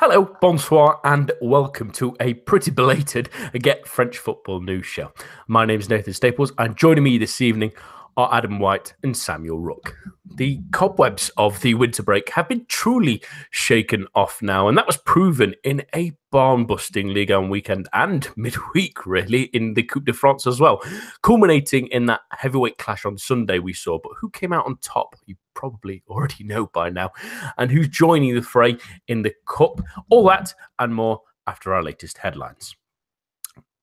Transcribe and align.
Hello, 0.00 0.36
bonsoir, 0.40 1.00
and 1.04 1.30
welcome 1.40 1.92
to 1.92 2.16
a 2.18 2.34
pretty 2.34 2.72
belated 2.72 3.28
Get 3.52 3.86
French 3.86 4.18
Football 4.18 4.60
News 4.60 4.84
show. 4.84 5.12
My 5.46 5.64
name 5.64 5.78
is 5.78 5.88
Nathan 5.88 6.12
Staples, 6.12 6.52
and 6.58 6.76
joining 6.76 7.04
me 7.04 7.18
this 7.18 7.40
evening 7.40 7.72
are 8.16 8.32
Adam 8.32 8.58
White 8.58 8.94
and 9.02 9.16
Samuel 9.16 9.58
Rook. 9.58 9.96
The 10.34 10.60
cobwebs 10.72 11.30
of 11.36 11.60
the 11.60 11.74
winter 11.74 12.02
break 12.02 12.30
have 12.30 12.48
been 12.48 12.64
truly 12.68 13.22
shaken 13.50 14.06
off 14.14 14.40
now, 14.40 14.68
and 14.68 14.78
that 14.78 14.86
was 14.86 14.96
proven 14.96 15.54
in 15.62 15.84
a 15.94 16.12
barn 16.30 16.64
busting 16.64 17.08
league 17.08 17.30
on 17.30 17.50
weekend 17.50 17.88
and 17.92 18.28
midweek, 18.36 19.04
really, 19.06 19.44
in 19.44 19.74
the 19.74 19.82
Coupe 19.82 20.06
de 20.06 20.12
France 20.12 20.46
as 20.46 20.60
well, 20.60 20.82
culminating 21.22 21.86
in 21.88 22.06
that 22.06 22.20
heavyweight 22.30 22.78
clash 22.78 23.04
on 23.04 23.18
Sunday 23.18 23.58
we 23.58 23.72
saw. 23.72 23.98
But 24.02 24.12
who 24.20 24.30
came 24.30 24.52
out 24.52 24.66
on 24.66 24.78
top? 24.78 25.14
You 25.26 25.36
probably 25.54 26.02
already 26.08 26.44
know 26.44 26.66
by 26.66 26.90
now, 26.90 27.10
and 27.58 27.70
who's 27.70 27.88
joining 27.88 28.34
the 28.34 28.42
fray 28.42 28.78
in 29.08 29.22
the 29.22 29.34
Cup? 29.46 29.80
All 30.08 30.26
that 30.28 30.54
and 30.78 30.94
more 30.94 31.20
after 31.46 31.74
our 31.74 31.82
latest 31.82 32.18
headlines. 32.18 32.74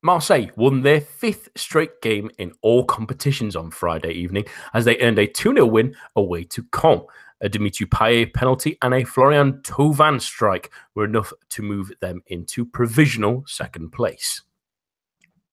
Marseille 0.02 0.50
won 0.56 0.82
their 0.82 1.02
fifth 1.02 1.50
straight 1.56 2.02
game 2.02 2.32
in 2.38 2.54
all 2.62 2.86
competitions 2.86 3.56
on 3.56 3.70
Friday 3.70 4.12
evening 4.12 4.46
as 4.74 4.86
they 4.86 5.00
earned 5.02 5.20
a 5.20 5.28
2 5.28 5.54
0 5.54 5.66
win 5.66 5.94
away 6.16 6.46
to 6.46 6.64
Caen. 6.72 7.02
A 7.42 7.50
Dimitri 7.50 7.86
Payet 7.86 8.34
penalty 8.34 8.78
and 8.82 8.94
a 8.94 9.04
Florian 9.04 9.62
Thauvin 9.62 10.22
strike 10.22 10.72
were 10.96 11.06
enough 11.06 11.32
to 11.50 11.62
move 11.62 11.92
them 12.02 12.22
into 12.28 12.66
provisional 12.66 13.44
second 13.48 13.92
place. 13.92 14.42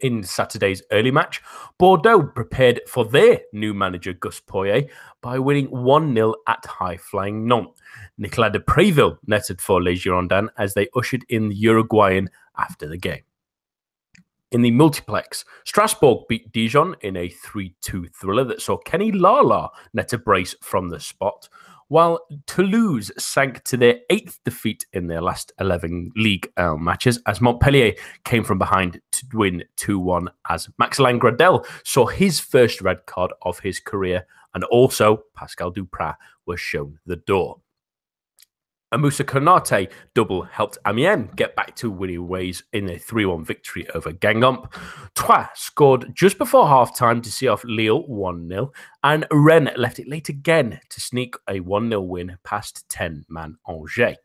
In 0.00 0.22
Saturday's 0.22 0.82
early 0.92 1.10
match, 1.10 1.42
Bordeaux 1.78 2.22
prepared 2.22 2.82
for 2.86 3.04
their 3.04 3.40
new 3.52 3.72
manager 3.72 4.12
Gus 4.12 4.40
Poyet 4.40 4.90
by 5.22 5.38
winning 5.38 5.66
1 5.66 6.14
0 6.14 6.34
at 6.46 6.64
high 6.66 6.98
flying 6.98 7.48
Nantes. 7.48 7.80
Nicolas 8.18 8.50
de 8.50 8.60
Préville 8.60 9.18
netted 9.26 9.60
for 9.60 9.82
Les 9.82 9.94
Girondins 9.94 10.50
as 10.58 10.74
they 10.74 10.88
ushered 10.94 11.24
in 11.28 11.48
the 11.48 11.56
Uruguayan 11.56 12.28
after 12.58 12.86
the 12.86 12.98
game. 12.98 13.25
In 14.52 14.62
the 14.62 14.70
multiplex, 14.70 15.44
Strasbourg 15.64 16.24
beat 16.28 16.52
Dijon 16.52 16.94
in 17.00 17.16
a 17.16 17.28
3 17.28 17.74
2 17.80 18.06
thriller 18.14 18.44
that 18.44 18.62
saw 18.62 18.76
Kenny 18.76 19.10
Lala 19.10 19.70
net 19.92 20.12
a 20.12 20.18
brace 20.18 20.54
from 20.62 20.88
the 20.88 21.00
spot, 21.00 21.48
while 21.88 22.20
Toulouse 22.46 23.10
sank 23.18 23.64
to 23.64 23.76
their 23.76 23.98
eighth 24.08 24.38
defeat 24.44 24.86
in 24.92 25.08
their 25.08 25.20
last 25.20 25.50
11 25.58 26.12
League 26.14 26.48
matches 26.56 27.20
as 27.26 27.40
Montpellier 27.40 27.94
came 28.24 28.44
from 28.44 28.58
behind 28.58 29.00
to 29.10 29.26
win 29.32 29.64
2 29.78 29.98
1 29.98 30.30
as 30.48 30.68
Maxime 30.78 31.18
Gradel 31.18 31.66
saw 31.84 32.06
his 32.06 32.38
first 32.38 32.80
red 32.80 33.04
card 33.06 33.32
of 33.42 33.58
his 33.58 33.80
career, 33.80 34.26
and 34.54 34.62
also 34.64 35.24
Pascal 35.34 35.72
Dupraz 35.72 36.14
was 36.46 36.60
shown 36.60 37.00
the 37.04 37.16
door. 37.16 37.56
A 38.92 38.98
Moussa 38.98 39.24
Konate 39.24 39.90
double 40.14 40.42
helped 40.42 40.78
Amiens 40.86 41.30
get 41.34 41.56
back 41.56 41.74
to 41.74 41.90
winning 41.90 42.28
ways 42.28 42.62
in 42.72 42.88
a 42.88 42.96
3 42.96 43.26
1 43.26 43.44
victory 43.44 43.84
over 43.90 44.12
Guingamp. 44.12 44.72
Troyes 45.16 45.48
scored 45.56 46.14
just 46.14 46.38
before 46.38 46.68
half 46.68 46.96
time 46.96 47.20
to 47.22 47.32
see 47.32 47.48
off 47.48 47.64
Lille 47.64 48.06
1 48.06 48.48
0, 48.48 48.70
and 49.02 49.26
Rennes 49.32 49.76
left 49.76 49.98
it 49.98 50.08
late 50.08 50.28
again 50.28 50.78
to 50.88 51.00
sneak 51.00 51.34
a 51.50 51.58
1 51.58 51.88
0 51.88 52.00
win 52.00 52.38
past 52.44 52.88
10 52.88 53.26
man 53.28 53.56
Angers. 53.68 54.18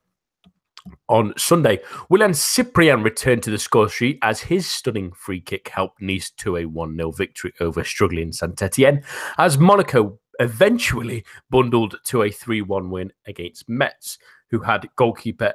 On 1.09 1.33
Sunday, 1.37 1.79
Wylan 2.11 2.35
Cyprien 2.35 3.03
returned 3.03 3.41
to 3.43 3.51
the 3.51 3.57
score 3.57 3.89
sheet 3.89 4.19
as 4.21 4.41
his 4.41 4.69
stunning 4.69 5.11
free 5.13 5.41
kick 5.41 5.69
helped 5.69 5.99
Nice 5.99 6.29
to 6.37 6.57
a 6.57 6.65
1 6.65 6.95
0 6.97 7.11
victory 7.13 7.51
over 7.61 7.83
struggling 7.83 8.31
Saint 8.31 8.61
Etienne, 8.61 9.03
as 9.39 9.57
Monaco 9.57 10.19
eventually 10.39 11.25
bundled 11.49 11.95
to 12.03 12.21
a 12.21 12.29
3 12.29 12.61
1 12.61 12.91
win 12.91 13.11
against 13.25 13.67
Metz 13.67 14.19
who 14.51 14.59
had 14.59 14.87
goalkeeper 14.95 15.53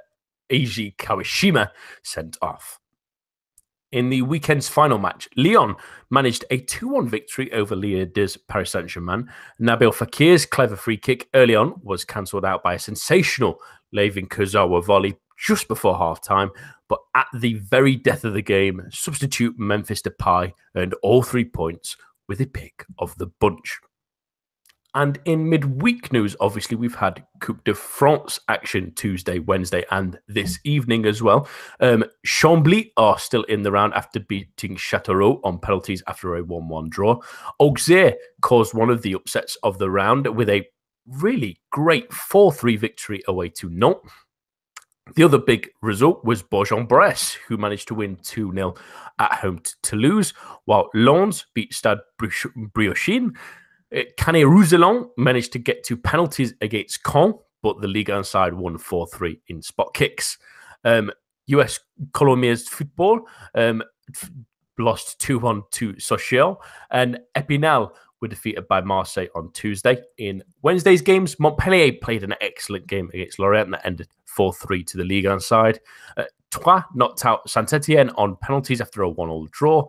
Eiji 0.50 0.96
Kawashima 0.96 1.70
sent 2.02 2.36
off. 2.42 2.80
In 3.92 4.10
the 4.10 4.22
weekend's 4.22 4.68
final 4.68 4.98
match, 4.98 5.28
Lyon 5.36 5.76
managed 6.10 6.44
a 6.50 6.58
2 6.58 6.88
1 6.88 7.08
victory 7.08 7.52
over 7.52 7.76
2 7.76 8.10
Paris 8.48 8.70
Saint 8.70 8.88
Germain. 8.88 9.30
Nabil 9.60 9.94
Fekir's 9.94 10.44
clever 10.44 10.76
free 10.76 10.96
kick 10.96 11.28
early 11.34 11.54
on 11.54 11.74
was 11.82 12.04
cancelled 12.04 12.44
out 12.44 12.62
by 12.62 12.74
a 12.74 12.78
sensational 12.78 13.58
Layvin 13.94 14.28
Kurzawa 14.28 14.84
volley 14.84 15.16
just 15.38 15.68
before 15.68 15.96
half 15.96 16.20
time. 16.20 16.50
But 16.88 16.98
at 17.14 17.28
the 17.34 17.54
very 17.54 17.96
death 17.96 18.24
of 18.24 18.34
the 18.34 18.42
game, 18.42 18.82
substitute 18.90 19.58
Memphis 19.58 20.02
Depay 20.02 20.52
earned 20.76 20.94
all 21.02 21.22
three 21.22 21.44
points 21.44 21.96
with 22.28 22.40
a 22.40 22.46
pick 22.46 22.84
of 22.98 23.16
the 23.18 23.26
bunch. 23.26 23.78
And 24.96 25.20
in 25.26 25.50
midweek 25.50 26.10
news, 26.10 26.34
obviously, 26.40 26.74
we've 26.74 26.94
had 26.94 27.22
Coupe 27.40 27.62
de 27.64 27.74
France 27.74 28.40
action 28.48 28.94
Tuesday, 28.96 29.40
Wednesday, 29.40 29.84
and 29.90 30.18
this 30.26 30.58
evening 30.64 31.04
as 31.04 31.22
well. 31.22 31.46
Um, 31.80 32.06
Chambly 32.26 32.92
are 32.96 33.18
still 33.18 33.42
in 33.42 33.62
the 33.62 33.70
round 33.70 33.92
after 33.92 34.20
beating 34.20 34.74
Châteauroux 34.74 35.38
on 35.44 35.58
penalties 35.58 36.02
after 36.06 36.36
a 36.36 36.42
1 36.42 36.68
1 36.68 36.88
draw. 36.88 37.20
Auxerre 37.58 38.14
caused 38.40 38.72
one 38.72 38.88
of 38.88 39.02
the 39.02 39.14
upsets 39.14 39.58
of 39.62 39.76
the 39.76 39.90
round 39.90 40.34
with 40.34 40.48
a 40.48 40.66
really 41.06 41.60
great 41.70 42.10
4 42.10 42.50
3 42.50 42.76
victory 42.76 43.22
away 43.28 43.50
to 43.50 43.68
Nantes. 43.68 44.10
The 45.14 45.24
other 45.24 45.38
big 45.38 45.68
result 45.82 46.24
was 46.24 46.42
Bourg-en-Bresse, 46.42 47.34
who 47.46 47.58
managed 47.58 47.88
to 47.88 47.94
win 47.94 48.16
2 48.22 48.50
0 48.54 48.74
at 49.18 49.34
home 49.34 49.58
to 49.58 49.74
Toulouse, 49.82 50.32
while 50.64 50.88
Lens 50.94 51.44
beat 51.54 51.74
Stade 51.74 51.98
Briochin 52.18 53.36
Canet 54.16 54.46
Roussillon 54.46 55.08
managed 55.16 55.52
to 55.52 55.58
get 55.58 55.84
to 55.84 55.96
penalties 55.96 56.54
against 56.60 57.02
Caen, 57.04 57.34
but 57.62 57.80
the 57.80 57.88
Ligue 57.88 58.10
1 58.10 58.24
side 58.24 58.54
won 58.54 58.78
4 58.78 59.06
3 59.06 59.40
in 59.48 59.62
spot 59.62 59.94
kicks. 59.94 60.38
Um, 60.84 61.10
US 61.46 61.80
Colomiers 62.12 62.68
football 62.68 63.20
um, 63.54 63.82
f- 64.14 64.30
lost 64.78 65.20
2 65.20 65.38
1 65.38 65.62
to 65.72 65.92
Sochaux, 65.94 66.56
and 66.90 67.20
Epinal 67.36 67.90
were 68.20 68.28
defeated 68.28 68.66
by 68.66 68.80
Marseille 68.80 69.28
on 69.34 69.52
Tuesday. 69.52 69.98
In 70.18 70.42
Wednesday's 70.62 71.02
games, 71.02 71.38
Montpellier 71.38 71.92
played 72.02 72.24
an 72.24 72.34
excellent 72.40 72.86
game 72.86 73.10
against 73.12 73.38
Lorient 73.38 73.70
that 73.70 73.86
ended 73.86 74.08
4 74.24 74.52
3 74.52 74.82
to 74.84 74.96
the 74.96 75.04
Ligue 75.04 75.26
1 75.26 75.40
side. 75.40 75.80
Uh, 76.16 76.24
Troyes 76.50 76.84
knocked 76.94 77.24
out 77.24 77.48
Saint 77.48 77.72
Etienne 77.72 78.10
on 78.10 78.36
penalties 78.36 78.80
after 78.80 79.02
a 79.02 79.08
1 79.08 79.28
0 79.28 79.46
draw. 79.50 79.86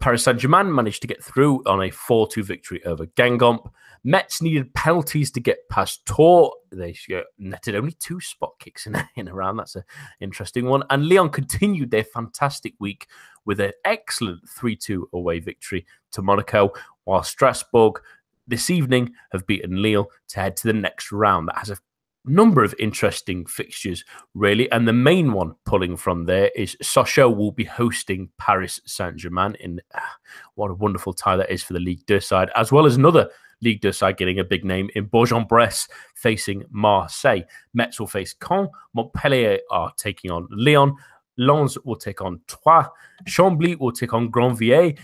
Paris 0.00 0.24
Saint 0.24 0.40
Germain 0.40 0.74
managed 0.74 1.02
to 1.02 1.08
get 1.08 1.22
through 1.22 1.62
on 1.66 1.82
a 1.82 1.90
4 1.90 2.26
2 2.28 2.42
victory 2.42 2.84
over 2.86 3.06
Guingamp. 3.06 3.70
Metz 4.02 4.40
needed 4.40 4.72
penalties 4.72 5.30
to 5.32 5.40
get 5.40 5.68
past 5.68 6.06
Tours. 6.06 6.52
They 6.72 6.96
uh, 7.14 7.20
netted 7.38 7.74
only 7.74 7.92
two 7.92 8.18
spot 8.18 8.52
kicks 8.58 8.86
in, 8.86 8.96
in 9.16 9.28
a 9.28 9.34
round. 9.34 9.58
That's 9.58 9.76
an 9.76 9.84
interesting 10.20 10.64
one. 10.64 10.82
And 10.88 11.06
Lyon 11.06 11.28
continued 11.28 11.90
their 11.90 12.04
fantastic 12.04 12.72
week 12.80 13.08
with 13.44 13.60
an 13.60 13.72
excellent 13.84 14.48
3 14.48 14.74
2 14.74 15.10
away 15.12 15.38
victory 15.38 15.84
to 16.12 16.22
Monaco, 16.22 16.72
while 17.04 17.22
Strasbourg 17.22 18.00
this 18.48 18.70
evening 18.70 19.12
have 19.32 19.46
beaten 19.46 19.82
Lille 19.82 20.10
to 20.28 20.40
head 20.40 20.56
to 20.56 20.66
the 20.66 20.72
next 20.72 21.12
round. 21.12 21.48
That 21.48 21.58
has 21.58 21.70
a 21.70 21.76
number 22.24 22.62
of 22.62 22.74
interesting 22.78 23.46
fixtures, 23.46 24.04
really. 24.34 24.70
And 24.72 24.86
the 24.86 24.92
main 24.92 25.32
one 25.32 25.54
pulling 25.64 25.96
from 25.96 26.24
there 26.26 26.50
is 26.54 26.76
Sochaux 26.82 27.34
will 27.34 27.52
be 27.52 27.64
hosting 27.64 28.30
Paris 28.38 28.80
Saint 28.84 29.16
Germain. 29.16 29.54
In 29.60 29.80
ah, 29.94 30.16
what 30.54 30.70
a 30.70 30.74
wonderful 30.74 31.12
tie 31.12 31.36
that 31.36 31.50
is 31.50 31.62
for 31.62 31.72
the 31.72 31.80
League 31.80 32.06
2 32.06 32.20
side, 32.20 32.50
as 32.56 32.72
well 32.72 32.86
as 32.86 32.96
another 32.96 33.28
League 33.62 33.82
2 33.82 33.92
side 33.92 34.16
getting 34.16 34.38
a 34.38 34.44
big 34.44 34.64
name 34.64 34.88
in 34.94 35.06
Bourg-en-Bresse 35.06 35.88
facing 36.14 36.64
Marseille. 36.70 37.42
Metz 37.74 38.00
will 38.00 38.06
face 38.06 38.34
Caen. 38.34 38.68
Montpellier 38.94 39.58
are 39.70 39.92
taking 39.96 40.30
on 40.30 40.46
Lyon. 40.50 40.94
Lens 41.36 41.78
will 41.84 41.96
take 41.96 42.20
on 42.20 42.40
Troyes. 42.46 42.86
Chambly 43.26 43.78
will 43.78 43.92
take 43.92 44.12
on 44.12 44.30
Grandvilliers. 44.30 44.98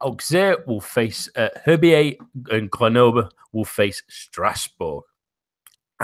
Auxerre 0.00 0.58
will 0.66 0.80
face 0.80 1.28
uh, 1.36 1.48
Herbier 1.64 2.16
and 2.50 2.70
Grenoble 2.70 3.30
will 3.52 3.64
face 3.64 4.02
Strasbourg. 4.08 5.04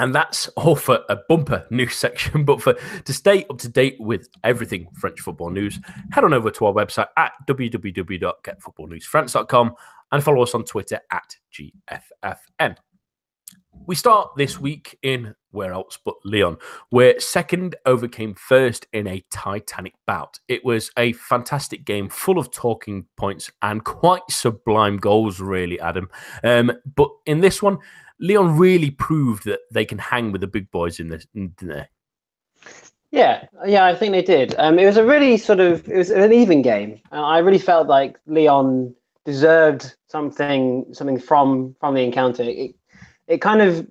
And 0.00 0.12
that's 0.14 0.46
all 0.56 0.76
for 0.76 1.00
a 1.10 1.18
bumper 1.28 1.66
news 1.70 1.94
section. 1.96 2.44
But 2.44 2.62
for 2.62 2.74
to 3.04 3.12
stay 3.12 3.44
up 3.50 3.58
to 3.58 3.68
date 3.68 3.96
with 4.00 4.30
everything 4.42 4.88
French 4.94 5.20
football 5.20 5.50
news, 5.50 5.78
head 6.10 6.24
on 6.24 6.32
over 6.32 6.50
to 6.50 6.64
our 6.64 6.72
website 6.72 7.08
at 7.18 7.32
www.getfootballnewsfrance.com 7.46 9.74
and 10.12 10.24
follow 10.24 10.42
us 10.42 10.54
on 10.54 10.64
Twitter 10.64 11.00
at 11.12 11.36
GFFN. 11.52 12.76
We 13.86 13.94
start 13.94 14.30
this 14.36 14.58
week 14.58 14.98
in 15.02 15.34
where 15.50 15.72
else 15.72 15.98
but 16.02 16.14
Lyon, 16.24 16.56
where 16.88 17.20
second 17.20 17.76
overcame 17.84 18.32
first 18.34 18.86
in 18.92 19.06
a 19.06 19.22
titanic 19.30 19.92
bout. 20.06 20.40
It 20.48 20.64
was 20.64 20.90
a 20.96 21.12
fantastic 21.12 21.84
game 21.84 22.08
full 22.08 22.38
of 22.38 22.50
talking 22.50 23.04
points 23.16 23.50
and 23.60 23.84
quite 23.84 24.22
sublime 24.30 24.96
goals, 24.96 25.40
really, 25.40 25.78
Adam. 25.80 26.08
Um, 26.42 26.72
but 26.96 27.10
in 27.26 27.40
this 27.40 27.62
one, 27.62 27.78
Lyon 28.20 28.56
really 28.56 28.90
proved 28.90 29.44
that 29.44 29.60
they 29.72 29.84
can 29.84 29.98
hang 29.98 30.32
with 30.32 30.40
the 30.40 30.46
big 30.46 30.70
boys 30.70 31.00
in 31.00 31.08
this. 31.08 31.26
In 31.34 31.54
there. 31.60 31.88
Yeah, 33.10 33.46
yeah, 33.66 33.86
I 33.86 33.94
think 33.94 34.12
they 34.12 34.22
did. 34.22 34.54
Um, 34.58 34.78
it 34.78 34.86
was 34.86 34.96
a 34.96 35.04
really 35.04 35.36
sort 35.36 35.58
of 35.58 35.88
it 35.88 35.96
was 35.96 36.10
an 36.10 36.32
even 36.32 36.62
game. 36.62 37.00
Uh, 37.10 37.22
I 37.22 37.38
really 37.38 37.58
felt 37.58 37.88
like 37.88 38.18
Lyon 38.26 38.94
deserved 39.24 39.94
something 40.08 40.86
something 40.92 41.18
from 41.18 41.74
from 41.80 41.94
the 41.94 42.02
encounter. 42.02 42.44
It, 42.44 42.76
it 43.26 43.40
kind 43.40 43.62
of 43.62 43.86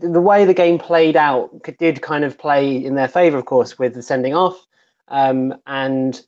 the 0.00 0.20
way 0.20 0.44
the 0.44 0.54
game 0.54 0.78
played 0.78 1.16
out 1.16 1.50
did 1.78 2.02
kind 2.02 2.24
of 2.24 2.38
play 2.38 2.76
in 2.76 2.94
their 2.94 3.08
favour, 3.08 3.38
of 3.38 3.46
course, 3.46 3.78
with 3.78 3.94
the 3.94 4.02
sending 4.02 4.34
off 4.34 4.66
um, 5.08 5.54
and 5.66 6.20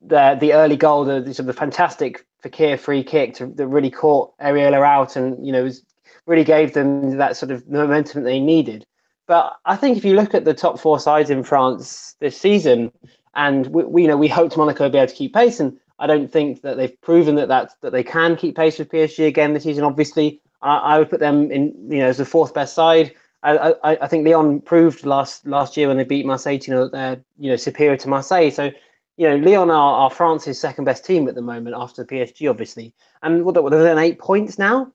the 0.00 0.36
the 0.40 0.52
early 0.52 0.76
goal, 0.76 1.04
the, 1.04 1.20
the 1.20 1.34
sort 1.34 1.40
of 1.40 1.46
the 1.46 1.52
fantastic 1.52 2.26
Fekir 2.42 2.78
free 2.78 3.04
kick 3.04 3.34
to, 3.34 3.46
that 3.46 3.66
really 3.66 3.90
caught 3.90 4.36
Areola 4.38 4.84
out 4.84 5.16
and 5.16 5.44
you 5.44 5.52
know 5.52 5.64
was, 5.64 5.82
really 6.30 6.44
gave 6.44 6.72
them 6.72 7.16
that 7.16 7.36
sort 7.36 7.50
of 7.50 7.68
momentum 7.68 8.22
they 8.22 8.38
needed. 8.38 8.86
But 9.26 9.56
I 9.64 9.76
think 9.76 9.98
if 9.98 10.04
you 10.04 10.14
look 10.14 10.32
at 10.32 10.44
the 10.44 10.54
top 10.54 10.78
four 10.78 11.00
sides 11.00 11.28
in 11.28 11.42
France 11.42 12.14
this 12.20 12.36
season, 12.38 12.92
and 13.34 13.66
we, 13.66 13.84
we 13.84 14.02
you 14.02 14.08
know 14.08 14.16
we 14.16 14.28
hoped 14.28 14.56
Monaco 14.56 14.84
would 14.84 14.92
be 14.92 14.98
able 14.98 15.08
to 15.08 15.14
keep 15.14 15.34
pace, 15.34 15.60
and 15.60 15.76
I 15.98 16.06
don't 16.06 16.30
think 16.30 16.62
that 16.62 16.76
they've 16.76 17.00
proven 17.02 17.34
that 17.34 17.48
that 17.48 17.74
that 17.80 17.92
they 17.92 18.04
can 18.04 18.36
keep 18.36 18.56
pace 18.56 18.78
with 18.78 18.90
PSG 18.90 19.26
again 19.26 19.52
this 19.52 19.64
season. 19.64 19.84
Obviously, 19.84 20.40
I, 20.62 20.76
I 20.78 20.98
would 20.98 21.10
put 21.10 21.20
them 21.20 21.50
in 21.50 21.74
you 21.90 21.98
know 21.98 22.06
as 22.06 22.18
the 22.18 22.24
fourth 22.24 22.54
best 22.54 22.74
side. 22.74 23.12
I, 23.42 23.74
I, 23.82 23.98
I 24.02 24.06
think 24.06 24.26
Lyon 24.26 24.60
proved 24.60 25.04
last 25.04 25.46
last 25.46 25.76
year 25.76 25.88
when 25.88 25.96
they 25.96 26.04
beat 26.04 26.26
Marseille, 26.26 26.60
you 26.62 26.74
know, 26.74 26.84
that 26.84 26.92
they're 26.92 27.24
you 27.38 27.50
know 27.50 27.56
superior 27.56 27.96
to 27.96 28.08
Marseille. 28.08 28.50
So 28.50 28.70
you 29.16 29.28
know, 29.28 29.36
Lyon 29.36 29.70
are, 29.70 29.94
are 30.04 30.10
France's 30.10 30.58
second 30.58 30.84
best 30.84 31.04
team 31.04 31.28
at 31.28 31.34
the 31.34 31.42
moment 31.42 31.76
after 31.78 32.06
PSG, 32.06 32.48
obviously. 32.48 32.94
And 33.22 33.44
what, 33.44 33.62
what 33.62 33.70
they're 33.70 33.98
eight 33.98 34.18
points 34.18 34.58
now. 34.58 34.92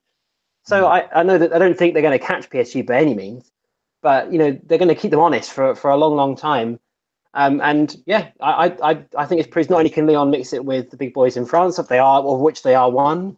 So. 0.66 0.88
I, 0.88 1.08
I 1.14 1.24
know 1.24 1.38
that 1.38 1.54
I 1.54 1.60
don't 1.60 1.78
think 1.78 1.94
they're 1.94 2.02
going 2.02 2.18
to 2.18 2.26
catch 2.26 2.50
PSG 2.50 2.86
by 2.86 2.98
any 3.00 3.14
means, 3.14 3.52
but 4.02 4.32
you 4.32 4.40
know 4.40 4.58
they're 4.66 4.78
going 4.78 4.90
to 4.90 4.96
keep 4.96 5.12
them 5.12 5.20
honest 5.20 5.52
for, 5.52 5.76
for 5.76 5.90
a 5.90 5.98
long, 5.98 6.16
long 6.16 6.36
time. 6.36 6.80
Um, 7.34 7.60
and 7.62 7.96
yeah, 8.06 8.30
I, 8.40 8.76
I 8.82 9.04
I 9.18 9.26
think 9.26 9.42
it's 9.42 9.50
proved 9.50 9.70
not 9.70 9.80
only 9.80 9.90
can 9.90 10.08
Lyon 10.08 10.32
mix 10.32 10.54
it 10.54 10.64
with 10.64 10.90
the 10.90 10.98
big 10.98 11.14
boys 11.14 11.36
in 11.36 11.46
France, 11.46 11.78
if 11.78 11.88
they 11.88 12.00
are 12.00 12.22
of 12.22 12.40
which 12.40 12.64
they 12.64 12.76
are 12.76 12.90
one, 12.90 13.38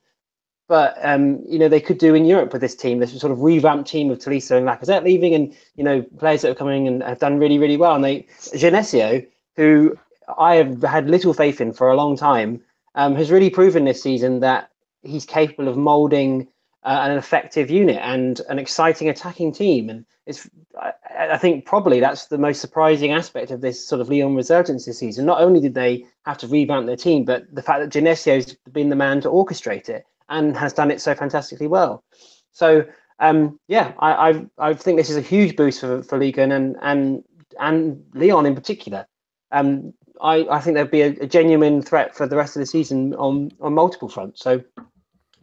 but 0.67 0.97
um, 1.01 1.41
you 1.47 1.57
know 1.57 1.67
they 1.67 1.81
could 1.81 1.97
do 1.97 2.13
in 2.13 2.25
Europe 2.25 2.53
with 2.53 2.61
this 2.61 2.75
team. 2.75 2.99
This 2.99 3.19
sort 3.19 3.31
of 3.31 3.41
revamped 3.41 3.89
team 3.89 4.11
of 4.11 4.19
Tolisso 4.19 4.57
and 4.57 4.67
Lacazette 4.67 5.03
leaving, 5.03 5.33
and 5.33 5.55
you 5.75 5.83
know 5.83 6.03
players 6.19 6.43
that 6.43 6.51
are 6.51 6.55
coming 6.55 6.87
and 6.87 7.01
have 7.01 7.19
done 7.19 7.39
really, 7.39 7.57
really 7.57 7.77
well. 7.77 7.95
And 7.95 8.03
they 8.03 8.27
Genesio, 8.39 9.25
who 9.55 9.97
I 10.37 10.55
have 10.55 10.83
had 10.83 11.09
little 11.09 11.33
faith 11.33 11.59
in 11.59 11.73
for 11.73 11.89
a 11.89 11.95
long 11.95 12.15
time, 12.17 12.61
um, 12.95 13.15
has 13.15 13.31
really 13.31 13.49
proven 13.49 13.85
this 13.85 14.03
season 14.03 14.41
that 14.41 14.69
he's 15.01 15.25
capable 15.25 15.67
of 15.69 15.77
moulding 15.77 16.47
uh, 16.83 16.99
an 17.03 17.17
effective 17.17 17.69
unit 17.69 17.99
and 18.01 18.41
an 18.49 18.59
exciting 18.59 19.09
attacking 19.09 19.53
team. 19.53 19.89
And 19.89 20.05
it's, 20.25 20.49
I, 20.79 20.93
I, 21.31 21.37
think 21.37 21.65
probably 21.65 21.99
that's 21.99 22.27
the 22.27 22.37
most 22.37 22.61
surprising 22.61 23.11
aspect 23.11 23.51
of 23.51 23.61
this 23.61 23.85
sort 23.85 23.99
of 23.99 24.09
Lyon 24.09 24.35
resurgence 24.35 24.85
this 24.85 24.99
season. 24.99 25.25
Not 25.25 25.41
only 25.41 25.59
did 25.59 25.73
they 25.73 26.05
have 26.25 26.37
to 26.39 26.47
revamp 26.47 26.85
their 26.85 26.95
team, 26.95 27.25
but 27.25 27.43
the 27.53 27.63
fact 27.63 27.81
that 27.81 27.89
Genesio's 27.89 28.55
been 28.71 28.89
the 28.89 28.95
man 28.95 29.21
to 29.21 29.29
orchestrate 29.29 29.89
it 29.89 30.05
and 30.29 30.55
has 30.55 30.73
done 30.73 30.91
it 30.91 31.01
so 31.01 31.15
fantastically 31.15 31.67
well. 31.67 32.03
So 32.51 32.85
um, 33.19 33.59
yeah, 33.67 33.93
I, 33.99 34.29
I, 34.29 34.45
I 34.69 34.73
think 34.73 34.97
this 34.97 35.09
is 35.09 35.17
a 35.17 35.21
huge 35.21 35.55
boost 35.55 35.81
for 35.81 36.03
for 36.03 36.17
Ligue 36.19 36.37
and 36.37 36.53
and 36.81 37.23
and 37.59 38.03
Lyon 38.13 38.45
in 38.45 38.55
particular. 38.55 39.07
Um, 39.51 39.93
I, 40.21 40.45
I 40.49 40.59
think 40.59 40.75
there'd 40.75 40.91
be 40.91 41.01
a, 41.01 41.09
a, 41.21 41.27
genuine 41.27 41.81
threat 41.81 42.15
for 42.15 42.27
the 42.27 42.35
rest 42.35 42.55
of 42.55 42.59
the 42.59 42.65
season 42.65 43.13
on 43.15 43.51
on 43.61 43.73
multiple 43.73 44.09
fronts. 44.09 44.41
So 44.41 44.63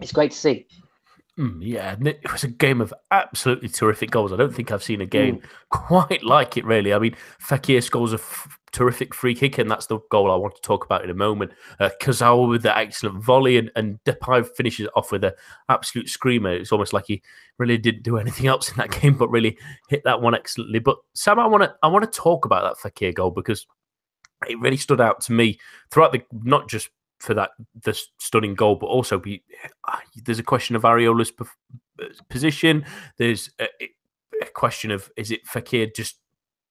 it's 0.00 0.12
great 0.12 0.32
to 0.32 0.36
see. 0.36 0.66
Mm, 1.38 1.58
yeah, 1.60 1.96
it 2.00 2.30
was 2.30 2.44
a 2.44 2.48
game 2.48 2.80
of 2.80 2.94
absolutely 3.10 3.68
terrific 3.68 4.12
goals. 4.12 4.32
I 4.32 4.36
don't 4.36 4.54
think 4.54 4.70
I've 4.70 4.84
seen 4.84 5.00
a 5.00 5.06
game 5.06 5.38
mm. 5.38 5.44
quite 5.68 6.22
like 6.22 6.56
it, 6.56 6.64
really. 6.64 6.94
I 6.94 7.00
mean, 7.00 7.16
Fekir 7.42 7.82
scores 7.82 8.12
a 8.12 8.16
f- 8.16 8.56
terrific 8.70 9.12
free 9.12 9.34
kick, 9.34 9.58
and 9.58 9.68
that's 9.68 9.86
the 9.86 9.98
goal 10.12 10.30
I 10.30 10.36
want 10.36 10.54
to 10.54 10.62
talk 10.62 10.84
about 10.84 11.02
in 11.02 11.10
a 11.10 11.14
moment. 11.14 11.50
Uh, 11.80 11.90
Kurzawa 12.00 12.48
with 12.48 12.62
the 12.62 12.76
excellent 12.76 13.20
volley, 13.20 13.56
and, 13.56 13.72
and 13.74 13.98
Depay 14.04 14.46
finishes 14.56 14.86
off 14.94 15.10
with 15.10 15.24
an 15.24 15.32
absolute 15.68 16.08
screamer. 16.08 16.52
It's 16.52 16.70
almost 16.70 16.92
like 16.92 17.06
he 17.08 17.20
really 17.58 17.78
didn't 17.78 18.04
do 18.04 18.16
anything 18.16 18.46
else 18.46 18.70
in 18.70 18.76
that 18.76 18.90
game, 19.00 19.18
but 19.18 19.28
really 19.28 19.58
hit 19.88 20.04
that 20.04 20.22
one 20.22 20.36
excellently. 20.36 20.78
But 20.78 20.98
Sam, 21.14 21.40
I 21.40 21.48
want 21.48 21.64
to 21.64 21.74
I 21.82 21.88
want 21.88 22.04
to 22.04 22.16
talk 22.16 22.44
about 22.44 22.78
that 22.80 22.94
Fekir 22.94 23.12
goal 23.12 23.32
because 23.32 23.66
it 24.48 24.60
really 24.60 24.76
stood 24.76 25.00
out 25.00 25.20
to 25.22 25.32
me 25.32 25.58
throughout 25.90 26.12
the 26.12 26.22
not 26.44 26.68
just 26.68 26.90
for 27.24 27.34
that 27.34 27.50
the 27.82 27.98
stunning 28.18 28.54
goal, 28.54 28.76
but 28.76 28.86
also 28.86 29.18
be, 29.18 29.42
uh, 29.88 29.98
there's 30.24 30.38
a 30.38 30.42
question 30.42 30.76
of 30.76 30.82
Areola's 30.82 31.32
position. 32.28 32.84
There's 33.16 33.50
a, 33.58 33.66
a, 34.42 34.46
question 34.54 34.90
of 34.90 35.10
is 35.16 35.30
it 35.30 35.46
Fekir 35.46 35.94
just 35.94 36.16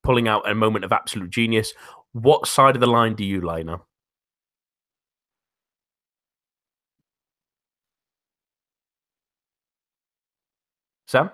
pulling 0.04 0.28
out 0.28 0.50
a 0.50 0.56
moment 0.56 0.86
of 0.86 0.92
absolute 0.92 1.30
genius? 1.32 1.74
What 2.14 2.48
side 2.48 2.76
of 2.76 2.82
the 2.82 2.88
line 2.88 3.16
do 3.16 3.26
you 3.26 3.42
lie 3.42 3.64
now? 3.64 3.86
Sam? 11.08 11.30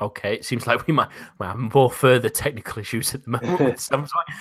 Okay, 0.00 0.34
it 0.34 0.44
seems 0.44 0.66
like 0.66 0.86
we 0.86 0.92
might, 0.92 1.08
have 1.40 1.56
more 1.56 1.90
further 1.90 2.28
technical 2.28 2.78
issues 2.78 3.14
at 3.14 3.24
the 3.24 3.30
moment. 3.42 3.88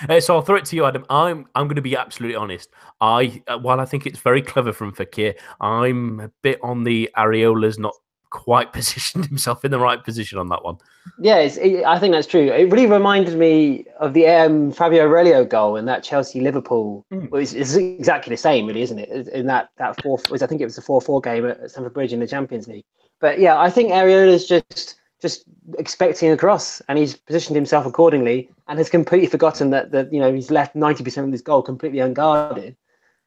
uh, 0.09 0.19
so 0.19 0.35
I'll 0.35 0.41
throw 0.41 0.57
it 0.57 0.65
to 0.65 0.75
you, 0.75 0.85
Adam. 0.85 1.05
I'm 1.09 1.47
I'm 1.55 1.67
going 1.67 1.75
to 1.75 1.81
be 1.81 1.95
absolutely 1.95 2.35
honest. 2.35 2.69
I 2.99 3.41
uh, 3.47 3.57
while 3.57 3.79
I 3.79 3.85
think 3.85 4.05
it's 4.05 4.19
very 4.19 4.41
clever 4.41 4.73
from 4.73 4.93
Fekir, 4.93 5.35
I'm 5.61 6.19
a 6.19 6.29
bit 6.41 6.59
on 6.61 6.83
the 6.83 7.09
Areola's 7.15 7.79
not 7.79 7.93
quite 8.35 8.73
positioned 8.79 9.25
himself 9.25 9.63
in 9.63 9.71
the 9.71 9.79
right 9.79 10.03
position 10.03 10.37
on 10.37 10.49
that 10.49 10.63
one. 10.63 10.77
Yeah, 11.19 11.37
it, 11.37 11.85
I 11.85 11.99
think 11.99 12.13
that's 12.13 12.27
true. 12.27 12.51
It 12.51 12.69
really 12.69 12.87
reminded 12.87 13.37
me 13.37 13.85
of 13.99 14.13
the 14.13 14.27
um, 14.27 14.71
Fabio 14.71 15.05
Aurelio 15.05 15.45
goal 15.45 15.77
in 15.77 15.85
that 15.85 16.03
Chelsea 16.03 16.41
Liverpool. 16.41 17.05
Mm. 17.13 17.29
Well, 17.29 17.41
it's, 17.41 17.53
it's, 17.53 17.75
exactly 17.75 18.33
the 18.33 18.37
same, 18.37 18.65
really, 18.65 18.81
isn't 18.81 18.99
it? 18.99 19.29
In 19.29 19.45
that 19.47 19.69
that 19.77 20.01
four, 20.01 20.19
was 20.29 20.41
I 20.41 20.47
think 20.47 20.59
it 20.59 20.65
was 20.65 20.75
the 20.75 20.81
four 20.81 20.99
four 20.99 21.21
game 21.21 21.45
at 21.45 21.71
Stamford 21.71 21.93
Bridge 21.93 22.11
in 22.11 22.19
the 22.19 22.27
Champions 22.27 22.67
League. 22.67 22.85
But 23.21 23.39
yeah, 23.39 23.57
I 23.57 23.69
think 23.69 23.91
Areola's 23.91 24.45
just 24.45 24.97
just 25.25 25.44
expecting 25.80 26.30
a 26.30 26.38
cross, 26.38 26.83
and 26.88 27.00
he's 27.00 27.16
positioned 27.16 27.56
himself 27.56 27.83
accordingly, 27.88 28.48
and 28.68 28.77
has 28.77 28.92
completely 28.92 29.27
forgotten 29.27 29.72
that 29.72 29.92
that 29.92 30.13
you 30.13 30.19
know 30.19 30.31
he's 30.31 30.51
left 30.51 30.75
ninety 30.75 31.04
percent 31.04 31.25
of 31.25 31.31
his 31.31 31.42
goal 31.42 31.63
completely 31.63 32.00
unguarded, 32.00 32.75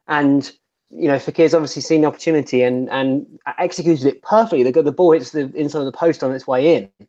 and 0.07 0.53
you 0.91 1.09
know 1.09 1.17
Fekir's 1.17 1.55
obviously 1.55 1.83
seen 1.83 2.03
the 2.03 2.07
opportunity 2.07 2.63
and 2.63 2.89
and 2.91 3.27
executed 3.59 4.07
it 4.07 4.23
perfectly. 4.23 4.63
The 4.63 4.83
the 4.83 4.93
ball 4.93 5.11
hits 5.11 5.33
the 5.33 5.51
inside 5.57 5.81
of 5.81 5.87
the 5.87 5.99
post 6.05 6.23
on 6.23 6.33
its 6.33 6.47
way 6.47 6.77
in. 6.77 7.09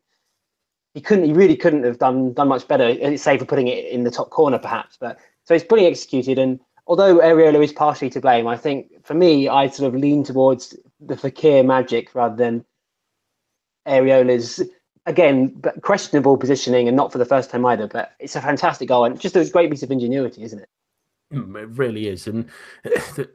He 0.96 1.02
couldn't. 1.02 1.26
He 1.26 1.34
really 1.34 1.56
couldn't 1.56 1.84
have 1.84 2.00
done 2.00 2.34
done 2.34 2.48
much 2.48 2.68
better, 2.68 2.88
uh, 3.04 3.16
save 3.16 3.42
for 3.42 3.46
putting 3.46 3.68
it 3.68 3.86
in 3.86 4.06
the 4.06 4.12
top 4.12 4.32
corner, 4.32 4.58
perhaps. 4.58 4.98
But 5.00 5.20
so 5.44 5.54
it's 5.54 5.64
brilliantly 5.64 5.92
executed. 5.92 6.40
And 6.40 6.60
although 6.88 7.20
Areola 7.20 7.64
is 7.64 7.74
partially 7.74 8.10
to 8.10 8.22
blame, 8.22 8.48
I 8.48 8.58
think 8.58 9.06
for 9.06 9.14
me, 9.14 9.48
I 9.48 9.68
sort 9.68 9.94
of 9.94 10.02
lean 10.02 10.24
towards 10.24 10.76
the 11.00 11.14
Fekir 11.14 11.64
magic 11.64 12.16
rather 12.16 12.36
than 12.36 12.66
Areola's 13.88 14.62
again 15.10 15.48
but 15.48 15.82
questionable 15.82 16.38
positioning 16.38 16.88
and 16.88 16.96
not 16.96 17.12
for 17.12 17.18
the 17.18 17.26
first 17.26 17.50
time 17.50 17.66
either. 17.66 17.88
But 17.88 18.14
it's 18.20 18.36
a 18.36 18.42
fantastic 18.42 18.88
goal 18.88 19.06
and 19.06 19.20
just 19.20 19.36
a 19.36 19.44
great 19.50 19.70
piece 19.70 19.84
of 19.84 19.92
ingenuity, 19.92 20.44
isn't 20.44 20.60
it? 20.60 20.70
Mm, 21.34 21.56
it 21.62 21.70
really 21.78 22.08
is, 22.08 22.28
and 22.28 22.50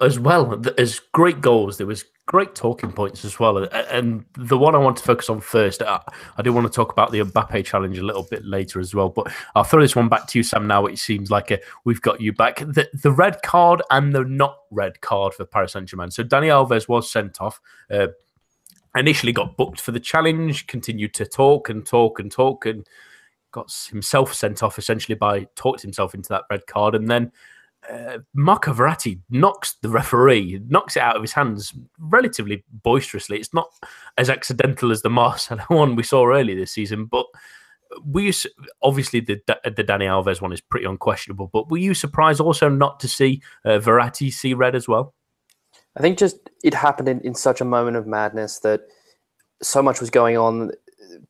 as 0.00 0.18
well 0.18 0.62
as 0.78 1.00
great 1.12 1.40
goals, 1.40 1.78
there 1.78 1.86
was 1.86 2.04
great 2.26 2.54
talking 2.54 2.92
points 2.92 3.24
as 3.24 3.38
well. 3.40 3.58
And 3.58 4.24
the 4.36 4.58
one 4.58 4.74
I 4.74 4.78
want 4.78 4.96
to 4.98 5.02
focus 5.02 5.28
on 5.28 5.40
first, 5.40 5.82
I, 5.82 6.00
do 6.42 6.52
want 6.52 6.66
to 6.66 6.72
talk 6.72 6.92
about 6.92 7.10
the 7.10 7.20
Mbappe 7.20 7.64
challenge 7.64 7.98
a 7.98 8.04
little 8.04 8.22
bit 8.24 8.44
later 8.44 8.80
as 8.80 8.94
well. 8.94 9.08
But 9.08 9.32
I'll 9.54 9.64
throw 9.64 9.80
this 9.80 9.96
one 9.96 10.08
back 10.08 10.26
to 10.28 10.38
you, 10.38 10.42
Sam. 10.42 10.66
Now 10.66 10.86
it 10.86 10.98
seems 10.98 11.30
like 11.30 11.50
a, 11.50 11.58
we've 11.84 12.00
got 12.00 12.20
you 12.20 12.32
back. 12.32 12.58
The, 12.58 12.88
the 12.94 13.12
red 13.12 13.42
card 13.42 13.82
and 13.90 14.14
the 14.14 14.24
not 14.24 14.58
red 14.70 15.00
card 15.00 15.34
for 15.34 15.44
Paris 15.44 15.72
Saint 15.72 15.88
Germain. 15.88 16.10
So 16.10 16.22
Dani 16.22 16.48
Alves 16.48 16.88
was 16.88 17.10
sent 17.10 17.40
off. 17.40 17.60
Uh, 17.90 18.08
initially 18.96 19.32
got 19.32 19.56
booked 19.56 19.80
for 19.80 19.92
the 19.92 20.00
challenge, 20.00 20.66
continued 20.66 21.14
to 21.14 21.26
talk 21.26 21.68
and 21.68 21.86
talk 21.86 22.18
and 22.18 22.30
talk, 22.30 22.66
and 22.66 22.86
got 23.50 23.72
himself 23.90 24.34
sent 24.34 24.62
off 24.62 24.78
essentially 24.78 25.14
by 25.14 25.46
talked 25.54 25.82
himself 25.82 26.14
into 26.14 26.28
that 26.30 26.44
red 26.50 26.66
card, 26.66 26.94
and 26.94 27.08
then 27.08 27.32
uh, 27.90 28.18
Marco 28.34 28.72
Verratti 28.72 29.20
knocks 29.30 29.74
the 29.82 29.88
referee, 29.88 30.60
knocks 30.68 30.96
it 30.96 31.02
out 31.02 31.16
of 31.16 31.22
his 31.22 31.32
hands 31.32 31.72
relatively 31.98 32.64
boisterously. 32.70 33.38
It's 33.38 33.54
not 33.54 33.68
as 34.16 34.30
accidental 34.30 34.92
as 34.92 35.02
the 35.02 35.10
Marcelo 35.10 35.64
one 35.68 35.96
we 35.96 36.02
saw 36.02 36.26
earlier 36.26 36.56
this 36.56 36.72
season, 36.72 37.06
but 37.06 37.26
we 38.06 38.32
obviously 38.82 39.20
the 39.20 39.40
the 39.46 39.84
Dani 39.84 40.06
Alves 40.06 40.40
one 40.40 40.52
is 40.52 40.60
pretty 40.60 40.86
unquestionable. 40.86 41.48
But 41.52 41.70
were 41.70 41.78
you 41.78 41.94
surprised 41.94 42.40
also 42.40 42.68
not 42.68 43.00
to 43.00 43.08
see 43.08 43.42
uh, 43.64 43.78
Verratti 43.78 44.32
see 44.32 44.54
red 44.54 44.74
as 44.74 44.88
well? 44.88 45.14
I 45.96 46.00
think 46.00 46.18
just 46.18 46.50
it 46.62 46.74
happened 46.74 47.08
in, 47.08 47.20
in 47.20 47.34
such 47.34 47.60
a 47.60 47.64
moment 47.64 47.96
of 47.96 48.06
madness 48.06 48.60
that 48.60 48.82
so 49.60 49.82
much 49.82 50.00
was 50.00 50.10
going 50.10 50.36
on. 50.36 50.72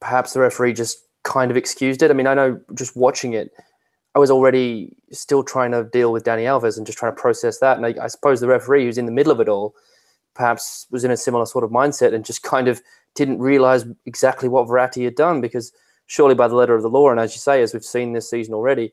Perhaps 0.00 0.33
the 0.33 0.40
referee 0.40 0.75
just 0.75 0.99
kind 1.25 1.50
of 1.50 1.57
excused 1.57 2.02
it. 2.02 2.11
I 2.11 2.14
mean, 2.14 2.26
I 2.26 2.35
know 2.35 2.61
just 2.75 2.97
watching 2.97 3.33
it, 3.33 3.50
I 4.14 4.19
was 4.19 4.31
already 4.31 4.95
still 5.11 5.42
trying 5.42 5.73
to 5.73 5.85
deal 5.85 6.12
with 6.12 6.25
Dani 6.25 6.45
Alves 6.45 6.76
and 6.76 6.87
just 6.87 6.99
trying 6.99 7.14
to 7.14 7.21
process 7.21 7.59
that. 7.59 7.76
And 7.76 7.87
I, 7.87 8.04
I 8.04 8.07
suppose 8.09 8.40
the 8.40 8.49
referee, 8.49 8.85
who's 8.85 8.99
in 8.99 9.07
the 9.07 9.12
middle 9.12 9.33
of 9.33 9.40
it 9.40 9.49
all, 9.49 9.75
perhaps 10.35 10.87
was 10.90 11.04
in 11.04 11.11
a 11.11 11.16
similar 11.16 11.47
sort 11.47 11.64
of 11.64 11.71
mindset 11.71 12.14
and 12.14 12.25
just 12.25 12.42
kind 12.42 12.69
of 12.69 12.83
didn't 13.14 13.38
realize 13.38 13.85
exactly 14.07 14.49
what 14.49 14.66
Verratti 14.66 15.04
had 15.04 15.14
done 15.14 15.40
because 15.40 15.73
surely 16.07 16.35
by 16.35 16.49
the 16.49 16.54
letter 16.54 16.75
of 16.75 16.83
the 16.83 16.90
law, 16.90 17.11
and 17.11 17.21
as 17.21 17.35
you 17.35 17.38
say, 17.38 17.62
as 17.62 17.73
we've 17.73 17.85
seen 17.85 18.12
this 18.12 18.28
season 18.28 18.54
already, 18.54 18.92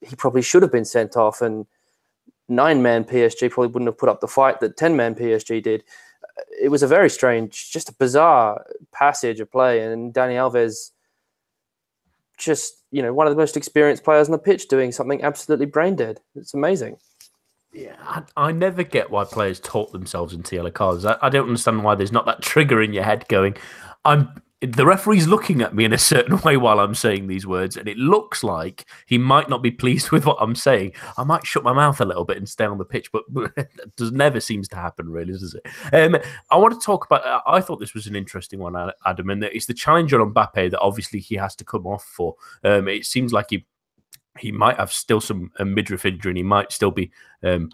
he 0.00 0.16
probably 0.16 0.42
should 0.42 0.62
have 0.62 0.72
been 0.72 0.84
sent 0.84 1.16
off. 1.16 1.40
And 1.40 1.66
nine 2.48 2.82
man 2.82 3.04
PSG 3.04 3.50
probably 3.50 3.72
wouldn't 3.72 3.88
have 3.88 3.98
put 3.98 4.08
up 4.08 4.20
the 4.20 4.28
fight 4.28 4.60
that 4.60 4.76
10 4.76 4.96
man 4.96 5.14
PSG 5.14 5.62
did. 5.62 5.84
It 6.60 6.68
was 6.68 6.82
a 6.82 6.86
very 6.86 7.10
strange, 7.10 7.70
just 7.70 7.88
a 7.88 7.94
bizarre 7.94 8.64
passage 8.92 9.40
of 9.40 9.50
play. 9.50 9.80
And 9.80 10.14
Dani 10.14 10.34
Alves, 10.34 10.90
just, 12.38 12.82
you 12.90 13.02
know, 13.02 13.12
one 13.12 13.26
of 13.26 13.32
the 13.32 13.40
most 13.40 13.56
experienced 13.56 14.04
players 14.04 14.28
on 14.28 14.32
the 14.32 14.38
pitch 14.38 14.68
doing 14.68 14.92
something 14.92 15.22
absolutely 15.22 15.66
brain 15.66 15.96
dead. 15.96 16.20
It's 16.34 16.54
amazing. 16.54 16.96
Yeah, 17.72 17.96
I, 18.02 18.22
I, 18.36 18.52
never 18.52 18.82
get 18.82 19.10
why 19.10 19.24
players 19.24 19.58
talk 19.58 19.92
themselves 19.92 20.34
into 20.34 20.56
yellow 20.56 20.70
cards. 20.70 21.06
I, 21.06 21.16
I, 21.22 21.30
don't 21.30 21.46
understand 21.46 21.82
why 21.82 21.94
there's 21.94 22.12
not 22.12 22.26
that 22.26 22.42
trigger 22.42 22.82
in 22.82 22.92
your 22.92 23.04
head 23.04 23.26
going, 23.28 23.56
I'm 24.04 24.42
the 24.62 24.86
referee's 24.86 25.26
looking 25.26 25.60
at 25.60 25.74
me 25.74 25.84
in 25.84 25.92
a 25.92 25.98
certain 25.98 26.40
way 26.44 26.56
while 26.56 26.78
I'm 26.78 26.94
saying 26.94 27.26
these 27.26 27.46
words, 27.46 27.76
and 27.76 27.88
it 27.88 27.96
looks 27.96 28.44
like 28.44 28.86
he 29.06 29.18
might 29.18 29.48
not 29.48 29.62
be 29.62 29.70
pleased 29.70 30.10
with 30.12 30.24
what 30.24 30.38
I'm 30.40 30.54
saying. 30.54 30.92
I 31.18 31.24
might 31.24 31.46
shut 31.46 31.64
my 31.64 31.72
mouth 31.72 32.00
a 32.00 32.04
little 32.04 32.24
bit 32.24 32.36
and 32.36 32.48
stay 32.48 32.64
on 32.64 32.78
the 32.78 32.84
pitch, 32.84 33.10
but 33.12 33.24
it 33.56 33.96
does 33.96 34.12
never 34.12 34.40
seems 34.40 34.68
to 34.68 34.76
happen, 34.76 35.08
really, 35.08 35.32
does 35.32 35.54
it? 35.54 35.66
Um, 35.92 36.16
I 36.50 36.56
want 36.56 36.78
to 36.78 36.84
talk 36.84 37.04
about. 37.04 37.42
I 37.46 37.60
thought 37.60 37.80
this 37.80 37.94
was 37.94 38.06
an 38.06 38.16
interesting 38.16 38.60
one, 38.60 38.76
Adam, 39.04 39.30
and 39.30 39.44
it's 39.44 39.66
the 39.66 39.74
challenge 39.74 40.12
on 40.14 40.32
Mbappe 40.32 40.70
that 40.70 40.80
obviously 40.80 41.18
he 41.18 41.34
has 41.36 41.56
to 41.56 41.64
come 41.64 41.86
off 41.86 42.04
for. 42.04 42.36
Um, 42.62 42.88
it 42.88 43.04
seems 43.04 43.32
like 43.32 43.46
he 43.50 43.66
he 44.38 44.52
might 44.52 44.78
have 44.78 44.92
still 44.92 45.20
some 45.20 45.50
midriff 45.58 46.06
injury, 46.06 46.30
and 46.30 46.38
he 46.38 46.44
might 46.44 46.72
still 46.72 46.90
be. 46.90 47.10
Um, 47.42 47.70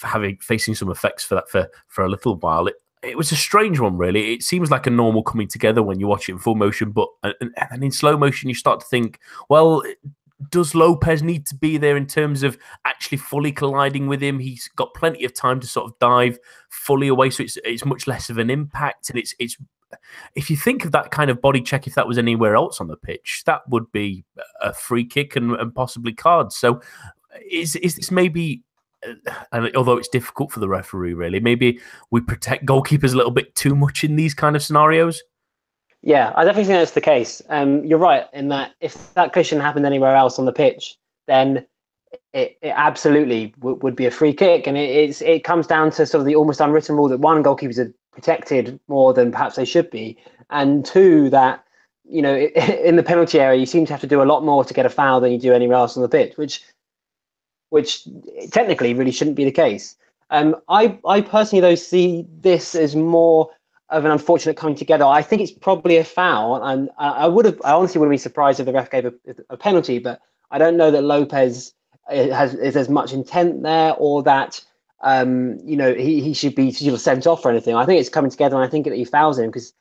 having 0.00 0.38
facing 0.38 0.74
some 0.74 0.90
effects 0.90 1.24
for 1.24 1.34
that 1.34 1.46
for 1.46 1.68
for 1.88 2.04
a 2.04 2.08
little 2.08 2.36
while. 2.36 2.68
It, 2.68 2.76
it 3.02 3.16
was 3.16 3.32
a 3.32 3.36
strange 3.36 3.80
one, 3.80 3.96
really. 3.96 4.32
It 4.32 4.42
seems 4.42 4.70
like 4.70 4.86
a 4.86 4.90
normal 4.90 5.22
coming 5.22 5.48
together 5.48 5.82
when 5.82 5.98
you 5.98 6.06
watch 6.06 6.28
it 6.28 6.32
in 6.32 6.38
full 6.38 6.54
motion, 6.54 6.92
but 6.92 7.08
and, 7.22 7.52
and 7.70 7.82
in 7.82 7.90
slow 7.90 8.16
motion, 8.16 8.48
you 8.48 8.54
start 8.54 8.80
to 8.80 8.86
think, 8.86 9.18
well, 9.48 9.82
does 10.50 10.74
Lopes 10.74 11.22
need 11.22 11.46
to 11.46 11.54
be 11.54 11.76
there 11.76 11.96
in 11.96 12.06
terms 12.06 12.42
of 12.42 12.58
actually 12.84 13.18
fully 13.18 13.52
colliding 13.52 14.06
with 14.06 14.22
him? 14.22 14.38
He's 14.38 14.68
got 14.68 14.94
plenty 14.94 15.24
of 15.24 15.34
time 15.34 15.60
to 15.60 15.66
sort 15.66 15.86
of 15.90 15.98
dive 15.98 16.38
fully 16.70 17.08
away, 17.08 17.30
so 17.30 17.42
it's 17.42 17.58
it's 17.64 17.84
much 17.84 18.06
less 18.06 18.30
of 18.30 18.38
an 18.38 18.50
impact. 18.50 19.10
And 19.10 19.18
it's 19.18 19.34
it's 19.38 19.56
if 20.34 20.48
you 20.48 20.56
think 20.56 20.84
of 20.84 20.92
that 20.92 21.10
kind 21.10 21.30
of 21.30 21.40
body 21.40 21.60
check, 21.60 21.86
if 21.86 21.94
that 21.94 22.08
was 22.08 22.18
anywhere 22.18 22.56
else 22.56 22.80
on 22.80 22.88
the 22.88 22.96
pitch, 22.96 23.42
that 23.46 23.68
would 23.68 23.90
be 23.92 24.24
a 24.60 24.72
free 24.72 25.04
kick 25.04 25.36
and, 25.36 25.52
and 25.52 25.74
possibly 25.74 26.12
cards. 26.12 26.56
So 26.56 26.80
is 27.50 27.76
is 27.76 27.96
this 27.96 28.10
maybe 28.10 28.62
and 29.52 29.76
although 29.76 29.96
it's 29.96 30.08
difficult 30.08 30.52
for 30.52 30.60
the 30.60 30.68
referee, 30.68 31.14
really, 31.14 31.40
maybe 31.40 31.80
we 32.10 32.20
protect 32.20 32.66
goalkeepers 32.66 33.12
a 33.12 33.16
little 33.16 33.30
bit 33.30 33.54
too 33.54 33.74
much 33.74 34.04
in 34.04 34.16
these 34.16 34.34
kind 34.34 34.56
of 34.56 34.62
scenarios. 34.62 35.22
Yeah, 36.02 36.32
I 36.34 36.44
definitely 36.44 36.64
think 36.64 36.80
that's 36.80 36.92
the 36.92 37.00
case. 37.00 37.42
Um, 37.48 37.84
you're 37.84 37.98
right 37.98 38.26
in 38.32 38.48
that 38.48 38.72
if 38.80 39.14
that 39.14 39.32
collision 39.32 39.60
happened 39.60 39.86
anywhere 39.86 40.16
else 40.16 40.38
on 40.38 40.46
the 40.46 40.52
pitch, 40.52 40.96
then 41.28 41.64
it, 42.32 42.58
it 42.60 42.72
absolutely 42.74 43.54
w- 43.58 43.78
would 43.82 43.94
be 43.94 44.06
a 44.06 44.10
free 44.10 44.32
kick, 44.32 44.66
and 44.66 44.76
it, 44.76 45.22
it 45.22 45.44
comes 45.44 45.66
down 45.66 45.90
to 45.92 46.06
sort 46.06 46.20
of 46.20 46.26
the 46.26 46.34
almost 46.34 46.60
unwritten 46.60 46.96
rule 46.96 47.08
that 47.08 47.20
one 47.20 47.42
goalkeepers 47.42 47.78
are 47.78 47.92
protected 48.10 48.78
more 48.88 49.14
than 49.14 49.30
perhaps 49.30 49.56
they 49.56 49.64
should 49.64 49.90
be, 49.90 50.18
and 50.50 50.84
two 50.84 51.30
that 51.30 51.64
you 52.04 52.20
know 52.20 52.36
in 52.84 52.96
the 52.96 53.02
penalty 53.02 53.38
area 53.38 53.60
you 53.60 53.66
seem 53.66 53.86
to 53.86 53.92
have 53.92 54.00
to 54.00 54.06
do 54.06 54.22
a 54.22 54.24
lot 54.24 54.44
more 54.44 54.64
to 54.64 54.74
get 54.74 54.86
a 54.86 54.90
foul 54.90 55.20
than 55.20 55.30
you 55.30 55.38
do 55.38 55.52
anywhere 55.52 55.76
else 55.76 55.96
on 55.96 56.02
the 56.02 56.08
pitch, 56.08 56.36
which 56.36 56.62
which 57.72 58.06
technically 58.50 58.92
really 58.92 59.10
shouldn't 59.10 59.34
be 59.34 59.44
the 59.46 59.50
case. 59.50 59.96
Um, 60.28 60.56
I, 60.68 60.98
I 61.06 61.22
personally 61.22 61.62
though 61.62 61.74
see 61.74 62.26
this 62.40 62.74
as 62.74 62.94
more 62.94 63.48
of 63.88 64.04
an 64.04 64.10
unfortunate 64.10 64.58
coming 64.58 64.76
together. 64.76 65.06
I 65.06 65.22
think 65.22 65.40
it's 65.40 65.52
probably 65.52 65.96
a 65.96 66.04
foul, 66.04 66.62
and 66.62 66.90
I, 66.98 67.26
would 67.26 67.46
have, 67.46 67.58
I 67.64 67.72
honestly 67.72 67.98
wouldn't 67.98 68.12
be 68.12 68.18
surprised 68.18 68.60
if 68.60 68.66
the 68.66 68.74
ref 68.74 68.90
gave 68.90 69.06
a, 69.06 69.14
a 69.48 69.56
penalty, 69.56 69.98
but 69.98 70.20
I 70.50 70.58
don't 70.58 70.76
know 70.76 70.90
that 70.90 71.02
Lopes 71.02 71.72
has 72.10 72.54
is 72.54 72.76
as 72.76 72.90
much 72.90 73.14
intent 73.14 73.62
there, 73.62 73.94
or 73.96 74.22
that 74.22 74.62
um, 75.00 75.58
you 75.64 75.76
know 75.76 75.94
he, 75.94 76.20
he 76.20 76.34
should 76.34 76.54
be 76.54 76.72
sort 76.72 76.92
of 76.92 77.00
sent 77.00 77.26
off 77.26 77.44
or 77.44 77.50
anything. 77.50 77.74
I 77.74 77.86
think 77.86 78.00
it's 78.00 78.10
coming 78.10 78.30
together, 78.30 78.56
and 78.56 78.64
I 78.64 78.68
think 78.68 78.84
that 78.84 78.94
he 78.94 79.06
fouls 79.06 79.38
him 79.38 79.46
because 79.46 79.72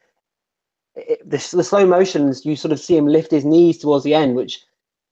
the, 0.95 1.49
the 1.53 1.63
slow 1.63 1.85
motions 1.85 2.45
you 2.45 2.55
sort 2.55 2.71
of 2.71 2.79
see 2.79 2.95
him 2.95 3.07
lift 3.07 3.31
his 3.31 3.43
knees 3.43 3.79
towards 3.79 4.05
the 4.05 4.13
end, 4.13 4.35
which 4.35 4.63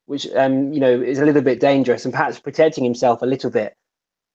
which 0.09 0.27
um, 0.35 0.73
you 0.73 0.79
know 0.79 0.99
is 0.99 1.19
a 1.19 1.25
little 1.25 1.43
bit 1.43 1.59
dangerous 1.59 2.03
and 2.03 2.11
perhaps 2.11 2.39
protecting 2.39 2.83
himself 2.83 3.21
a 3.21 3.27
little 3.27 3.51
bit. 3.51 3.75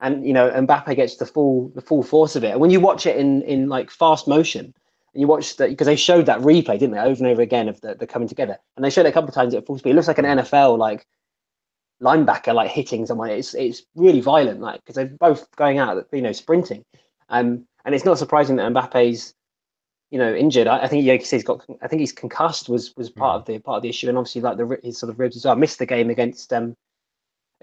And 0.01 0.25
you 0.25 0.33
know, 0.33 0.49
Mbappe 0.49 0.95
gets 0.95 1.17
the 1.17 1.27
full 1.27 1.71
the 1.71 1.81
full 1.81 2.05
force 2.05 2.37
of 2.37 2.45
it. 2.45 2.53
And 2.53 2.61
when 2.61 2.71
you 2.71 2.79
watch 2.79 3.07
it 3.07 3.17
in 3.17 3.43
in 3.43 3.69
like 3.69 3.91
fast 3.91 4.29
motion, 4.29 4.67
and 4.67 5.21
you 5.21 5.27
watch 5.27 5.57
that 5.57 5.71
because 5.71 5.89
they 5.89 5.97
showed 5.97 6.27
that 6.27 6.39
replay, 6.41 6.79
didn't 6.79 6.93
they, 6.93 7.01
over 7.01 7.25
and 7.25 7.27
over 7.27 7.43
again 7.43 7.69
of 7.69 7.81
the, 7.81 7.97
the 7.97 8.07
coming 8.07 8.29
together, 8.29 8.57
and 8.77 8.85
they 8.85 8.91
showed 8.91 9.05
it 9.05 9.09
a 9.09 9.13
couple 9.13 9.29
of 9.29 9.35
times 9.35 9.53
at 9.53 9.67
full 9.67 9.77
speed. 9.77 9.91
It 9.91 9.95
looks 9.95 10.07
like 10.07 10.19
an 10.19 10.25
NFL 10.25 10.79
like 10.79 11.07
linebacker 12.01 12.55
like 12.55 12.71
hitting 12.71 13.05
someone. 13.05 13.31
It's 13.31 13.53
it's 13.55 13.83
really 13.97 14.21
violent, 14.21 14.61
like 14.61 14.81
because 14.81 14.95
they're 14.95 15.07
both 15.07 15.51
going 15.57 15.79
out, 15.79 16.07
you 16.13 16.23
know, 16.23 16.33
sprinting. 16.33 16.85
Um, 17.31 17.67
and 17.85 17.97
it's 17.97 18.05
not 18.05 18.19
surprising 18.19 18.57
that 18.57 18.73
Mbappe's 18.73 19.35
you 20.15 20.21
know 20.21 20.33
injured. 20.33 20.69
I, 20.69 20.85
I 20.85 20.87
think 20.87 21.05
yeah, 21.05 21.17
he's 21.17 21.43
got. 21.43 21.67
I 21.83 21.89
think 21.89 21.99
he's 21.99 22.13
concussed 22.13 22.69
was 22.69 22.95
was 22.97 23.11
part 23.11 23.35
mm. 23.35 23.41
of 23.41 23.47
the 23.47 23.59
part 23.59 23.79
of 23.79 23.83
the 23.83 23.89
issue, 23.89 24.09
and 24.09 24.17
obviously 24.17 24.43
like 24.43 24.57
the 24.57 24.79
his 24.81 24.97
sort 24.97 25.11
of 25.11 25.19
ribs 25.19 25.35
as 25.37 25.45
well. 25.45 25.57
Missed 25.57 25.81
the 25.81 25.87
game 25.87 26.09
against 26.09 26.53
um, 26.53 26.77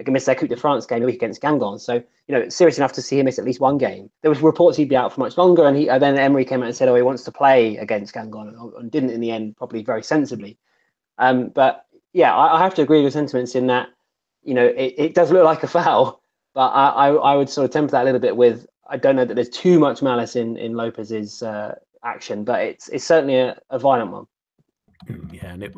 missed 0.05 0.25
their 0.25 0.35
Coupe 0.35 0.49
de 0.49 0.57
France 0.57 0.85
game 0.85 0.99
the 0.99 1.05
week 1.05 1.15
against 1.15 1.41
Guingamp. 1.41 1.79
So 1.79 1.93
you 1.93 2.35
know, 2.35 2.39
it's 2.39 2.57
serious 2.57 2.77
enough 2.77 2.91
to 2.91 3.01
see 3.01 3.19
him 3.19 3.25
miss 3.25 3.39
at 3.39 3.45
least 3.45 3.61
one 3.61 3.77
game. 3.77 4.09
There 4.21 4.29
was 4.29 4.41
reports 4.41 4.75
he'd 4.75 4.89
be 4.89 4.97
out 4.97 5.13
for 5.13 5.21
much 5.21 5.37
longer, 5.37 5.65
and 5.65 5.77
he 5.77 5.87
uh, 5.87 5.97
then 5.97 6.17
Emery 6.17 6.43
came 6.43 6.61
out 6.61 6.65
and 6.65 6.75
said, 6.75 6.89
"Oh, 6.89 6.95
he 6.95 7.01
wants 7.01 7.23
to 7.23 7.31
play 7.31 7.77
against 7.77 8.13
Guingamp," 8.13 8.49
and, 8.49 8.73
and 8.73 8.91
didn't 8.91 9.11
in 9.11 9.21
the 9.21 9.31
end, 9.31 9.55
probably 9.55 9.81
very 9.81 10.03
sensibly. 10.03 10.57
Um, 11.19 11.47
but 11.55 11.85
yeah, 12.11 12.35
I, 12.35 12.57
I, 12.57 12.59
have 12.61 12.75
to 12.75 12.81
agree 12.81 13.01
with 13.01 13.13
sentiments 13.13 13.55
in 13.55 13.67
that 13.67 13.87
you 14.43 14.55
know 14.55 14.65
it, 14.65 14.95
it 14.97 15.15
does 15.15 15.31
look 15.31 15.45
like 15.45 15.63
a 15.63 15.67
foul, 15.77 16.21
but 16.53 16.67
I, 16.67 16.89
I, 16.89 17.07
I 17.13 17.35
would 17.37 17.49
sort 17.49 17.63
of 17.63 17.71
temper 17.71 17.91
that 17.91 18.01
a 18.01 18.05
little 18.05 18.19
bit 18.19 18.35
with 18.35 18.67
I 18.89 18.97
don't 18.97 19.15
know 19.15 19.23
that 19.23 19.35
there's 19.35 19.47
too 19.47 19.79
much 19.79 20.01
malice 20.01 20.35
in 20.35 20.57
in 20.57 20.73
Lopes's 20.73 21.41
uh, 21.41 21.75
action, 22.03 22.43
but 22.43 22.61
it's 22.61 22.89
it's 22.89 23.05
certainly 23.05 23.37
a, 23.37 23.59
a 23.69 23.79
violent 23.79 24.11
one. 24.11 24.27
Mm, 25.07 25.33
yeah, 25.33 25.53
and 25.53 25.63
it, 25.63 25.73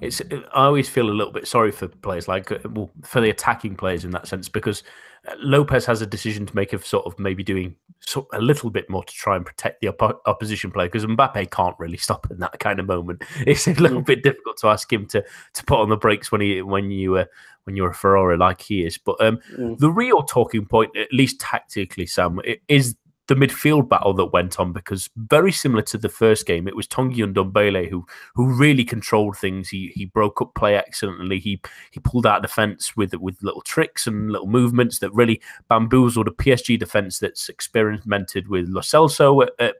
it's. 0.00 0.20
It, 0.20 0.44
I 0.54 0.66
always 0.66 0.88
feel 0.88 1.10
a 1.10 1.12
little 1.12 1.32
bit 1.32 1.48
sorry 1.48 1.72
for 1.72 1.88
players 1.88 2.28
like 2.28 2.50
uh, 2.52 2.58
well 2.70 2.90
for 3.02 3.20
the 3.20 3.30
attacking 3.30 3.76
players 3.76 4.04
in 4.04 4.12
that 4.12 4.28
sense 4.28 4.48
because 4.48 4.84
uh, 5.26 5.34
Lopes 5.38 5.84
has 5.86 6.00
a 6.00 6.06
decision 6.06 6.46
to 6.46 6.54
make 6.54 6.72
of 6.72 6.86
sort 6.86 7.06
of 7.06 7.18
maybe 7.18 7.42
doing 7.42 7.74
so, 8.00 8.28
a 8.32 8.40
little 8.40 8.70
bit 8.70 8.88
more 8.88 9.04
to 9.04 9.12
try 9.12 9.36
and 9.36 9.44
protect 9.44 9.80
the 9.80 9.88
op- 9.88 10.22
opposition 10.26 10.70
player 10.70 10.88
because 10.88 11.04
Mbappe 11.04 11.50
can't 11.50 11.76
really 11.78 11.96
stop 11.96 12.30
in 12.30 12.38
that 12.38 12.58
kind 12.60 12.78
of 12.78 12.86
moment. 12.86 13.22
It's 13.46 13.66
a 13.66 13.72
little 13.74 14.02
mm. 14.02 14.06
bit 14.06 14.22
difficult 14.22 14.58
to 14.58 14.68
ask 14.68 14.92
him 14.92 15.06
to 15.06 15.24
to 15.54 15.64
put 15.64 15.80
on 15.80 15.88
the 15.88 15.96
brakes 15.96 16.30
when 16.30 16.40
he 16.40 16.62
when 16.62 16.90
you 16.90 17.16
uh, 17.16 17.24
when 17.64 17.74
you're 17.74 17.90
a 17.90 17.94
Ferrari 17.94 18.36
like 18.36 18.60
he 18.60 18.84
is. 18.84 18.96
But 18.96 19.20
um, 19.20 19.38
mm. 19.56 19.78
the 19.78 19.90
real 19.90 20.22
talking 20.22 20.66
point, 20.66 20.96
at 20.96 21.12
least 21.12 21.40
tactically, 21.40 22.06
Sam, 22.06 22.40
is 22.68 22.96
the 23.28 23.34
midfield 23.34 23.88
battle 23.88 24.12
that 24.14 24.26
went 24.26 24.58
on 24.58 24.72
because 24.72 25.08
very 25.16 25.52
similar 25.52 25.82
to 25.82 25.98
the 25.98 26.08
first 26.08 26.44
game, 26.44 26.66
it 26.66 26.74
was 26.74 26.88
Tanguy 26.88 27.32
Ndombele 27.32 27.88
who 27.88 28.04
who 28.34 28.52
really 28.52 28.84
controlled 28.84 29.36
things. 29.36 29.68
He 29.68 29.92
he 29.94 30.06
broke 30.06 30.42
up 30.42 30.54
play 30.54 30.76
excellently. 30.76 31.38
He 31.38 31.60
he 31.92 32.00
pulled 32.00 32.26
out 32.26 32.42
defense 32.42 32.96
with 32.96 33.14
with 33.14 33.42
little 33.42 33.62
tricks 33.62 34.06
and 34.06 34.32
little 34.32 34.48
movements 34.48 34.98
that 34.98 35.12
really 35.14 35.40
bamboozled 35.68 36.28
a 36.28 36.32
PSG 36.32 36.78
defense 36.78 37.20
that's 37.20 37.48
experimented 37.48 38.48
with 38.48 38.68
Lo 38.68 38.80
Celso 38.80 39.46
at, 39.46 39.52
at 39.60 39.76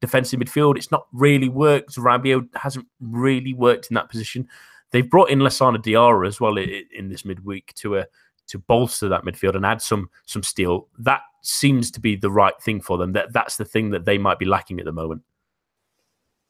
defensive 0.00 0.40
midfield. 0.40 0.76
It's 0.76 0.90
not 0.90 1.06
really 1.12 1.48
worked. 1.48 1.94
Rabiot 1.96 2.48
hasn't 2.56 2.86
really 3.00 3.54
worked 3.54 3.90
in 3.90 3.94
that 3.94 4.10
position. 4.10 4.48
They've 4.90 5.08
brought 5.08 5.30
in 5.30 5.38
Lassana 5.38 5.82
Diarra 5.82 6.26
as 6.26 6.40
well 6.40 6.58
in, 6.58 6.84
in 6.94 7.08
this 7.08 7.24
midweek 7.24 7.72
to 7.76 7.96
a 7.96 8.06
to 8.48 8.58
bolster 8.58 9.08
that 9.08 9.24
midfield 9.24 9.54
and 9.54 9.64
add 9.64 9.82
some 9.82 10.10
some 10.26 10.42
steel. 10.42 10.88
That 10.98 11.20
seems 11.42 11.90
to 11.92 12.00
be 12.00 12.16
the 12.16 12.30
right 12.30 12.54
thing 12.60 12.80
for 12.80 12.98
them. 12.98 13.12
That 13.12 13.32
that's 13.32 13.56
the 13.56 13.64
thing 13.64 13.90
that 13.90 14.04
they 14.04 14.18
might 14.18 14.38
be 14.38 14.44
lacking 14.44 14.78
at 14.78 14.84
the 14.84 14.92
moment. 14.92 15.22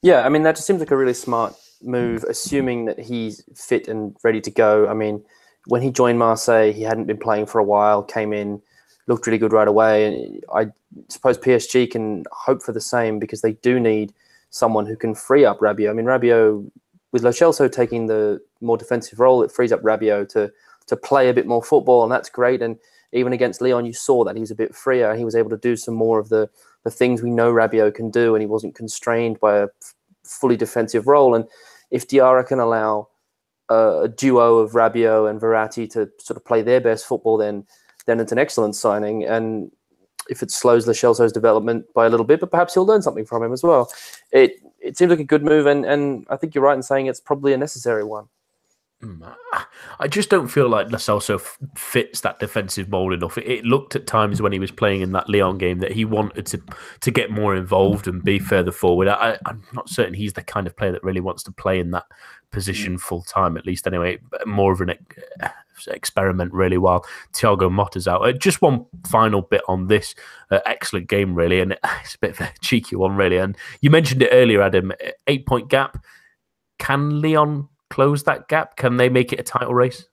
Yeah, 0.02 0.22
I 0.22 0.28
mean 0.28 0.42
that 0.42 0.56
just 0.56 0.66
seems 0.66 0.80
like 0.80 0.90
a 0.90 0.96
really 0.96 1.14
smart 1.14 1.54
move, 1.82 2.24
assuming 2.24 2.86
that 2.86 2.98
he's 2.98 3.44
fit 3.54 3.88
and 3.88 4.16
ready 4.22 4.40
to 4.40 4.50
go. 4.50 4.88
I 4.88 4.94
mean, 4.94 5.24
when 5.66 5.82
he 5.82 5.90
joined 5.90 6.18
Marseille, 6.18 6.72
he 6.72 6.82
hadn't 6.82 7.06
been 7.06 7.18
playing 7.18 7.46
for 7.46 7.58
a 7.58 7.64
while. 7.64 8.02
Came 8.02 8.32
in, 8.32 8.60
looked 9.06 9.26
really 9.26 9.38
good 9.38 9.52
right 9.52 9.68
away, 9.68 10.06
and 10.06 10.44
I 10.54 10.72
suppose 11.08 11.38
PSG 11.38 11.90
can 11.90 12.24
hope 12.32 12.62
for 12.62 12.72
the 12.72 12.80
same 12.80 13.18
because 13.18 13.42
they 13.42 13.52
do 13.52 13.78
need 13.78 14.12
someone 14.50 14.86
who 14.86 14.96
can 14.96 15.14
free 15.14 15.44
up 15.44 15.60
Rabiot. 15.60 15.90
I 15.90 15.92
mean, 15.92 16.06
Rabiot 16.06 16.70
with 17.12 17.22
Lo 17.22 17.68
taking 17.68 18.06
the 18.06 18.40
more 18.60 18.76
defensive 18.76 19.20
role, 19.20 19.42
it 19.42 19.52
frees 19.52 19.72
up 19.72 19.82
Rabiot 19.82 20.30
to 20.30 20.50
to 20.86 20.96
play 20.96 21.28
a 21.28 21.34
bit 21.34 21.46
more 21.46 21.62
football, 21.62 22.02
and 22.02 22.12
that's 22.12 22.30
great. 22.30 22.62
And 22.62 22.76
even 23.12 23.32
against 23.32 23.60
Lyon, 23.60 23.84
you 23.84 23.92
saw 23.92 24.24
that 24.24 24.36
he 24.36 24.40
was 24.40 24.50
a 24.50 24.56
bit 24.56 24.74
freer 24.74 25.14
he 25.14 25.24
was 25.24 25.34
able 25.34 25.50
to 25.50 25.56
do 25.56 25.76
some 25.76 25.94
more 25.94 26.18
of 26.18 26.28
the, 26.28 26.48
the 26.84 26.90
things 26.90 27.22
we 27.22 27.30
know 27.30 27.52
Rabiot 27.52 27.94
can 27.94 28.10
do, 28.10 28.34
and 28.34 28.42
he 28.42 28.46
wasn't 28.46 28.74
constrained 28.74 29.38
by 29.40 29.58
a 29.58 29.68
fully 30.24 30.56
defensive 30.56 31.06
role. 31.06 31.34
And 31.34 31.46
if 31.90 32.08
Diarra 32.08 32.46
can 32.46 32.58
allow 32.58 33.08
a, 33.68 34.02
a 34.02 34.08
duo 34.08 34.58
of 34.58 34.72
Rabiot 34.72 35.28
and 35.28 35.40
Verratti 35.40 35.90
to 35.90 36.10
sort 36.18 36.36
of 36.36 36.44
play 36.44 36.62
their 36.62 36.80
best 36.80 37.06
football, 37.06 37.36
then 37.36 37.66
then 38.06 38.18
it's 38.18 38.32
an 38.32 38.38
excellent 38.38 38.74
signing. 38.74 39.24
And 39.24 39.70
if 40.28 40.42
it 40.42 40.50
slows 40.50 40.86
Lo 40.86 40.92
Celso's 40.92 41.32
development 41.32 41.84
by 41.94 42.06
a 42.06 42.08
little 42.08 42.26
bit, 42.26 42.40
but 42.40 42.50
perhaps 42.50 42.74
he'll 42.74 42.86
learn 42.86 43.02
something 43.02 43.24
from 43.24 43.42
him 43.42 43.52
as 43.52 43.62
well. 43.62 43.92
It 44.30 44.56
it 44.80 44.96
seems 44.96 45.10
like 45.10 45.20
a 45.20 45.24
good 45.24 45.44
move, 45.44 45.66
and, 45.66 45.84
and 45.84 46.26
I 46.28 46.36
think 46.36 46.54
you're 46.54 46.64
right 46.64 46.74
in 46.76 46.82
saying 46.82 47.06
it's 47.06 47.20
probably 47.20 47.52
a 47.52 47.56
necessary 47.56 48.04
one. 48.04 48.28
Mm, 49.02 49.34
I 49.98 50.06
just 50.06 50.30
don't 50.30 50.46
feel 50.46 50.68
like 50.68 50.86
Celso 50.86 51.40
fits 51.76 52.20
that 52.20 52.38
defensive 52.38 52.88
mold 52.88 53.12
enough. 53.12 53.36
It, 53.36 53.48
it, 53.48 53.64
looked 53.64 53.96
at 53.96 54.06
times 54.06 54.40
when 54.40 54.52
he 54.52 54.60
was 54.60 54.70
playing 54.70 55.00
in 55.00 55.10
that 55.12 55.28
Lyon 55.28 55.58
game 55.58 55.80
that 55.80 55.90
he 55.90 56.04
wanted 56.04 56.46
to 56.46 56.62
to 57.00 57.10
get 57.10 57.30
more 57.30 57.56
involved 57.56 58.06
and 58.06 58.22
be 58.22 58.38
further 58.38 58.70
forward. 58.70 59.08
I, 59.08 59.38
am 59.46 59.64
not 59.72 59.88
certain 59.88 60.14
he's 60.14 60.34
the 60.34 60.42
kind 60.42 60.68
of 60.68 60.76
player 60.76 60.92
that 60.92 61.02
really 61.02 61.20
wants 61.20 61.42
to 61.44 61.52
play 61.52 61.80
in 61.80 61.90
that 61.90 62.04
position 62.52 62.94
mm. 62.94 63.00
full 63.00 63.22
time, 63.22 63.56
at 63.56 63.66
least 63.66 63.88
anyway. 63.88 64.18
More 64.46 64.72
of 64.72 64.80
an 64.80 64.94
experiment, 65.88 66.52
really, 66.52 66.78
while 66.78 67.04
Thiago 67.32 67.72
Motta's 67.72 68.06
out. 68.06 68.22
Uh, 68.22 68.30
just 68.30 68.62
one 68.62 68.86
final 69.08 69.42
bit 69.42 69.62
on 69.66 69.88
this 69.88 70.14
uh, 70.52 70.60
excellent 70.64 71.08
game, 71.08 71.34
really, 71.34 71.58
and 71.58 71.72
it's 72.02 72.14
a 72.14 72.18
bit 72.18 72.30
of 72.30 72.40
a 72.40 72.52
cheeky 72.60 72.94
one, 72.94 73.16
really. 73.16 73.38
And 73.38 73.56
you 73.80 73.90
mentioned 73.90 74.22
it 74.22 74.30
earlier, 74.30 74.62
Adam. 74.62 74.92
Eight 75.26 75.44
point 75.44 75.68
gap. 75.68 76.04
Can 76.78 77.20
Lyon 77.20 77.68
close 77.92 78.22
that 78.22 78.48
gap? 78.48 78.76
Can 78.76 78.96
they 78.96 79.10
make 79.10 79.32
it 79.32 79.40
a 79.40 79.42
title 79.42 79.74
race? 79.74 80.06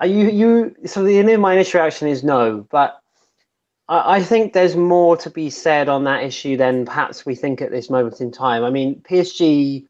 Are 0.00 0.06
you 0.06 0.28
you 0.28 0.74
so 0.84 1.04
the 1.04 1.36
my 1.36 1.52
initial 1.52 1.80
reaction 1.80 2.08
is 2.08 2.24
no, 2.24 2.66
but 2.70 3.00
I, 3.88 4.16
I 4.16 4.22
think 4.22 4.52
there's 4.52 4.74
more 4.74 5.16
to 5.18 5.30
be 5.30 5.48
said 5.48 5.88
on 5.88 6.04
that 6.04 6.24
issue 6.24 6.56
than 6.56 6.86
perhaps 6.86 7.24
we 7.24 7.34
think 7.36 7.62
at 7.62 7.70
this 7.70 7.88
moment 7.88 8.20
in 8.20 8.32
time. 8.32 8.64
I 8.64 8.70
mean, 8.70 9.00
PSG 9.02 9.86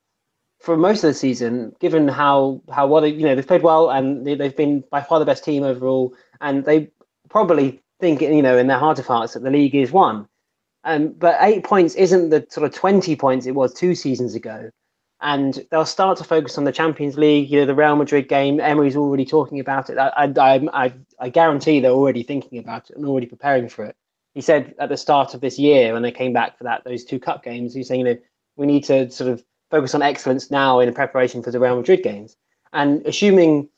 for 0.58 0.76
most 0.76 1.02
of 1.02 1.08
the 1.08 1.14
season, 1.14 1.74
given 1.80 2.08
how 2.08 2.60
how 2.70 2.86
well 2.86 3.00
they, 3.00 3.08
you 3.08 3.24
know 3.24 3.34
they've 3.34 3.46
played 3.46 3.62
well 3.62 3.90
and 3.90 4.26
they, 4.26 4.36
have 4.36 4.56
been 4.56 4.84
by 4.90 5.00
far 5.00 5.18
the 5.18 5.24
best 5.24 5.44
team 5.44 5.62
overall, 5.62 6.14
and 6.42 6.64
they 6.66 6.90
probably 7.30 7.80
think 8.00 8.20
you 8.20 8.42
know 8.42 8.58
in 8.58 8.66
their 8.66 8.78
heart 8.78 8.98
of 8.98 9.06
hearts 9.06 9.32
that 9.32 9.42
the 9.42 9.50
league 9.50 9.74
is 9.74 9.92
won. 9.92 10.28
Um, 10.84 11.12
but 11.12 11.36
eight 11.40 11.64
points 11.64 11.94
isn't 11.94 12.30
the 12.30 12.46
sort 12.50 12.66
of 12.66 12.74
twenty 12.74 13.16
points 13.16 13.46
it 13.46 13.54
was 13.54 13.72
two 13.72 13.94
seasons 13.94 14.34
ago 14.34 14.70
and 15.22 15.66
they'll 15.70 15.84
start 15.84 16.18
to 16.18 16.24
focus 16.24 16.56
on 16.56 16.64
the 16.64 16.72
Champions 16.72 17.18
League. 17.18 17.50
You 17.50 17.60
know, 17.60 17.66
the 17.66 17.74
Real 17.74 17.96
Madrid 17.96 18.28
game. 18.28 18.58
Emery's 18.60 18.96
already 18.96 19.24
talking 19.24 19.60
about 19.60 19.90
it. 19.90 19.98
I, 19.98 20.32
I, 20.36 20.68
I, 20.72 20.94
I 21.18 21.28
guarantee 21.28 21.80
they're 21.80 21.90
already 21.90 22.22
thinking 22.22 22.58
about 22.58 22.90
it 22.90 22.96
and 22.96 23.04
already 23.04 23.26
preparing 23.26 23.68
for 23.68 23.84
it. 23.84 23.96
He 24.34 24.40
said 24.40 24.74
at 24.78 24.88
the 24.88 24.96
start 24.96 25.34
of 25.34 25.40
this 25.40 25.58
year 25.58 25.92
when 25.92 26.02
they 26.02 26.12
came 26.12 26.32
back 26.32 26.56
for 26.56 26.64
that 26.64 26.84
those 26.84 27.04
two 27.04 27.18
cup 27.18 27.42
games, 27.42 27.74
he's 27.74 27.88
saying, 27.88 28.00
you 28.06 28.14
know, 28.14 28.20
we 28.56 28.66
need 28.66 28.84
to 28.84 29.10
sort 29.10 29.30
of 29.30 29.44
focus 29.70 29.94
on 29.94 30.02
excellence 30.02 30.50
now 30.50 30.80
in 30.80 30.92
preparation 30.94 31.42
for 31.42 31.50
the 31.50 31.60
Real 31.60 31.76
Madrid 31.76 32.02
games. 32.02 32.36
And 32.72 33.04
assuming 33.06 33.68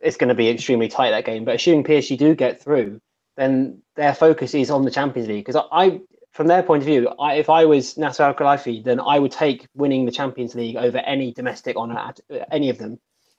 it's 0.00 0.16
going 0.16 0.28
to 0.28 0.34
be 0.34 0.48
extremely 0.48 0.88
tight 0.88 1.10
that 1.10 1.24
game, 1.24 1.44
but 1.44 1.54
assuming 1.54 1.84
PSG 1.84 2.18
do 2.18 2.34
get 2.34 2.62
through, 2.62 3.00
then 3.36 3.82
their 3.96 4.14
focus 4.14 4.54
is 4.54 4.70
on 4.70 4.84
the 4.84 4.90
Champions 4.90 5.28
League. 5.28 5.44
Because 5.44 5.62
I, 5.72 6.00
from 6.32 6.46
their 6.46 6.62
point 6.62 6.82
of 6.82 6.86
view, 6.86 7.08
I, 7.18 7.34
if 7.34 7.50
I 7.50 7.64
was 7.64 7.96
Nasser 7.98 8.22
Al 8.22 8.34
Khelaifi, 8.34 8.84
then 8.84 9.00
I 9.00 9.18
would 9.18 9.32
take 9.32 9.66
winning 9.74 10.06
the 10.06 10.12
Champions 10.12 10.54
League 10.54 10.76
over 10.76 10.98
any 10.98 11.32
domestic 11.32 11.76
honour 11.76 11.98
at 11.98 12.20
any 12.52 12.70
of 12.70 12.78
them, 12.78 12.98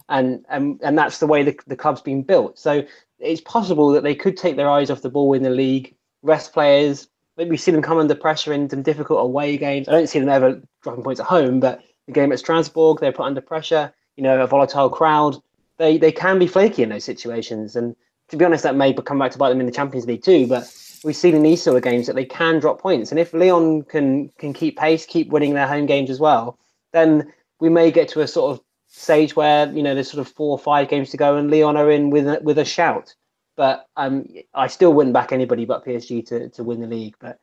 and 0.09 0.45
and 0.49 0.79
and 0.83 0.97
that's 0.97 1.19
the 1.19 1.27
way 1.27 1.43
the, 1.43 1.57
the 1.67 1.75
club's 1.75 2.01
been 2.01 2.23
built. 2.23 2.59
So 2.59 2.83
it's 3.19 3.41
possible 3.41 3.91
that 3.91 4.03
they 4.03 4.15
could 4.15 4.35
take 4.35 4.57
their 4.57 4.69
eyes 4.69 4.89
off 4.89 5.01
the 5.01 5.09
ball 5.09 5.33
in 5.33 5.43
the 5.43 5.49
league, 5.49 5.95
rest 6.21 6.53
players. 6.53 7.07
We 7.37 7.57
see 7.57 7.71
them 7.71 7.81
come 7.81 7.97
under 7.97 8.13
pressure 8.13 8.51
in 8.51 8.69
some 8.69 8.83
difficult 8.83 9.23
away 9.23 9.57
games. 9.57 9.87
I 9.87 9.93
don't 9.93 10.07
see 10.07 10.19
them 10.19 10.29
ever 10.29 10.61
dropping 10.83 11.03
points 11.03 11.21
at 11.21 11.27
home, 11.27 11.59
but 11.59 11.81
the 12.07 12.11
game 12.11 12.31
at 12.31 12.39
Strasbourg, 12.39 12.99
they're 12.99 13.13
put 13.13 13.25
under 13.25 13.41
pressure. 13.41 13.93
You 14.17 14.23
know, 14.23 14.41
a 14.41 14.47
volatile 14.47 14.89
crowd. 14.89 15.37
They 15.77 15.97
they 15.97 16.11
can 16.11 16.39
be 16.39 16.47
flaky 16.47 16.83
in 16.83 16.89
those 16.89 17.05
situations, 17.05 17.77
and 17.77 17.95
to 18.27 18.37
be 18.37 18.43
honest, 18.43 18.63
that 18.63 18.75
may 18.75 18.93
come 18.93 19.19
back 19.19 19.31
to 19.31 19.37
bite 19.37 19.49
them 19.49 19.61
in 19.61 19.65
the 19.65 19.71
Champions 19.71 20.05
League 20.05 20.23
too. 20.23 20.45
But 20.45 20.65
we've 21.03 21.15
seen 21.15 21.35
in 21.35 21.43
these 21.43 21.61
sort 21.61 21.77
of 21.77 21.83
games 21.83 22.07
that 22.07 22.15
they 22.15 22.25
can 22.25 22.59
drop 22.59 22.79
points. 22.79 23.11
And 23.11 23.19
if 23.19 23.33
Lyon 23.33 23.83
can 23.83 24.29
can 24.37 24.53
keep 24.53 24.77
pace, 24.77 25.05
keep 25.05 25.29
winning 25.29 25.53
their 25.53 25.67
home 25.67 25.85
games 25.85 26.09
as 26.09 26.19
well, 26.19 26.57
then 26.93 27.31
we 27.59 27.69
may 27.69 27.91
get 27.91 28.07
to 28.09 28.21
a 28.21 28.27
sort 28.27 28.51
of 28.51 28.63
stage 28.87 29.35
where 29.35 29.71
you 29.71 29.81
know 29.81 29.93
there's 29.93 30.11
sort 30.11 30.25
of 30.25 30.33
four 30.33 30.51
or 30.51 30.59
five 30.59 30.89
games 30.89 31.09
to 31.11 31.17
go 31.17 31.37
and 31.37 31.49
Lyon 31.49 31.77
are 31.77 31.89
in 31.89 32.09
with 32.09 32.27
a, 32.27 32.39
with 32.43 32.57
a 32.57 32.65
shout. 32.65 33.15
But 33.57 33.85
um, 33.97 34.25
I 34.53 34.67
still 34.67 34.93
wouldn't 34.93 35.13
back 35.13 35.31
anybody 35.31 35.65
but 35.65 35.85
PSG 35.85 36.25
to, 36.27 36.49
to 36.49 36.63
win 36.63 36.79
the 36.79 36.87
league. 36.87 37.15
But 37.19 37.37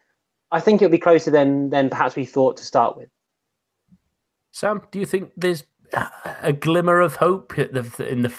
I 0.51 0.59
think 0.59 0.81
it'll 0.81 0.91
be 0.91 0.99
closer 0.99 1.31
than 1.31 1.71
than 1.71 1.91
perhaps 1.91 2.17
we 2.17 2.25
thought 2.25 2.57
to 2.59 2.65
start 2.65 2.97
with. 2.97 3.09
Sam, 4.51 4.83
do 4.91 4.99
you 4.99 5.07
think 5.07 5.31
there's 5.37 5.65
a 6.43 6.53
glimmer 6.53 7.01
of 7.01 7.17
hope 7.17 7.59
in 7.59 7.73
the 7.73 8.37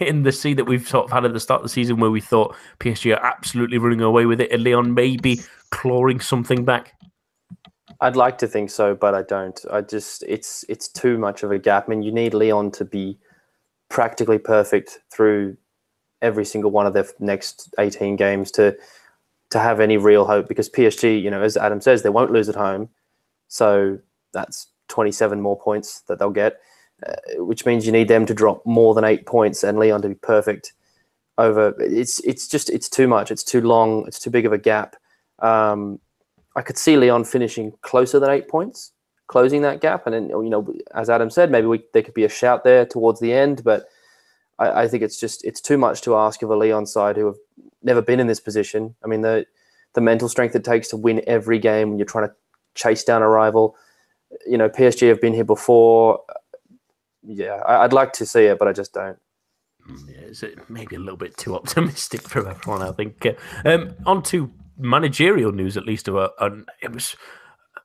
in 0.00 0.22
the 0.22 0.32
sea 0.32 0.54
that 0.54 0.64
we've 0.64 0.86
sort 0.86 1.06
of 1.06 1.12
had 1.12 1.24
at 1.24 1.32
the 1.32 1.40
start 1.40 1.60
of 1.60 1.64
the 1.64 1.68
season, 1.68 1.98
where 1.98 2.10
we 2.10 2.20
thought 2.20 2.56
PSG 2.80 3.16
are 3.16 3.24
absolutely 3.24 3.78
running 3.78 4.00
away 4.00 4.26
with 4.26 4.40
it, 4.40 4.50
and 4.50 4.64
Lyon 4.64 4.94
maybe 4.94 5.40
clawing 5.70 6.20
something 6.20 6.64
back. 6.64 6.94
I'd 8.00 8.16
like 8.16 8.38
to 8.38 8.46
think 8.46 8.70
so, 8.70 8.94
but 8.94 9.14
I 9.14 9.22
don't. 9.22 9.58
I 9.70 9.80
just 9.80 10.24
it's 10.26 10.64
it's 10.68 10.88
too 10.88 11.18
much 11.18 11.42
of 11.42 11.50
a 11.50 11.58
gap. 11.58 11.86
I 11.86 11.90
mean, 11.90 12.02
you 12.02 12.12
need 12.12 12.34
Lyon 12.34 12.70
to 12.72 12.84
be 12.84 13.18
practically 13.88 14.38
perfect 14.38 15.00
through 15.10 15.56
every 16.20 16.44
single 16.44 16.70
one 16.70 16.86
of 16.86 16.94
their 16.94 17.06
next 17.20 17.72
18 17.78 18.16
games 18.16 18.50
to 18.52 18.76
to 19.50 19.58
have 19.58 19.80
any 19.80 19.96
real 19.96 20.26
hope 20.26 20.46
because 20.46 20.68
PSG, 20.68 21.20
you 21.20 21.30
know, 21.30 21.42
as 21.42 21.56
Adam 21.56 21.80
says, 21.80 22.02
they 22.02 22.10
won't 22.10 22.32
lose 22.32 22.48
at 22.48 22.54
home. 22.54 22.88
So 23.48 23.98
that's 24.32 24.66
27 24.88 25.40
more 25.40 25.58
points 25.58 26.00
that 26.02 26.18
they'll 26.18 26.30
get, 26.30 26.60
uh, 27.06 27.44
which 27.44 27.64
means 27.66 27.86
you 27.86 27.92
need 27.92 28.08
them 28.08 28.26
to 28.26 28.34
drop 28.34 28.64
more 28.66 28.94
than 28.94 29.04
eight 29.04 29.26
points 29.26 29.62
and 29.62 29.78
Lyon 29.78 30.02
to 30.02 30.08
be 30.08 30.14
perfect 30.14 30.72
over. 31.36 31.74
It's 31.78 32.20
it's 32.20 32.48
just 32.48 32.70
it's 32.70 32.88
too 32.88 33.06
much. 33.06 33.30
It's 33.30 33.44
too 33.44 33.60
long. 33.60 34.04
It's 34.06 34.18
too 34.18 34.30
big 34.30 34.46
of 34.46 34.52
a 34.52 34.58
gap. 34.58 34.96
Um, 35.38 36.00
I 36.56 36.62
could 36.62 36.78
see 36.78 36.96
Lyon 36.96 37.24
finishing 37.24 37.72
closer 37.82 38.18
than 38.18 38.30
eight 38.30 38.48
points, 38.48 38.92
closing 39.28 39.62
that 39.62 39.80
gap, 39.80 40.06
and 40.06 40.14
then 40.14 40.28
you 40.30 40.50
know, 40.50 40.74
as 40.94 41.08
Adam 41.08 41.30
said, 41.30 41.50
maybe 41.50 41.66
we, 41.66 41.84
there 41.92 42.02
could 42.02 42.14
be 42.14 42.24
a 42.24 42.28
shout 42.28 42.64
there 42.64 42.84
towards 42.86 43.20
the 43.20 43.32
end, 43.32 43.62
but. 43.64 43.88
I, 44.58 44.82
I 44.82 44.88
think 44.88 45.04
it's 45.04 45.20
just 45.20 45.44
it's 45.44 45.60
too 45.60 45.78
much 45.78 46.00
to 46.00 46.16
ask 46.16 46.42
of 46.42 46.50
a 46.50 46.56
Lyon 46.56 46.84
side 46.84 47.16
who 47.16 47.26
have 47.26 47.36
never 47.82 48.02
been 48.02 48.18
in 48.18 48.26
this 48.26 48.40
position. 48.40 48.96
I 49.04 49.06
mean, 49.06 49.20
the 49.20 49.46
the 49.94 50.00
mental 50.00 50.28
strength 50.28 50.54
it 50.54 50.64
takes 50.64 50.88
to 50.88 50.96
win 50.96 51.22
every 51.26 51.58
game 51.58 51.90
when 51.90 51.98
you're 51.98 52.06
trying 52.06 52.28
to 52.28 52.34
chase 52.74 53.04
down 53.04 53.22
a 53.22 53.28
rival 53.28 53.76
you 54.46 54.58
know, 54.58 54.68
PSG 54.68 55.08
have 55.08 55.20
been 55.20 55.34
here 55.34 55.44
before. 55.44 56.20
Yeah, 57.22 57.62
I'd 57.66 57.92
like 57.92 58.12
to 58.14 58.26
see 58.26 58.44
it, 58.44 58.58
but 58.58 58.68
I 58.68 58.72
just 58.72 58.94
don't. 58.94 59.18
Mm, 59.88 60.08
yeah, 60.08 60.20
is 60.20 60.42
it 60.42 60.58
maybe 60.70 60.96
a 60.96 61.00
little 61.00 61.16
bit 61.16 61.36
too 61.36 61.54
optimistic 61.54 62.22
for 62.22 62.48
everyone? 62.48 62.82
I 62.82 62.92
think. 62.92 63.26
Um, 63.64 63.94
on 64.06 64.22
to 64.24 64.50
managerial 64.76 65.52
news, 65.52 65.76
at 65.76 65.86
least. 65.86 66.08
Of 66.08 66.16
a, 66.16 66.30
it 66.82 66.92
was 66.92 67.16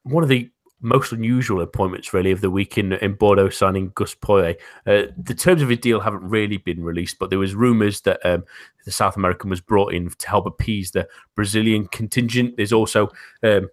one 0.04 0.24
of 0.24 0.30
the 0.30 0.50
most 0.84 1.14
unusual 1.14 1.62
appointments, 1.62 2.14
really, 2.14 2.32
of 2.32 2.42
the 2.42 2.52
week 2.52 2.78
in, 2.78 2.94
in 2.94 3.14
Bordeaux 3.14 3.50
signing 3.50 3.92
Gus 3.96 4.14
Poyet. 4.14 4.58
Uh, 4.86 5.04
the 5.18 5.34
terms 5.34 5.62
of 5.62 5.70
his 5.70 5.80
deal 5.80 6.02
haven't 6.02 6.24
really 6.24 6.58
been 6.58 6.84
released, 6.84 7.18
but 7.20 7.30
there 7.30 7.40
was 7.40 7.56
rumours 7.56 8.02
that 8.02 8.24
um, 8.26 8.44
the 8.86 8.92
South 8.92 9.16
American 9.16 9.50
was 9.50 9.62
brought 9.62 9.94
in 9.94 10.10
to 10.10 10.28
help 10.28 10.46
appease 10.46 10.92
the 10.92 11.08
Brazilian 11.36 11.88
contingent. 11.88 12.58
There's 12.58 12.74
also 12.74 13.10
um, 13.44 13.70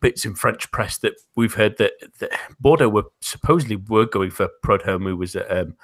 bits 0.00 0.24
in 0.24 0.34
French 0.34 0.70
press 0.70 0.98
that 0.98 1.14
we've 1.36 1.54
heard 1.54 1.76
that, 1.78 1.92
that 2.18 2.30
Bordeaux 2.60 2.88
were 2.88 3.04
supposedly 3.20 3.76
were 3.76 4.06
going 4.06 4.30
for 4.30 4.48
Preud'homme, 4.64 5.04
who 5.04 5.16
was 5.16 5.36
at, 5.36 5.50
um, 5.50 5.76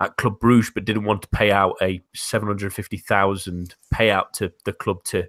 at 0.00 0.16
Club 0.16 0.40
Bruges, 0.40 0.70
but 0.74 0.84
didn't 0.84 1.04
want 1.04 1.22
to 1.22 1.28
pay 1.28 1.50
out 1.50 1.76
a 1.80 2.02
seven 2.14 2.48
hundred 2.48 2.74
fifty 2.74 2.96
thousand 2.96 3.74
payout 3.94 4.32
to 4.32 4.52
the 4.64 4.72
club 4.72 5.04
to, 5.04 5.26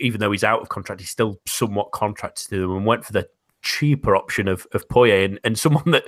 even 0.00 0.20
though 0.20 0.32
he's 0.32 0.44
out 0.44 0.60
of 0.60 0.68
contract, 0.68 1.00
he's 1.00 1.10
still 1.10 1.40
somewhat 1.46 1.92
contracted 1.92 2.48
to 2.48 2.60
them, 2.60 2.76
and 2.76 2.86
went 2.86 3.04
for 3.04 3.12
the 3.12 3.28
cheaper 3.62 4.16
option 4.16 4.48
of 4.48 4.66
of 4.72 4.88
Poyet 4.88 5.24
and, 5.24 5.40
and 5.44 5.58
someone 5.58 5.92
that 5.92 6.04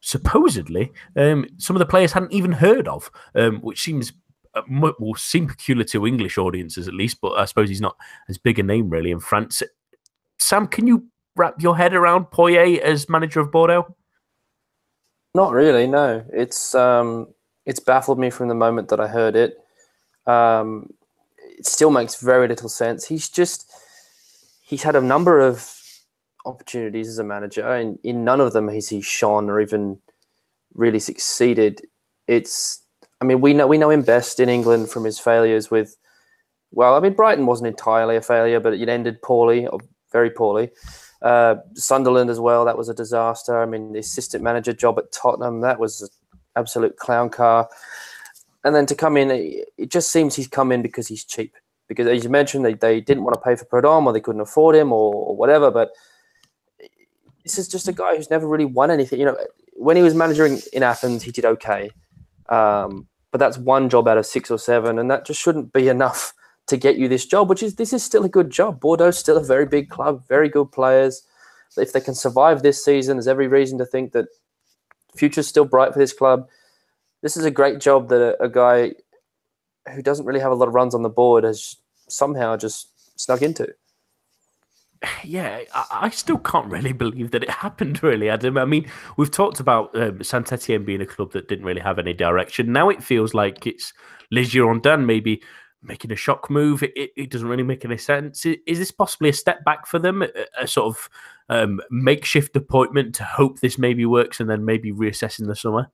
supposedly 0.00 0.92
um, 1.16 1.46
some 1.56 1.74
of 1.74 1.80
the 1.80 1.86
players 1.86 2.12
hadn't 2.12 2.32
even 2.32 2.52
heard 2.52 2.86
of, 2.86 3.10
um, 3.34 3.60
which 3.62 3.80
seems 3.80 4.12
uh, 4.54 4.62
will 5.00 5.14
seem 5.14 5.48
peculiar 5.48 5.84
to 5.84 6.06
English 6.06 6.38
audiences 6.38 6.86
at 6.86 6.94
least, 6.94 7.20
but 7.20 7.32
I 7.32 7.46
suppose 7.46 7.68
he's 7.68 7.80
not 7.80 7.96
as 8.28 8.38
big 8.38 8.58
a 8.58 8.62
name 8.62 8.90
really 8.90 9.10
in 9.10 9.18
France. 9.18 9.62
Sam, 10.38 10.66
can 10.66 10.86
you 10.86 11.06
wrap 11.36 11.60
your 11.60 11.76
head 11.76 11.94
around 11.94 12.26
Poyet 12.26 12.80
as 12.80 13.08
manager 13.08 13.40
of 13.40 13.50
Bordeaux? 13.50 13.94
Not 15.34 15.52
really. 15.52 15.86
No, 15.86 16.24
it's 16.32 16.74
um, 16.74 17.26
it's 17.66 17.80
baffled 17.80 18.18
me 18.18 18.30
from 18.30 18.48
the 18.48 18.54
moment 18.54 18.88
that 18.88 19.00
I 19.00 19.08
heard 19.08 19.34
it. 19.34 19.58
Um, 20.26 20.90
it 21.58 21.66
still 21.66 21.90
makes 21.90 22.20
very 22.20 22.46
little 22.46 22.68
sense. 22.68 23.06
He's 23.06 23.28
just 23.28 23.72
he's 24.62 24.84
had 24.84 24.96
a 24.96 25.00
number 25.00 25.40
of 25.40 25.74
opportunities 26.46 27.08
as 27.08 27.18
a 27.18 27.24
manager, 27.24 27.66
and 27.66 27.98
in 28.04 28.24
none 28.24 28.40
of 28.40 28.52
them 28.52 28.68
has 28.68 28.88
he 28.88 29.00
shone 29.00 29.50
or 29.50 29.60
even 29.60 29.98
really 30.74 31.00
succeeded. 31.00 31.80
It's 32.28 32.80
I 33.20 33.24
mean 33.24 33.40
we 33.40 33.54
know 33.54 33.66
we 33.66 33.78
know 33.78 33.90
him 33.90 34.02
best 34.02 34.38
in 34.38 34.48
England 34.48 34.90
from 34.90 35.04
his 35.04 35.18
failures 35.18 35.70
with. 35.70 35.96
Well, 36.70 36.94
I 36.94 37.00
mean 37.00 37.14
Brighton 37.14 37.46
wasn't 37.46 37.68
entirely 37.68 38.16
a 38.16 38.22
failure, 38.22 38.60
but 38.60 38.74
it 38.74 38.88
ended 38.88 39.22
poorly, 39.22 39.68
very 40.14 40.30
poorly. 40.30 40.70
Uh, 41.20 41.56
Sunderland 41.74 42.30
as 42.30 42.40
well, 42.40 42.64
that 42.64 42.78
was 42.78 42.88
a 42.88 42.94
disaster. 42.94 43.60
I 43.60 43.66
mean, 43.66 43.92
the 43.92 43.98
assistant 43.98 44.42
manager 44.42 44.72
job 44.72 44.98
at 44.98 45.12
Tottenham, 45.12 45.60
that 45.60 45.78
was 45.78 46.02
an 46.02 46.08
absolute 46.56 46.96
clown 46.96 47.28
car. 47.28 47.68
And 48.62 48.74
then 48.74 48.86
to 48.86 48.94
come 48.94 49.16
in, 49.18 49.30
it 49.30 49.90
just 49.90 50.10
seems 50.10 50.36
he's 50.36 50.48
come 50.48 50.72
in 50.72 50.80
because 50.80 51.08
he's 51.08 51.24
cheap. 51.24 51.54
Because 51.88 52.06
as 52.06 52.24
you 52.24 52.30
mentioned, 52.30 52.64
they, 52.64 52.74
they 52.74 53.00
didn't 53.00 53.24
want 53.24 53.34
to 53.34 53.40
pay 53.40 53.56
for 53.56 53.66
Preud'homme 53.66 54.06
or 54.06 54.12
they 54.12 54.20
couldn't 54.20 54.40
afford 54.40 54.74
him 54.76 54.92
or, 54.92 55.14
or 55.14 55.36
whatever. 55.36 55.70
But 55.70 55.90
this 57.42 57.58
is 57.58 57.68
just 57.68 57.88
a 57.88 57.92
guy 57.92 58.16
who's 58.16 58.30
never 58.30 58.46
really 58.46 58.64
won 58.64 58.90
anything. 58.90 59.18
You 59.18 59.26
know, 59.26 59.36
when 59.74 59.96
he 59.96 60.02
was 60.02 60.14
managing 60.14 60.60
in 60.72 60.82
Athens, 60.82 61.22
he 61.22 61.30
did 61.30 61.44
okay. 61.44 61.90
Um, 62.48 63.08
but 63.32 63.38
that's 63.38 63.58
one 63.58 63.88
job 63.88 64.06
out 64.08 64.16
of 64.16 64.26
six 64.26 64.50
or 64.50 64.58
seven, 64.58 64.98
and 64.98 65.10
that 65.10 65.26
just 65.26 65.40
shouldn't 65.40 65.72
be 65.72 65.88
enough 65.88 66.32
to 66.66 66.76
get 66.76 66.96
you 66.96 67.08
this 67.08 67.26
job. 67.26 67.48
Which 67.48 67.62
is 67.62 67.76
this 67.76 67.92
is 67.92 68.02
still 68.02 68.24
a 68.24 68.28
good 68.28 68.50
job. 68.50 68.80
Bordeaux's 68.80 69.18
still 69.18 69.36
a 69.36 69.44
very 69.44 69.66
big 69.66 69.90
club, 69.90 70.26
very 70.28 70.48
good 70.48 70.72
players. 70.72 71.22
If 71.76 71.92
they 71.92 72.00
can 72.00 72.14
survive 72.14 72.62
this 72.62 72.84
season, 72.84 73.16
there's 73.16 73.26
every 73.26 73.48
reason 73.48 73.78
to 73.78 73.86
think 73.86 74.12
that 74.12 74.26
future's 75.16 75.48
still 75.48 75.64
bright 75.64 75.92
for 75.92 75.98
this 75.98 76.12
club. 76.12 76.48
This 77.22 77.36
is 77.36 77.44
a 77.44 77.50
great 77.50 77.80
job 77.80 78.08
that 78.10 78.20
a, 78.20 78.44
a 78.44 78.48
guy 78.48 78.92
who 79.92 80.02
doesn't 80.02 80.24
really 80.24 80.40
have 80.40 80.52
a 80.52 80.54
lot 80.54 80.68
of 80.68 80.74
runs 80.74 80.94
on 80.94 81.02
the 81.02 81.08
board 81.08 81.44
has 81.44 81.76
somehow 82.08 82.56
just 82.56 82.88
snuck 83.20 83.42
into 83.42 83.74
yeah, 85.24 85.60
I, 85.74 86.10
still 86.10 86.38
can't 86.38 86.70
really 86.70 86.92
believe 86.92 87.30
that 87.32 87.42
it 87.42 87.50
happened. 87.50 88.02
Really, 88.02 88.28
Adam. 88.28 88.58
I 88.58 88.64
mean, 88.64 88.90
we've 89.16 89.30
talked 89.30 89.60
about 89.60 89.96
um, 89.96 90.22
Saint 90.22 90.52
Etienne 90.52 90.84
being 90.84 91.00
a 91.00 91.06
club 91.06 91.32
that 91.32 91.48
didn't 91.48 91.64
really 91.64 91.80
have 91.80 91.98
any 91.98 92.12
direction. 92.12 92.72
Now 92.72 92.88
it 92.88 93.02
feels 93.02 93.34
like 93.34 93.66
it's 93.66 93.92
Les 94.30 94.44
Girondins 94.44 95.04
maybe 95.04 95.42
making 95.84 96.12
a 96.12 96.16
shock 96.16 96.50
move. 96.50 96.82
It, 96.82 97.10
it, 97.16 97.30
doesn't 97.30 97.46
really 97.46 97.62
make 97.62 97.84
any 97.84 97.98
sense. 97.98 98.44
Is, 98.44 98.56
is, 98.66 98.78
this 98.78 98.90
possibly 98.90 99.28
a 99.28 99.32
step 99.32 99.64
back 99.64 99.86
for 99.86 99.98
them, 99.98 100.22
a, 100.22 100.28
a 100.58 100.66
sort 100.66 100.86
of 100.86 101.08
um, 101.48 101.80
makeshift 101.90 102.56
appointment 102.56 103.14
to 103.16 103.24
hope 103.24 103.60
this 103.60 103.78
maybe 103.78 104.06
works, 104.06 104.40
and 104.40 104.48
then 104.48 104.64
maybe 104.64 104.92
reassess 104.92 105.38
in 105.38 105.46
the 105.46 105.56
summer? 105.56 105.90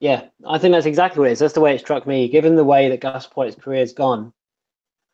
Yeah, 0.00 0.24
I 0.46 0.58
think 0.58 0.72
that's 0.72 0.86
exactly 0.86 1.20
what 1.20 1.28
it 1.28 1.32
is. 1.32 1.38
That's 1.38 1.54
the 1.54 1.60
way 1.60 1.74
it 1.74 1.80
struck 1.80 2.06
me. 2.06 2.28
Given 2.28 2.56
the 2.56 2.64
way 2.64 2.88
that 2.88 3.00
Gus 3.00 3.26
Poyet's 3.26 3.56
career's 3.56 3.92
gone, 3.92 4.32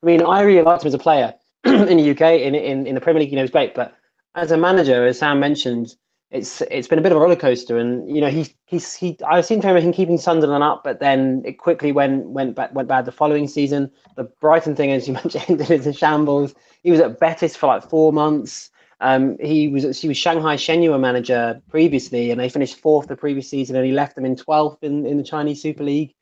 I 0.02 0.06
mean, 0.06 0.22
I 0.22 0.42
really 0.42 0.62
liked 0.62 0.82
him 0.82 0.88
as 0.88 0.94
a 0.94 0.98
player. 0.98 1.34
in 1.64 1.96
the 1.96 2.10
UK, 2.10 2.40
in, 2.40 2.54
in 2.54 2.86
in 2.86 2.94
the 2.94 3.00
Premier 3.00 3.20
League, 3.20 3.30
you 3.30 3.36
know, 3.36 3.42
he's 3.42 3.50
great. 3.50 3.74
But 3.74 3.96
as 4.34 4.50
a 4.50 4.56
manager, 4.56 5.06
as 5.06 5.18
Sam 5.18 5.40
mentioned, 5.40 5.94
it's 6.34 6.62
it's 6.62 6.88
been 6.88 6.98
a 6.98 7.02
bit 7.02 7.12
of 7.12 7.18
a 7.18 7.20
roller 7.20 7.36
coaster. 7.36 7.78
And 7.78 8.14
you 8.14 8.20
know, 8.20 8.28
he 8.28 8.48
he's 8.66 8.94
he 8.94 9.16
I 9.26 9.40
seem 9.40 9.60
to 9.60 9.68
remember 9.68 9.86
him 9.86 9.92
keeping 9.92 10.18
Sunderland 10.18 10.64
up, 10.64 10.82
but 10.82 10.98
then 10.98 11.42
it 11.44 11.58
quickly 11.58 11.92
went 11.92 12.26
went 12.26 12.56
went 12.56 12.88
bad 12.88 13.04
the 13.04 13.12
following 13.12 13.46
season. 13.46 13.90
The 14.16 14.24
Brighton 14.24 14.74
thing, 14.74 14.90
as 14.90 15.06
you 15.06 15.14
mentioned, 15.24 15.44
ended 15.48 15.86
in 15.86 15.92
shambles. 15.92 16.54
He 16.82 16.90
was 16.90 17.00
at 17.00 17.20
Betis 17.20 17.54
for 17.54 17.68
like 17.68 17.88
four 17.88 18.12
months. 18.12 18.70
Um, 19.00 19.36
he 19.38 19.68
was 19.68 20.00
he 20.00 20.08
was 20.08 20.16
Shanghai 20.16 20.56
Shenhua 20.56 20.98
manager 20.98 21.62
previously, 21.68 22.32
and 22.32 22.40
they 22.40 22.48
finished 22.48 22.80
fourth 22.80 23.06
the 23.06 23.16
previous 23.16 23.48
season, 23.48 23.76
and 23.76 23.86
he 23.86 23.92
left 23.92 24.16
them 24.16 24.24
in 24.24 24.34
twelfth 24.34 24.82
in, 24.82 25.06
in 25.06 25.16
the 25.16 25.24
Chinese 25.24 25.62
Super 25.62 25.84
League. 25.84 26.14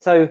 So 0.00 0.30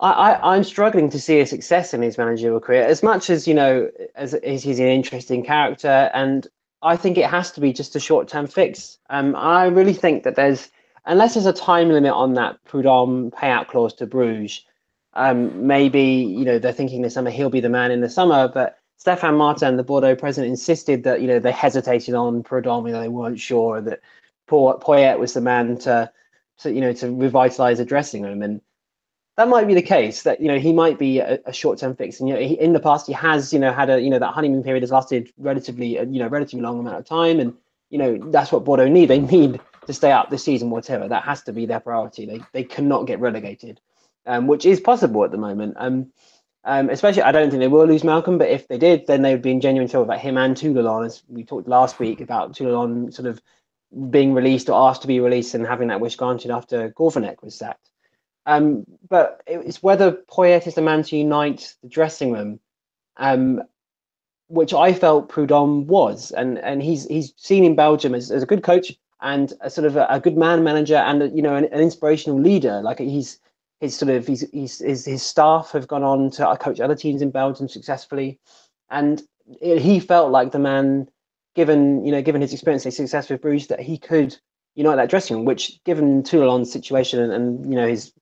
I, 0.00 0.56
am 0.56 0.64
struggling 0.64 1.08
to 1.10 1.20
see 1.20 1.40
a 1.40 1.46
success 1.46 1.94
in 1.94 2.02
his 2.02 2.18
managerial 2.18 2.60
career 2.60 2.82
as 2.82 3.02
much 3.02 3.30
as 3.30 3.46
you 3.46 3.54
know 3.54 3.90
as, 4.14 4.34
as 4.34 4.62
he's 4.62 4.78
an 4.78 4.86
interesting 4.86 5.44
character 5.44 6.10
and 6.12 6.46
I 6.82 6.96
think 6.96 7.18
it 7.18 7.28
has 7.28 7.52
to 7.52 7.60
be 7.60 7.72
just 7.72 7.96
a 7.96 8.00
short-term 8.00 8.46
fix. 8.46 8.98
Um, 9.10 9.34
I 9.34 9.66
really 9.66 9.94
think 9.94 10.24
that 10.24 10.36
there's 10.36 10.68
unless 11.06 11.34
there's 11.34 11.46
a 11.46 11.52
time 11.52 11.88
limit 11.88 12.12
on 12.12 12.34
that 12.34 12.58
Preud'homme 12.64 13.30
payout 13.30 13.68
clause 13.68 13.94
to 13.94 14.06
Bruges, 14.06 14.64
um, 15.14 15.66
maybe 15.66 16.02
you 16.02 16.44
know 16.44 16.58
they're 16.58 16.72
thinking 16.72 17.02
this 17.02 17.14
summer 17.14 17.30
he'll 17.30 17.50
be 17.50 17.60
the 17.60 17.68
man 17.68 17.90
in 17.90 18.00
the 18.00 18.10
summer, 18.10 18.48
but 18.48 18.78
Stéphane 19.02 19.36
Martin, 19.36 19.76
the 19.76 19.84
Bordeaux 19.84 20.16
president, 20.16 20.50
insisted 20.50 21.04
that 21.04 21.20
you 21.20 21.26
know 21.26 21.38
they 21.38 21.52
hesitated 21.52 22.14
on 22.14 22.42
Preud'homme, 22.42 22.86
you 22.86 22.92
know 22.92 23.00
they 23.00 23.08
weren't 23.08 23.40
sure 23.40 23.80
that 23.80 24.00
Poyet 24.48 25.18
was 25.18 25.34
the 25.34 25.40
man 25.40 25.78
to, 25.78 26.10
to 26.58 26.72
you 26.72 26.80
know 26.80 26.92
to 26.92 27.10
revitalize 27.10 27.78
the 27.78 27.84
dressing 27.84 28.22
room 28.22 28.42
and 28.42 28.60
that 29.36 29.48
might 29.48 29.66
be 29.66 29.74
the 29.74 29.82
case 29.82 30.22
that 30.22 30.40
you 30.40 30.48
know 30.48 30.58
he 30.58 30.72
might 30.72 30.98
be 30.98 31.18
a, 31.18 31.38
a 31.46 31.52
short-term 31.52 31.94
fix. 31.96 32.20
And 32.20 32.28
you 32.28 32.34
know 32.34 32.40
he, 32.40 32.54
in 32.54 32.72
the 32.72 32.80
past 32.80 33.06
he 33.06 33.12
has 33.12 33.52
you 33.52 33.58
know 33.58 33.72
had 33.72 33.90
a 33.90 34.00
you 34.00 34.10
know 34.10 34.18
that 34.18 34.32
honeymoon 34.32 34.62
period 34.62 34.82
has 34.82 34.90
lasted 34.90 35.30
relatively 35.38 35.98
you 35.98 36.18
know 36.18 36.28
relatively 36.28 36.62
long 36.62 36.78
amount 36.78 36.96
of 36.98 37.04
time. 37.04 37.40
And 37.40 37.54
you 37.90 37.98
know 37.98 38.18
that's 38.30 38.52
what 38.52 38.64
Bordeaux 38.64 38.88
need. 38.88 39.06
They 39.06 39.20
need 39.20 39.60
to 39.86 39.92
stay 39.92 40.12
up 40.12 40.30
this 40.30 40.44
season 40.44 40.70
whatever. 40.70 41.08
That 41.08 41.24
has 41.24 41.42
to 41.42 41.52
be 41.52 41.66
their 41.66 41.80
priority. 41.80 42.26
They 42.26 42.40
they 42.52 42.64
cannot 42.64 43.06
get 43.06 43.20
relegated 43.20 43.80
um, 44.26 44.46
which 44.46 44.66
is 44.66 44.80
possible 44.80 45.24
at 45.24 45.30
the 45.30 45.38
moment. 45.38 45.74
Um, 45.78 46.12
um, 46.64 46.90
especially 46.90 47.22
I 47.22 47.32
don't 47.32 47.50
think 47.50 47.60
they 47.60 47.68
will 47.68 47.86
lose 47.86 48.02
Malcolm 48.02 48.38
but 48.38 48.48
if 48.48 48.66
they 48.66 48.76
did 48.76 49.06
then 49.06 49.22
they 49.22 49.32
would 49.32 49.42
be 49.42 49.52
in 49.52 49.60
genuine 49.60 49.88
trouble 49.88 50.04
about 50.04 50.18
him 50.18 50.36
and 50.36 50.56
Toulalan 50.56 51.06
as 51.06 51.22
we 51.28 51.44
talked 51.44 51.68
last 51.68 52.00
week 52.00 52.20
about 52.20 52.54
Toulalan 52.54 53.14
sort 53.14 53.28
of 53.28 53.40
being 54.10 54.34
released 54.34 54.68
or 54.68 54.88
asked 54.88 55.02
to 55.02 55.08
be 55.08 55.20
released 55.20 55.54
and 55.54 55.64
having 55.64 55.88
that 55.88 56.00
wish 56.00 56.16
granted 56.16 56.50
after 56.50 56.90
Gourvennec 56.90 57.40
was 57.42 57.54
sacked 57.54 57.88
um, 58.46 58.84
but 59.08 59.42
it's 59.46 59.82
whether 59.82 60.12
Poyet 60.12 60.66
is 60.66 60.74
the 60.74 60.82
man 60.82 61.02
to 61.02 61.16
unite 61.16 61.74
the 61.82 61.88
dressing 61.88 62.32
room, 62.32 62.60
um, 63.16 63.62
which 64.48 64.72
I 64.72 64.92
felt 64.92 65.28
Preud'homme 65.28 65.86
was, 65.86 66.30
and 66.30 66.58
and 66.58 66.80
he's 66.80 67.06
he's 67.06 67.34
seen 67.36 67.64
in 67.64 67.74
Belgium 67.74 68.14
as, 68.14 68.30
as 68.30 68.44
a 68.44 68.46
good 68.46 68.62
coach 68.62 68.92
and 69.20 69.52
a 69.60 69.68
sort 69.68 69.86
of 69.86 69.96
a, 69.96 70.06
a 70.08 70.20
good 70.20 70.36
man 70.36 70.62
manager 70.62 70.96
and 70.96 71.36
you 71.36 71.42
know 71.42 71.56
an, 71.56 71.64
an, 71.64 71.80
inspirational 71.80 72.40
leader. 72.40 72.80
Like 72.82 73.00
he's 73.00 73.40
his 73.80 73.96
sort 73.96 74.10
of 74.12 74.26
he's, 74.28 74.48
he's 74.52 74.78
his 74.78 75.04
his 75.04 75.22
staff 75.24 75.72
have 75.72 75.88
gone 75.88 76.04
on 76.04 76.30
to 76.32 76.56
coach 76.60 76.78
other 76.78 76.94
teams 76.94 77.22
in 77.22 77.32
Belgium 77.32 77.68
successfully, 77.68 78.38
and 78.90 79.22
it, 79.60 79.80
he 79.80 79.98
felt 79.98 80.30
like 80.30 80.52
the 80.52 80.60
man, 80.60 81.08
given 81.56 82.04
you 82.04 82.12
know 82.12 82.22
given 82.22 82.42
his 82.42 82.52
experience 82.52 82.84
and 82.84 82.94
success 82.94 83.28
with 83.28 83.42
Bruges, 83.42 83.66
that 83.66 83.80
he 83.80 83.98
could 83.98 84.36
unite 84.76 84.96
that 84.96 85.10
dressing 85.10 85.38
room. 85.38 85.46
Which, 85.46 85.82
given 85.82 86.22
Toulalan's 86.22 86.70
situation 86.70 87.20
and, 87.20 87.32
and 87.32 87.68
you 87.68 87.74
know 87.74 87.88
his 87.88 88.12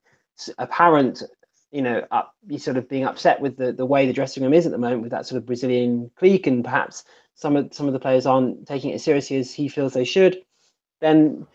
apparent, 0.58 1.22
you 1.70 1.82
know, 1.82 2.04
up, 2.10 2.34
sort 2.58 2.76
of 2.76 2.88
being 2.88 3.04
upset 3.04 3.40
with 3.40 3.56
the, 3.56 3.72
the 3.72 3.86
way 3.86 4.06
the 4.06 4.12
dressing 4.12 4.42
room 4.42 4.54
is 4.54 4.66
at 4.66 4.72
the 4.72 4.78
moment 4.78 5.02
with 5.02 5.10
that 5.10 5.26
sort 5.26 5.38
of 5.38 5.46
Brazilian 5.46 6.10
clique, 6.16 6.46
and 6.46 6.64
perhaps 6.64 7.04
some 7.34 7.56
of 7.56 7.72
some 7.72 7.86
of 7.86 7.92
the 7.92 8.00
players 8.00 8.26
aren't 8.26 8.66
taking 8.66 8.90
it 8.90 8.94
as 8.94 9.04
seriously 9.04 9.36
as 9.36 9.52
he 9.52 9.68
feels 9.68 9.92
they 9.92 10.04
should, 10.04 10.42
then 11.00 11.46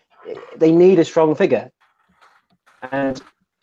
they 0.56 0.72
need 0.72 0.98
a 0.98 1.04
strong 1.04 1.34
figure. 1.34 1.70
And 2.92 3.20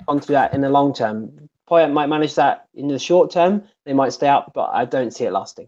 onto 0.07 0.33
that 0.33 0.53
in 0.53 0.61
the 0.61 0.69
long 0.69 0.93
term, 0.93 1.49
Poyet 1.69 1.91
might 1.91 2.07
manage 2.07 2.35
that 2.35 2.67
in 2.75 2.87
the 2.87 2.99
short 2.99 3.31
term. 3.31 3.63
They 3.85 3.93
might 3.93 4.13
stay 4.13 4.27
up, 4.27 4.51
but 4.53 4.69
I 4.71 4.85
don't 4.85 5.11
see 5.11 5.25
it 5.25 5.31
lasting. 5.31 5.67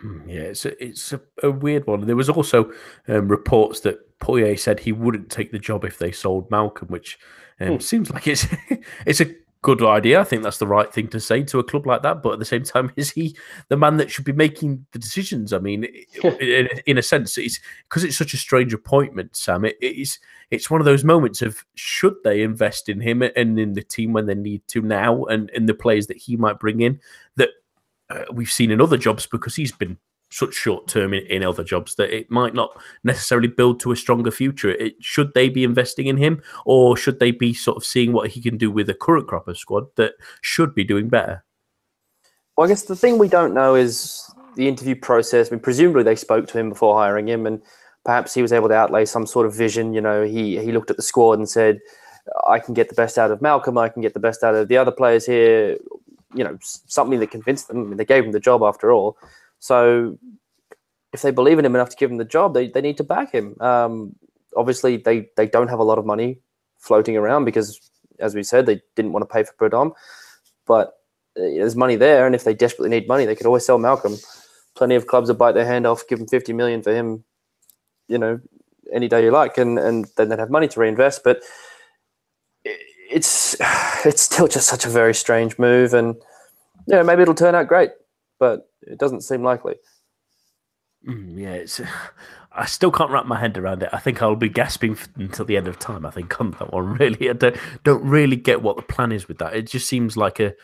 Hmm, 0.00 0.28
yeah, 0.28 0.40
it's 0.40 0.64
a, 0.64 0.82
it's 0.82 1.12
a, 1.12 1.20
a 1.42 1.50
weird 1.50 1.86
one. 1.86 2.06
There 2.06 2.16
was 2.16 2.30
also 2.30 2.72
um, 3.06 3.28
reports 3.28 3.80
that 3.80 4.18
Poyet 4.18 4.58
said 4.58 4.80
he 4.80 4.92
wouldn't 4.92 5.30
take 5.30 5.52
the 5.52 5.58
job 5.58 5.84
if 5.84 5.98
they 5.98 6.10
sold 6.10 6.50
Malcolm, 6.50 6.88
which 6.88 7.18
um, 7.60 7.68
hmm. 7.68 7.78
Seems 7.78 8.10
like 8.10 8.26
it's 8.26 8.46
it's 9.06 9.20
a 9.20 9.34
good 9.62 9.82
idea. 9.82 10.20
I 10.20 10.24
think 10.24 10.42
that's 10.42 10.58
the 10.58 10.66
right 10.66 10.90
thing 10.92 11.08
to 11.08 11.20
say 11.20 11.42
to 11.44 11.58
a 11.58 11.64
club 11.64 11.86
like 11.86 12.02
that. 12.02 12.22
But 12.22 12.34
at 12.34 12.38
the 12.38 12.44
same 12.44 12.62
time, 12.62 12.90
is 12.96 13.10
he 13.10 13.36
the 13.68 13.76
man 13.76 13.96
that 13.98 14.10
should 14.10 14.24
be 14.24 14.32
making 14.32 14.86
the 14.92 14.98
decisions? 14.98 15.52
I 15.52 15.58
mean, 15.58 15.84
in, 16.24 16.68
in, 16.86 16.98
a 16.98 17.02
sense, 17.02 17.36
it's 17.38 17.60
because 17.88 18.04
it's 18.04 18.16
such 18.16 18.34
a 18.34 18.38
strange 18.38 18.72
appointment, 18.72 19.36
Sam. 19.36 19.64
It, 19.64 19.76
it's 19.80 20.18
it's 20.50 20.70
one 20.70 20.80
of 20.80 20.84
those 20.84 21.04
moments 21.04 21.42
of 21.42 21.64
should 21.74 22.16
they 22.24 22.42
invest 22.42 22.88
in 22.88 23.00
him 23.00 23.22
and 23.22 23.58
in 23.58 23.74
the 23.74 23.82
team 23.82 24.12
when 24.12 24.26
they 24.26 24.34
need 24.34 24.66
to 24.68 24.82
now, 24.82 25.24
and 25.24 25.50
in 25.50 25.66
the 25.66 25.74
players 25.74 26.06
that 26.08 26.16
he 26.16 26.36
might 26.36 26.58
bring 26.58 26.80
in 26.80 27.00
that 27.36 27.50
uh, 28.08 28.24
we've 28.32 28.50
seen 28.50 28.70
in 28.70 28.80
other 28.80 28.96
jobs 28.96 29.26
because 29.26 29.54
he's 29.54 29.72
been 29.72 29.98
such 30.30 30.54
short 30.54 30.86
term 30.88 31.12
in, 31.12 31.26
in, 31.26 31.42
other 31.42 31.64
jobs 31.64 31.96
that 31.96 32.14
it 32.16 32.30
might 32.30 32.54
not 32.54 32.70
necessarily 33.04 33.48
build 33.48 33.80
to 33.80 33.92
a 33.92 33.96
stronger 33.96 34.30
future. 34.30 34.70
It, 34.70 34.94
should 35.00 35.34
they 35.34 35.48
be 35.48 35.64
investing 35.64 36.06
in 36.06 36.16
him, 36.16 36.42
or 36.64 36.96
should 36.96 37.18
they 37.18 37.32
be 37.32 37.52
sort 37.52 37.76
of 37.76 37.84
seeing 37.84 38.12
what 38.12 38.30
he 38.30 38.40
can 38.40 38.56
do 38.56 38.70
with 38.70 38.86
the 38.86 38.94
current 38.94 39.26
crop 39.26 39.48
of 39.48 39.58
squad 39.58 39.86
that 39.96 40.14
should 40.40 40.74
be 40.74 40.84
doing 40.84 41.08
better? 41.08 41.44
Well, 42.56 42.66
I 42.66 42.68
guess 42.68 42.82
the 42.82 42.96
thing 42.96 43.18
we 43.18 43.28
don't 43.28 43.54
know 43.54 43.74
is 43.74 44.30
the 44.54 44.68
interview 44.68 44.94
process. 44.94 45.48
I 45.48 45.54
mean, 45.54 45.60
presumably 45.60 46.02
they 46.02 46.16
spoke 46.16 46.46
to 46.48 46.58
him 46.58 46.68
before 46.68 46.94
hiring 46.94 47.28
him, 47.28 47.46
and 47.46 47.60
perhaps 48.04 48.34
he 48.34 48.42
was 48.42 48.52
able 48.52 48.68
to 48.68 48.74
outlay 48.74 49.04
some 49.04 49.26
sort 49.26 49.46
of 49.46 49.54
vision. 49.54 49.94
You 49.94 50.00
know, 50.00 50.24
he 50.24 50.58
he 50.58 50.72
looked 50.72 50.90
at 50.90 50.96
the 50.96 51.02
squad 51.02 51.38
and 51.38 51.48
said, 51.48 51.80
"I 52.46 52.58
can 52.58 52.74
get 52.74 52.88
the 52.88 52.94
best 52.94 53.18
out 53.18 53.30
of 53.30 53.42
Malcolm. 53.42 53.78
I 53.78 53.88
can 53.88 54.02
get 54.02 54.14
the 54.14 54.20
best 54.20 54.44
out 54.44 54.54
of 54.54 54.68
the 54.68 54.76
other 54.76 54.92
players 54.92 55.26
here." 55.26 55.76
You 56.34 56.44
know, 56.44 56.58
something 56.60 57.18
that 57.18 57.30
convinced 57.32 57.66
them. 57.68 57.78
I 57.78 57.84
mean, 57.84 57.96
they 57.96 58.04
gave 58.04 58.24
him 58.24 58.32
the 58.32 58.40
job 58.40 58.62
after 58.62 58.92
all. 58.92 59.16
So 59.60 60.18
if 61.12 61.22
they 61.22 61.30
believe 61.30 61.58
in 61.58 61.64
him 61.64 61.74
enough 61.74 61.90
to 61.90 61.96
give 61.96 62.10
him 62.10 62.18
the 62.18 62.24
job, 62.24 62.54
they, 62.54 62.68
they 62.68 62.80
need 62.80 62.96
to 62.98 63.04
back 63.04 63.32
him. 63.32 63.56
Um, 63.60 64.16
obviously, 64.56 64.96
they, 64.96 65.28
they 65.36 65.46
don't 65.46 65.68
have 65.68 65.78
a 65.78 65.84
lot 65.84 65.98
of 65.98 66.06
money 66.06 66.38
floating 66.78 67.16
around 67.16 67.44
because, 67.44 67.80
as 68.18 68.34
we 68.34 68.42
said, 68.42 68.66
they 68.66 68.80
didn't 68.96 69.12
want 69.12 69.22
to 69.22 69.32
pay 69.32 69.44
for 69.44 69.52
Preud'homme. 69.54 69.92
But 70.66 70.88
uh, 71.36 71.42
there's 71.42 71.76
money 71.76 71.96
there, 71.96 72.26
and 72.26 72.34
if 72.34 72.44
they 72.44 72.54
desperately 72.54 72.90
need 72.90 73.08
money, 73.08 73.24
they 73.26 73.34
could 73.34 73.46
always 73.46 73.64
sell 73.64 73.78
Malcolm. 73.78 74.16
Plenty 74.76 74.94
of 74.94 75.06
clubs 75.06 75.28
will 75.28 75.36
bite 75.36 75.52
their 75.52 75.66
hand 75.66 75.86
off, 75.86 76.06
give 76.08 76.20
him 76.20 76.26
50 76.26 76.52
million 76.52 76.82
for 76.82 76.94
him, 76.94 77.24
you 78.08 78.18
know, 78.18 78.40
any 78.92 79.08
day 79.08 79.24
you 79.24 79.30
like, 79.30 79.58
and, 79.58 79.78
and 79.78 80.06
then 80.16 80.28
they'd 80.28 80.38
have 80.38 80.50
money 80.50 80.68
to 80.68 80.80
reinvest. 80.80 81.22
But 81.24 81.42
it's 83.10 83.56
it's 84.04 84.22
still 84.22 84.48
just 84.48 84.68
such 84.68 84.86
a 84.86 84.88
very 84.88 85.14
strange 85.14 85.58
move, 85.58 85.92
and 85.92 86.16
yeah, 86.86 87.02
maybe 87.02 87.22
it'll 87.22 87.34
turn 87.34 87.54
out 87.54 87.68
great, 87.68 87.90
but 88.40 88.68
it 88.82 88.98
doesn't 88.98 89.20
seem 89.20 89.44
likely. 89.44 89.76
Mm, 91.06 91.38
yeah, 91.38 91.52
it's. 91.52 91.80
I 92.52 92.66
still 92.66 92.90
can't 92.90 93.12
wrap 93.12 93.26
my 93.26 93.38
head 93.38 93.56
around 93.56 93.84
it. 93.84 93.90
I 93.92 94.00
think 94.00 94.20
I'll 94.20 94.34
be 94.34 94.48
gasping 94.48 94.98
until 95.14 95.44
the 95.44 95.56
end 95.56 95.68
of 95.68 95.78
time. 95.78 96.04
I 96.04 96.10
think 96.10 96.40
on 96.40 96.50
that 96.52 96.72
one. 96.72 96.94
Really, 96.94 97.30
I 97.30 97.34
don't 97.34 97.56
don't 97.84 98.04
really 98.04 98.36
get 98.36 98.62
what 98.62 98.76
the 98.76 98.82
plan 98.82 99.12
is 99.12 99.28
with 99.28 99.38
that. 99.38 99.54
It 99.54 99.68
just 99.68 99.86
seems 99.86 100.16
like 100.16 100.40
a. 100.40 100.54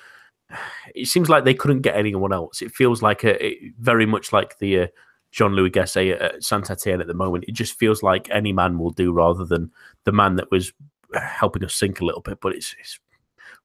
It 0.95 1.09
seems 1.09 1.29
like 1.29 1.45
they 1.45 1.53
couldn't 1.53 1.83
get 1.83 1.97
anyone 1.97 2.33
else. 2.33 2.62
It 2.62 2.71
feels 2.71 3.03
like 3.03 3.23
a 3.23 3.47
it, 3.47 3.75
very 3.79 4.07
much 4.07 4.33
like 4.33 4.59
the 4.59 4.81
uh, 4.81 4.87
Jean-Louis 5.31 5.71
Gasset 5.71 6.23
at 6.23 6.43
Saint 6.43 6.71
Etienne 6.71 7.03
at 7.03 7.07
the 7.07 7.12
moment. 7.12 7.45
It 7.47 7.53
just 7.53 7.79
feels 7.79 8.03
like 8.03 8.29
any 8.31 8.53
man 8.53 8.79
will 8.79 8.93
do 8.93 9.12
rather 9.12 9.45
than 9.45 9.71
the 10.05 10.12
man 10.12 10.37
that 10.37 10.51
was 10.51 10.73
helping 11.15 11.65
us 11.65 11.75
sink 11.75 12.01
a 12.01 12.05
little 12.07 12.23
bit. 12.23 12.39
But 12.41 12.55
it's, 12.55 12.75
it's 12.81 12.99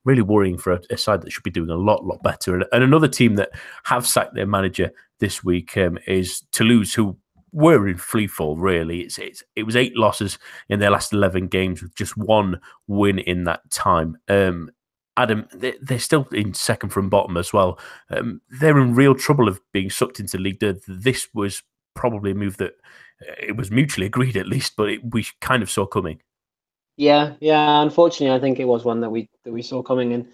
really 0.03 0.21
worrying 0.21 0.57
for 0.57 0.73
a, 0.73 0.81
a, 0.89 0.97
side 0.97 1.21
that 1.21 1.31
should 1.31 1.43
be 1.43 1.51
doing 1.51 1.69
a 1.69 1.75
lot, 1.75 2.05
lot 2.05 2.21
better. 2.23 2.55
And, 2.55 2.65
and 2.71 2.83
another 2.83 3.07
team 3.07 3.35
that 3.35 3.51
have 3.85 4.07
sacked 4.07 4.35
their 4.35 4.47
manager 4.47 4.91
this 5.19 5.43
week 5.43 5.77
um, 5.77 5.99
is 6.07 6.43
Toulouse, 6.51 6.93
who 6.93 7.17
were 7.51 7.87
in 7.87 7.97
free 7.97 8.27
fall. 8.27 8.57
Really, 8.57 9.01
it's, 9.01 9.17
it's 9.17 9.43
it 9.55 9.63
was 9.63 9.75
eight 9.75 9.95
losses 9.95 10.39
in 10.69 10.79
their 10.79 10.91
last 10.91 11.13
eleven 11.13 11.47
games 11.47 11.81
with 11.81 11.95
just 11.95 12.17
one 12.17 12.59
win 12.87 13.19
in 13.19 13.43
that 13.45 13.69
time. 13.69 14.17
Um, 14.27 14.71
Adam, 15.17 15.47
they're 15.53 15.99
still 15.99 16.25
in 16.31 16.53
second 16.53 16.89
from 16.89 17.09
bottom 17.09 17.37
as 17.37 17.51
well. 17.51 17.77
Um, 18.09 18.41
they're 18.49 18.79
in 18.79 18.95
real 18.95 19.13
trouble 19.13 19.47
of 19.47 19.59
being 19.73 19.89
sucked 19.89 20.19
into 20.19 20.37
League. 20.37 20.63
This 20.87 21.27
was 21.33 21.61
probably 21.93 22.31
a 22.31 22.35
move 22.35 22.57
that 22.57 22.73
uh, 23.21 23.33
it 23.39 23.57
was 23.57 23.69
mutually 23.69 24.07
agreed 24.07 24.37
at 24.37 24.47
least, 24.47 24.75
but 24.77 24.89
it, 24.89 25.13
we 25.13 25.25
kind 25.41 25.61
of 25.61 25.69
saw 25.69 25.85
coming. 25.85 26.21
Yeah, 26.97 27.33
yeah. 27.39 27.81
Unfortunately, 27.81 28.35
I 28.35 28.39
think 28.39 28.59
it 28.59 28.65
was 28.65 28.83
one 28.83 29.01
that 29.01 29.09
we 29.09 29.29
that 29.43 29.51
we 29.51 29.61
saw 29.61 29.81
coming, 29.81 30.13
and 30.13 30.27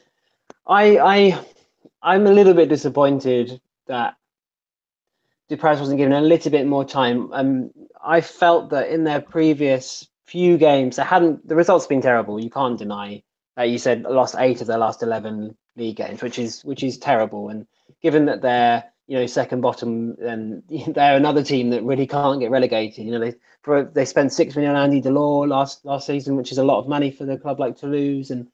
I, 0.66 0.98
I, 0.98 1.46
I'm 2.02 2.28
a 2.28 2.32
little 2.32 2.54
bit 2.54 2.70
disappointed 2.70 3.62
that 3.86 4.16
Dupraz 5.50 5.80
wasn't 5.80 5.98
given 5.98 6.14
a 6.14 6.22
little 6.22 6.52
bit 6.52 6.68
more 6.68 6.84
time. 6.84 7.32
Um, 7.32 7.72
I 8.04 8.22
felt 8.22 8.70
that 8.72 8.90
in 8.90 9.04
their 9.04 9.22
previous 9.22 10.08
few 10.26 10.58
games, 10.58 10.98
they 10.98 11.04
hadn't. 11.04 11.48
The 11.48 11.56
results 11.56 11.88
been 11.88 12.02
terrible. 12.02 12.40
You 12.40 12.50
can't 12.50 12.78
deny 12.78 13.24
that. 13.56 13.70
You 13.70 13.78
said 13.78 14.04
lost 14.04 14.36
eight 14.38 14.62
of 14.62 14.68
their 14.68 14.78
last 14.78 15.04
eleven 15.04 15.56
league 15.78 15.96
games, 15.96 16.22
which 16.22 16.38
is 16.40 16.66
which 16.66 16.84
is 16.84 16.98
terrible. 16.98 17.50
And 17.50 17.66
given 18.02 18.26
that 18.26 18.42
they're 18.42 18.84
you 19.08 19.18
know 19.18 19.26
second 19.26 19.62
bottom, 19.62 20.16
and 20.22 20.64
they're 20.88 21.18
another 21.18 21.44
team 21.44 21.70
that 21.72 21.84
really 21.84 22.08
can't 22.08 22.40
get 22.40 22.52
relegated. 22.52 23.06
You 23.06 23.12
know 23.12 23.20
they 23.20 23.36
for 23.64 23.84
they 23.84 24.06
spent 24.06 24.34
six 24.34 24.56
million 24.56 24.76
on 24.76 24.84
Andy 24.84 25.02
Delort 25.02 25.48
last 25.48 25.86
last 25.86 26.08
season, 26.08 26.36
which 26.36 26.52
is 26.52 26.58
a 26.58 26.64
lot 26.64 26.80
of 26.80 26.88
money 26.88 27.12
for 27.12 27.26
the 27.26 27.38
club 27.38 27.60
like 27.60 27.78
Toulouse, 27.78 28.32
and 28.32 28.48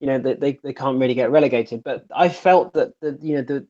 you 0.00 0.06
know 0.06 0.18
they, 0.18 0.34
they, 0.34 0.58
they 0.62 0.72
can't 0.72 0.98
really 0.98 1.14
get 1.14 1.30
relegated. 1.30 1.82
But 1.82 2.06
I 2.14 2.28
felt 2.28 2.72
that 2.74 2.92
the 3.00 3.18
you 3.20 3.36
know 3.36 3.42
the 3.42 3.66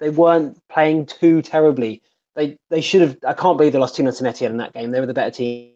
they 0.00 0.10
weren't 0.10 0.60
playing 0.68 1.06
too 1.06 1.42
terribly. 1.42 2.02
They 2.34 2.58
they 2.68 2.80
should 2.80 3.02
have. 3.02 3.16
I 3.26 3.32
can't 3.32 3.56
believe 3.56 3.72
they 3.72 3.78
lost 3.78 3.96
two 3.96 4.10
0 4.10 4.32
to 4.32 4.44
in 4.46 4.56
that 4.58 4.74
game. 4.74 4.90
They 4.90 5.00
were 5.00 5.06
the 5.06 5.14
better 5.14 5.30
team 5.30 5.72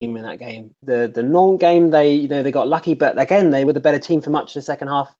in 0.00 0.14
that 0.22 0.38
game. 0.38 0.74
The 0.82 1.10
the 1.14 1.22
Nantes 1.22 1.60
game, 1.60 1.90
they 1.90 2.14
you 2.14 2.28
know 2.28 2.42
they 2.42 2.50
got 2.50 2.68
lucky, 2.68 2.94
but 2.94 3.20
again 3.20 3.50
they 3.50 3.64
were 3.64 3.74
the 3.74 3.80
better 3.80 3.98
team 3.98 4.20
for 4.22 4.30
much 4.30 4.50
of 4.50 4.54
the 4.54 4.62
second 4.62 4.88
half. 4.88 5.14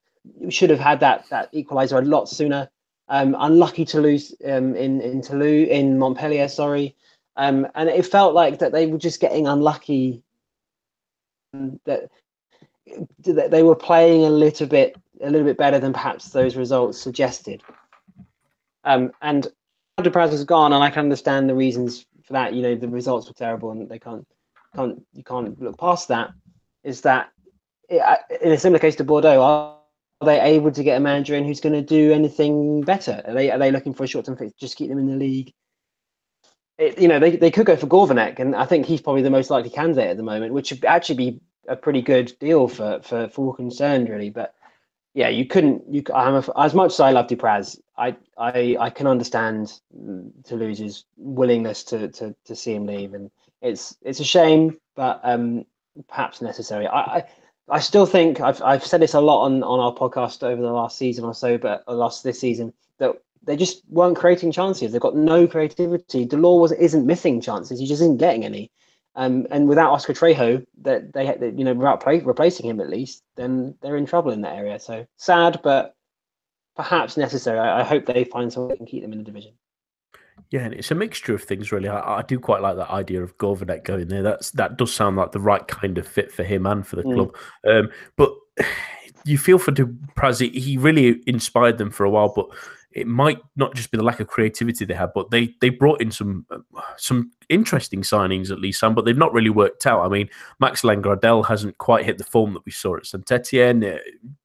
Should 0.48 0.70
have 0.70 0.80
had 0.80 1.00
that 1.00 1.28
that 1.30 1.52
equaliser 1.52 1.98
a 1.98 2.04
lot 2.04 2.28
sooner. 2.28 2.68
Um, 3.08 3.34
unlucky 3.38 3.84
to 3.86 4.00
lose 4.00 4.34
um, 4.44 4.76
in 4.76 5.00
in 5.00 5.22
Toulouse 5.22 5.68
in 5.68 5.98
Montpellier, 5.98 6.48
sorry, 6.48 6.94
um, 7.36 7.66
and 7.74 7.88
it 7.88 8.06
felt 8.06 8.34
like 8.34 8.58
that 8.58 8.72
they 8.72 8.86
were 8.86 8.98
just 8.98 9.20
getting 9.20 9.46
unlucky. 9.46 10.22
That 11.84 12.10
they 13.24 13.62
were 13.62 13.74
playing 13.74 14.24
a 14.24 14.30
little 14.30 14.66
bit 14.66 14.96
a 15.22 15.30
little 15.30 15.46
bit 15.46 15.58
better 15.58 15.78
than 15.78 15.92
perhaps 15.92 16.28
those 16.30 16.56
results 16.56 16.98
suggested. 16.98 17.62
Um, 18.84 19.12
and 19.22 19.48
Dupraz 19.98 20.30
has 20.30 20.44
gone, 20.44 20.72
and 20.72 20.82
I 20.82 20.90
can 20.90 21.00
understand 21.00 21.48
the 21.48 21.54
reasons 21.54 22.06
for 22.24 22.32
that. 22.34 22.54
You 22.54 22.62
know, 22.62 22.74
the 22.74 22.88
results 22.88 23.26
were 23.26 23.34
terrible, 23.34 23.70
and 23.70 23.88
they 23.88 23.98
can't 23.98 24.26
can't 24.74 25.02
you 25.12 25.24
can't 25.24 25.60
look 25.60 25.78
past 25.78 26.08
that. 26.08 26.30
Is 26.84 27.00
that 27.02 27.30
in 27.88 28.52
a 28.52 28.58
similar 28.58 28.78
case 28.78 28.96
to 28.96 29.04
Bordeaux? 29.04 29.79
Are, 30.20 30.26
they 30.26 30.40
able 30.40 30.70
to 30.72 30.82
get 30.82 30.96
a 30.96 31.00
manager 31.00 31.34
in 31.34 31.44
who's 31.44 31.60
going 31.60 31.72
to 31.74 31.82
do 31.82 32.12
anything 32.12 32.82
better? 32.82 33.22
Are 33.26 33.34
they 33.34 33.50
are 33.50 33.58
they 33.58 33.70
looking 33.70 33.94
for 33.94 34.04
a 34.04 34.06
short 34.06 34.26
term 34.26 34.36
fix? 34.36 34.52
Just 34.54 34.76
keep 34.76 34.88
them 34.88 34.98
in 34.98 35.06
the 35.06 35.16
league. 35.16 35.52
It, 36.78 36.98
you 36.98 37.08
know, 37.08 37.18
they, 37.18 37.36
they 37.36 37.50
could 37.50 37.66
go 37.66 37.76
for 37.76 37.86
Gourvennec, 37.86 38.38
and 38.38 38.54
I 38.54 38.64
think 38.64 38.86
he's 38.86 39.00
probably 39.00 39.22
the 39.22 39.30
most 39.30 39.50
likely 39.50 39.70
candidate 39.70 40.08
at 40.10 40.16
the 40.16 40.22
moment, 40.22 40.54
which 40.54 40.70
would 40.70 40.84
actually 40.84 41.16
be 41.16 41.40
a 41.68 41.76
pretty 41.76 42.02
good 42.02 42.32
deal 42.38 42.68
for 42.68 43.00
for 43.02 43.28
for 43.28 43.46
all 43.46 43.52
concerned, 43.52 44.08
really. 44.08 44.30
But 44.30 44.54
yeah, 45.14 45.28
you 45.28 45.46
couldn't. 45.46 45.82
You 45.92 46.02
I'm 46.14 46.34
a, 46.34 46.44
as 46.58 46.74
much 46.74 46.92
as 46.92 47.00
I 47.00 47.10
love 47.12 47.26
Dupraz, 47.26 47.78
I 47.96 48.16
I 48.36 48.76
I 48.78 48.90
can 48.90 49.06
understand 49.06 49.80
Toulouse's 50.44 51.04
willingness 51.16 51.84
to 51.84 52.08
to 52.08 52.34
to 52.44 52.56
see 52.56 52.74
him 52.74 52.86
leave, 52.86 53.14
and 53.14 53.30
it's 53.62 53.96
it's 54.02 54.20
a 54.20 54.24
shame, 54.24 54.78
but 54.96 55.20
um 55.24 55.64
perhaps 56.08 56.42
necessary. 56.42 56.86
I. 56.86 57.00
I 57.00 57.24
I 57.70 57.78
still 57.80 58.06
think 58.06 58.40
I've 58.40 58.60
I've 58.62 58.84
said 58.84 59.00
this 59.00 59.14
a 59.14 59.20
lot 59.20 59.44
on, 59.44 59.62
on 59.62 59.78
our 59.80 59.94
podcast 59.94 60.42
over 60.42 60.60
the 60.60 60.72
last 60.72 60.98
season 60.98 61.24
or 61.24 61.34
so, 61.34 61.56
but 61.56 61.86
last 61.86 62.24
this 62.24 62.40
season 62.40 62.72
that 62.98 63.14
they 63.42 63.56
just 63.56 63.82
weren't 63.88 64.16
creating 64.16 64.52
chances. 64.52 64.92
They've 64.92 65.00
got 65.00 65.16
no 65.16 65.46
creativity. 65.46 66.26
Delort 66.26 66.60
was 66.60 66.72
isn't 66.72 67.06
missing 67.06 67.40
chances; 67.40 67.78
he 67.78 67.86
just 67.86 68.02
isn't 68.02 68.18
getting 68.18 68.44
any. 68.44 68.70
Um, 69.16 69.46
and 69.50 69.68
without 69.68 69.92
Oscar 69.92 70.12
Trejo, 70.12 70.64
that 70.82 71.12
they, 71.12 71.36
they, 71.38 71.50
you 71.50 71.64
know, 71.64 71.74
without 71.74 72.00
play, 72.00 72.20
replacing 72.20 72.66
him 72.66 72.80
at 72.80 72.88
least, 72.88 73.24
then 73.36 73.74
they're 73.82 73.96
in 73.96 74.06
trouble 74.06 74.30
in 74.30 74.42
that 74.42 74.56
area. 74.56 74.78
So 74.78 75.06
sad, 75.16 75.60
but 75.62 75.94
perhaps 76.76 77.16
necessary. 77.16 77.58
I, 77.58 77.80
I 77.80 77.84
hope 77.84 78.06
they 78.06 78.24
find 78.24 78.52
someone 78.52 78.70
that 78.70 78.76
can 78.76 78.86
keep 78.86 79.02
them 79.02 79.12
in 79.12 79.18
the 79.18 79.24
division. 79.24 79.52
Yeah, 80.50 80.60
and 80.60 80.74
it's 80.74 80.90
a 80.90 80.94
mixture 80.94 81.34
of 81.34 81.42
things, 81.42 81.72
really. 81.72 81.88
I, 81.88 82.18
I 82.18 82.22
do 82.22 82.38
quite 82.38 82.62
like 82.62 82.76
that 82.76 82.90
idea 82.90 83.22
of 83.22 83.36
Gourvennec 83.38 83.84
going 83.84 84.08
there. 84.08 84.22
That's 84.22 84.50
that 84.52 84.76
does 84.76 84.92
sound 84.92 85.16
like 85.16 85.32
the 85.32 85.40
right 85.40 85.66
kind 85.68 85.98
of 85.98 86.06
fit 86.06 86.32
for 86.32 86.42
him 86.42 86.66
and 86.66 86.86
for 86.86 86.96
the 86.96 87.02
mm. 87.02 87.14
club. 87.14 87.36
Um, 87.66 87.90
but 88.16 88.32
you 89.24 89.38
feel 89.38 89.58
for 89.58 89.72
Dupraz, 89.72 90.40
he 90.50 90.76
really 90.78 91.22
inspired 91.26 91.78
them 91.78 91.90
for 91.90 92.04
a 92.04 92.10
while, 92.10 92.32
but 92.34 92.46
it 92.92 93.06
might 93.06 93.38
not 93.54 93.74
just 93.74 93.90
be 93.90 93.98
the 93.98 94.04
lack 94.04 94.18
of 94.18 94.26
creativity 94.26 94.84
they 94.84 94.94
had, 94.94 95.12
but 95.14 95.30
they 95.30 95.54
they 95.60 95.68
brought 95.68 96.00
in 96.00 96.10
some 96.10 96.44
some 96.96 97.30
interesting 97.48 98.02
signings 98.02 98.50
at 98.50 98.60
least, 98.60 98.80
Sam, 98.80 98.94
but 98.94 99.04
they've 99.04 99.16
not 99.16 99.32
really 99.32 99.50
worked 99.50 99.86
out. 99.86 100.04
I 100.04 100.08
mean, 100.08 100.28
Max-Alain 100.58 101.02
Gradel 101.02 101.46
hasn't 101.46 101.78
quite 101.78 102.04
hit 102.04 102.18
the 102.18 102.24
form 102.24 102.52
that 102.54 102.64
we 102.64 102.72
saw 102.72 102.96
at 102.96 103.06
Saint 103.06 103.30
Etienne. 103.30 103.84
Uh, 103.84 103.98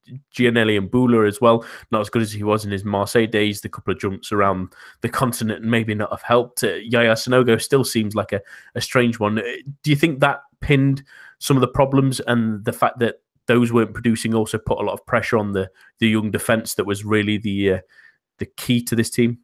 and 0.08 0.22
Imbula 0.30 1.28
as 1.28 1.42
well, 1.42 1.66
not 1.92 2.02
as 2.02 2.12
good 2.12 2.22
as 2.22 2.32
he 2.32 2.44
was 2.44 2.64
in 2.64 2.70
his 2.70 2.86
Marseille 2.86 3.26
days. 3.26 3.62
The 3.62 3.70
couple 3.70 3.92
of 3.92 4.00
jumps 4.00 4.32
around 4.32 4.72
the 5.02 5.10
continent 5.10 5.66
maybe 5.66 5.96
not 5.96 6.12
have 6.12 6.22
helped. 6.22 6.64
Uh, 6.64 6.76
Yaya 6.76 7.14
Sanogo 7.14 7.60
still 7.60 7.84
seems 7.84 8.14
like 8.14 8.32
a, 8.32 8.42
a 8.76 8.82
strange 8.82 9.20
one. 9.20 9.40
Uh, 9.40 9.44
do 9.82 9.90
you 9.90 9.96
think 9.96 10.20
that 10.20 10.42
pinned 10.62 11.04
some 11.40 11.58
of 11.58 11.62
the 11.62 11.68
problems 11.68 12.20
and 12.20 12.64
the 12.66 12.74
fact 12.74 13.00
that 13.00 13.16
those 13.48 13.72
weren't 13.72 13.94
producing 13.94 14.34
also 14.34 14.58
put 14.58 14.80
a 14.80 14.84
lot 14.84 14.94
of 14.94 15.06
pressure 15.06 15.38
on 15.38 15.54
the 15.54 15.70
the 16.00 16.08
young 16.08 16.32
defence 16.32 16.76
that 16.76 16.86
was 16.86 17.06
really 17.06 17.38
the 17.38 17.74
uh, 17.74 17.80
the 18.40 18.46
key 18.46 18.82
to 18.84 18.96
this 18.96 19.10
team? 19.10 19.40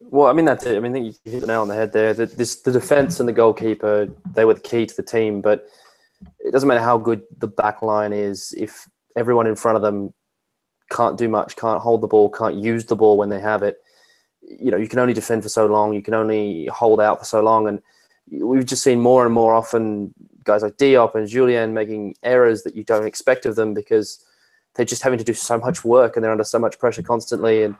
Well, 0.00 0.28
I 0.28 0.32
mean 0.32 0.44
that's 0.44 0.64
it. 0.64 0.76
I 0.76 0.80
mean, 0.80 0.92
think 0.92 1.06
you 1.24 1.30
hit 1.30 1.40
the 1.40 1.46
nail 1.46 1.62
on 1.62 1.68
the 1.68 1.74
head 1.74 1.92
there. 1.92 2.14
The, 2.14 2.26
this, 2.26 2.62
the 2.62 2.72
defense 2.72 3.20
and 3.20 3.28
the 3.28 3.32
goalkeeper 3.32 4.08
they 4.32 4.44
were 4.44 4.54
the 4.54 4.60
key 4.60 4.86
to 4.86 4.96
the 4.96 5.02
team, 5.02 5.40
but 5.40 5.66
it 6.40 6.52
doesn't 6.52 6.68
matter 6.68 6.80
how 6.80 6.98
good 6.98 7.22
the 7.38 7.48
back 7.48 7.82
line 7.82 8.12
is 8.12 8.54
if 8.56 8.88
everyone 9.16 9.46
in 9.46 9.56
front 9.56 9.76
of 9.76 9.82
them 9.82 10.14
can't 10.90 11.18
do 11.18 11.28
much, 11.28 11.56
can't 11.56 11.80
hold 11.80 12.00
the 12.00 12.06
ball, 12.06 12.30
can't 12.30 12.54
use 12.54 12.86
the 12.86 12.96
ball 12.96 13.16
when 13.16 13.28
they 13.28 13.40
have 13.40 13.62
it. 13.62 13.78
You 14.42 14.70
know, 14.70 14.76
you 14.76 14.88
can 14.88 14.98
only 14.98 15.12
defend 15.12 15.42
for 15.42 15.48
so 15.48 15.66
long. 15.66 15.92
You 15.92 16.02
can 16.02 16.14
only 16.14 16.66
hold 16.66 17.00
out 17.00 17.18
for 17.18 17.24
so 17.24 17.42
long, 17.42 17.68
and 17.68 17.82
we've 18.30 18.66
just 18.66 18.82
seen 18.82 19.00
more 19.00 19.24
and 19.24 19.34
more 19.34 19.54
often 19.54 20.14
guys 20.44 20.62
like 20.62 20.76
Diop 20.76 21.14
and 21.14 21.28
Jullien 21.28 21.72
making 21.72 22.14
errors 22.22 22.62
that 22.62 22.74
you 22.74 22.84
don't 22.84 23.06
expect 23.06 23.46
of 23.46 23.56
them 23.56 23.74
because 23.74 24.24
they're 24.74 24.86
just 24.86 25.02
having 25.02 25.18
to 25.18 25.24
do 25.24 25.34
so 25.34 25.58
much 25.58 25.84
work 25.84 26.16
and 26.16 26.24
they're 26.24 26.32
under 26.32 26.44
so 26.44 26.58
much 26.58 26.78
pressure 26.78 27.02
constantly 27.02 27.64
and 27.64 27.74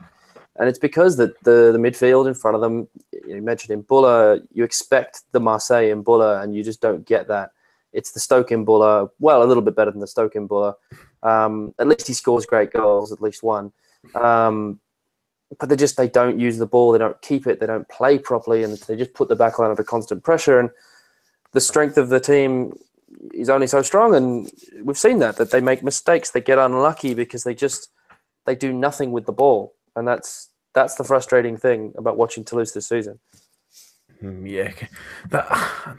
and 0.57 0.67
it's 0.67 0.79
because 0.79 1.17
the, 1.17 1.33
the, 1.43 1.71
the 1.71 1.77
midfield 1.77 2.27
in 2.27 2.33
front 2.33 2.55
of 2.55 2.61
them, 2.61 2.87
you 3.27 3.41
mentioned 3.41 3.85
Imbula, 3.85 4.45
you 4.51 4.63
expect 4.63 5.21
the 5.31 5.39
Marseille 5.39 5.89
Imbula, 5.95 6.43
and 6.43 6.55
you 6.55 6.63
just 6.63 6.81
don't 6.81 7.05
get 7.05 7.27
that. 7.27 7.51
It's 7.93 8.11
the 8.11 8.19
Stoke 8.19 8.49
Imbula, 8.49 9.09
well, 9.19 9.41
a 9.41 9.45
little 9.45 9.63
bit 9.63 9.75
better 9.75 9.91
than 9.91 10.01
the 10.01 10.07
Stoke 10.07 10.33
Imbula. 10.33 10.75
Um, 11.23 11.73
at 11.79 11.87
least 11.87 12.07
he 12.07 12.13
scores 12.13 12.45
great 12.45 12.71
goals, 12.71 13.11
at 13.11 13.21
least 13.21 13.41
one. 13.41 13.71
Um, 14.15 14.79
but 15.59 15.69
they 15.69 15.75
just 15.75 15.97
they 15.97 16.07
don't 16.07 16.39
use 16.39 16.57
the 16.57 16.67
ball, 16.67 16.91
they 16.91 16.99
don't 16.99 17.19
keep 17.21 17.47
it, 17.47 17.59
they 17.59 17.65
don't 17.65 17.87
play 17.89 18.19
properly, 18.19 18.63
and 18.63 18.77
they 18.77 18.95
just 18.95 19.13
put 19.13 19.29
the 19.29 19.35
back 19.35 19.57
line 19.57 19.71
under 19.71 19.83
constant 19.83 20.23
pressure. 20.23 20.59
And 20.59 20.69
the 21.53 21.61
strength 21.61 21.97
of 21.97 22.09
the 22.09 22.19
team 22.19 22.77
is 23.33 23.49
only 23.49 23.65
so 23.67 23.81
strong, 23.81 24.13
and 24.13 24.51
we've 24.83 24.97
seen 24.97 25.19
that 25.19 25.37
that 25.37 25.51
they 25.51 25.61
make 25.61 25.83
mistakes, 25.83 26.29
they 26.29 26.41
get 26.41 26.59
unlucky 26.59 27.13
because 27.13 27.43
they 27.43 27.55
just 27.55 27.89
they 28.45 28.55
do 28.55 28.71
nothing 28.71 29.11
with 29.11 29.25
the 29.25 29.31
ball, 29.31 29.73
and 29.99 30.07
that's 30.07 30.49
that's 30.73 30.95
the 30.95 31.03
frustrating 31.03 31.57
thing 31.57 31.93
about 31.97 32.17
watching 32.17 32.43
Toulouse 32.43 32.73
this 32.73 32.87
season. 32.87 33.19
Mm, 34.23 34.49
yeah, 34.49 34.71
that 35.29 35.47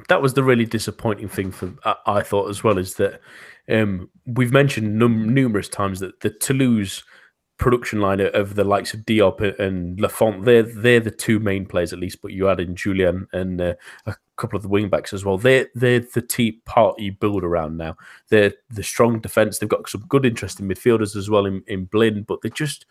that 0.08 0.20
was 0.20 0.34
the 0.34 0.42
really 0.42 0.66
disappointing 0.66 1.28
thing 1.28 1.52
for 1.52 1.72
I 2.06 2.22
thought 2.22 2.50
as 2.50 2.64
well 2.64 2.78
is 2.78 2.94
that 2.94 3.20
um, 3.70 4.10
we've 4.26 4.52
mentioned 4.52 4.98
num- 4.98 5.32
numerous 5.32 5.68
times 5.68 6.00
that 6.00 6.20
the 6.20 6.30
Toulouse 6.30 7.02
production 7.60 8.00
line 8.00 8.20
of 8.20 8.54
the 8.54 8.64
likes 8.64 8.94
of 8.94 9.00
Diop 9.00 9.58
and 9.60 10.00
Lafont, 10.00 10.44
they're 10.44 10.64
they're 10.64 11.00
the 11.00 11.10
two 11.10 11.38
main 11.38 11.66
players 11.66 11.92
at 11.92 11.98
least. 11.98 12.20
But 12.20 12.32
you 12.32 12.48
add 12.48 12.60
in 12.60 12.74
Jullien 12.74 13.26
and 13.32 13.60
uh, 13.60 13.74
a 14.06 14.16
couple 14.36 14.56
of 14.56 14.62
the 14.62 14.68
wingbacks 14.68 15.12
as 15.12 15.24
well. 15.24 15.38
They're 15.38 15.68
they're 15.74 16.00
the 16.00 16.22
team 16.22 16.60
part 16.64 16.98
you 16.98 17.12
build 17.12 17.44
around 17.44 17.76
now. 17.76 17.96
They're 18.28 18.54
the 18.70 18.82
strong 18.82 19.20
defense. 19.20 19.58
They've 19.58 19.68
got 19.68 19.88
some 19.88 20.04
good, 20.08 20.26
interesting 20.26 20.68
midfielders 20.68 21.14
as 21.16 21.30
well 21.30 21.46
in 21.46 21.62
in 21.68 21.84
Blin, 21.84 22.24
but 22.24 22.42
they 22.42 22.50
just 22.50 22.86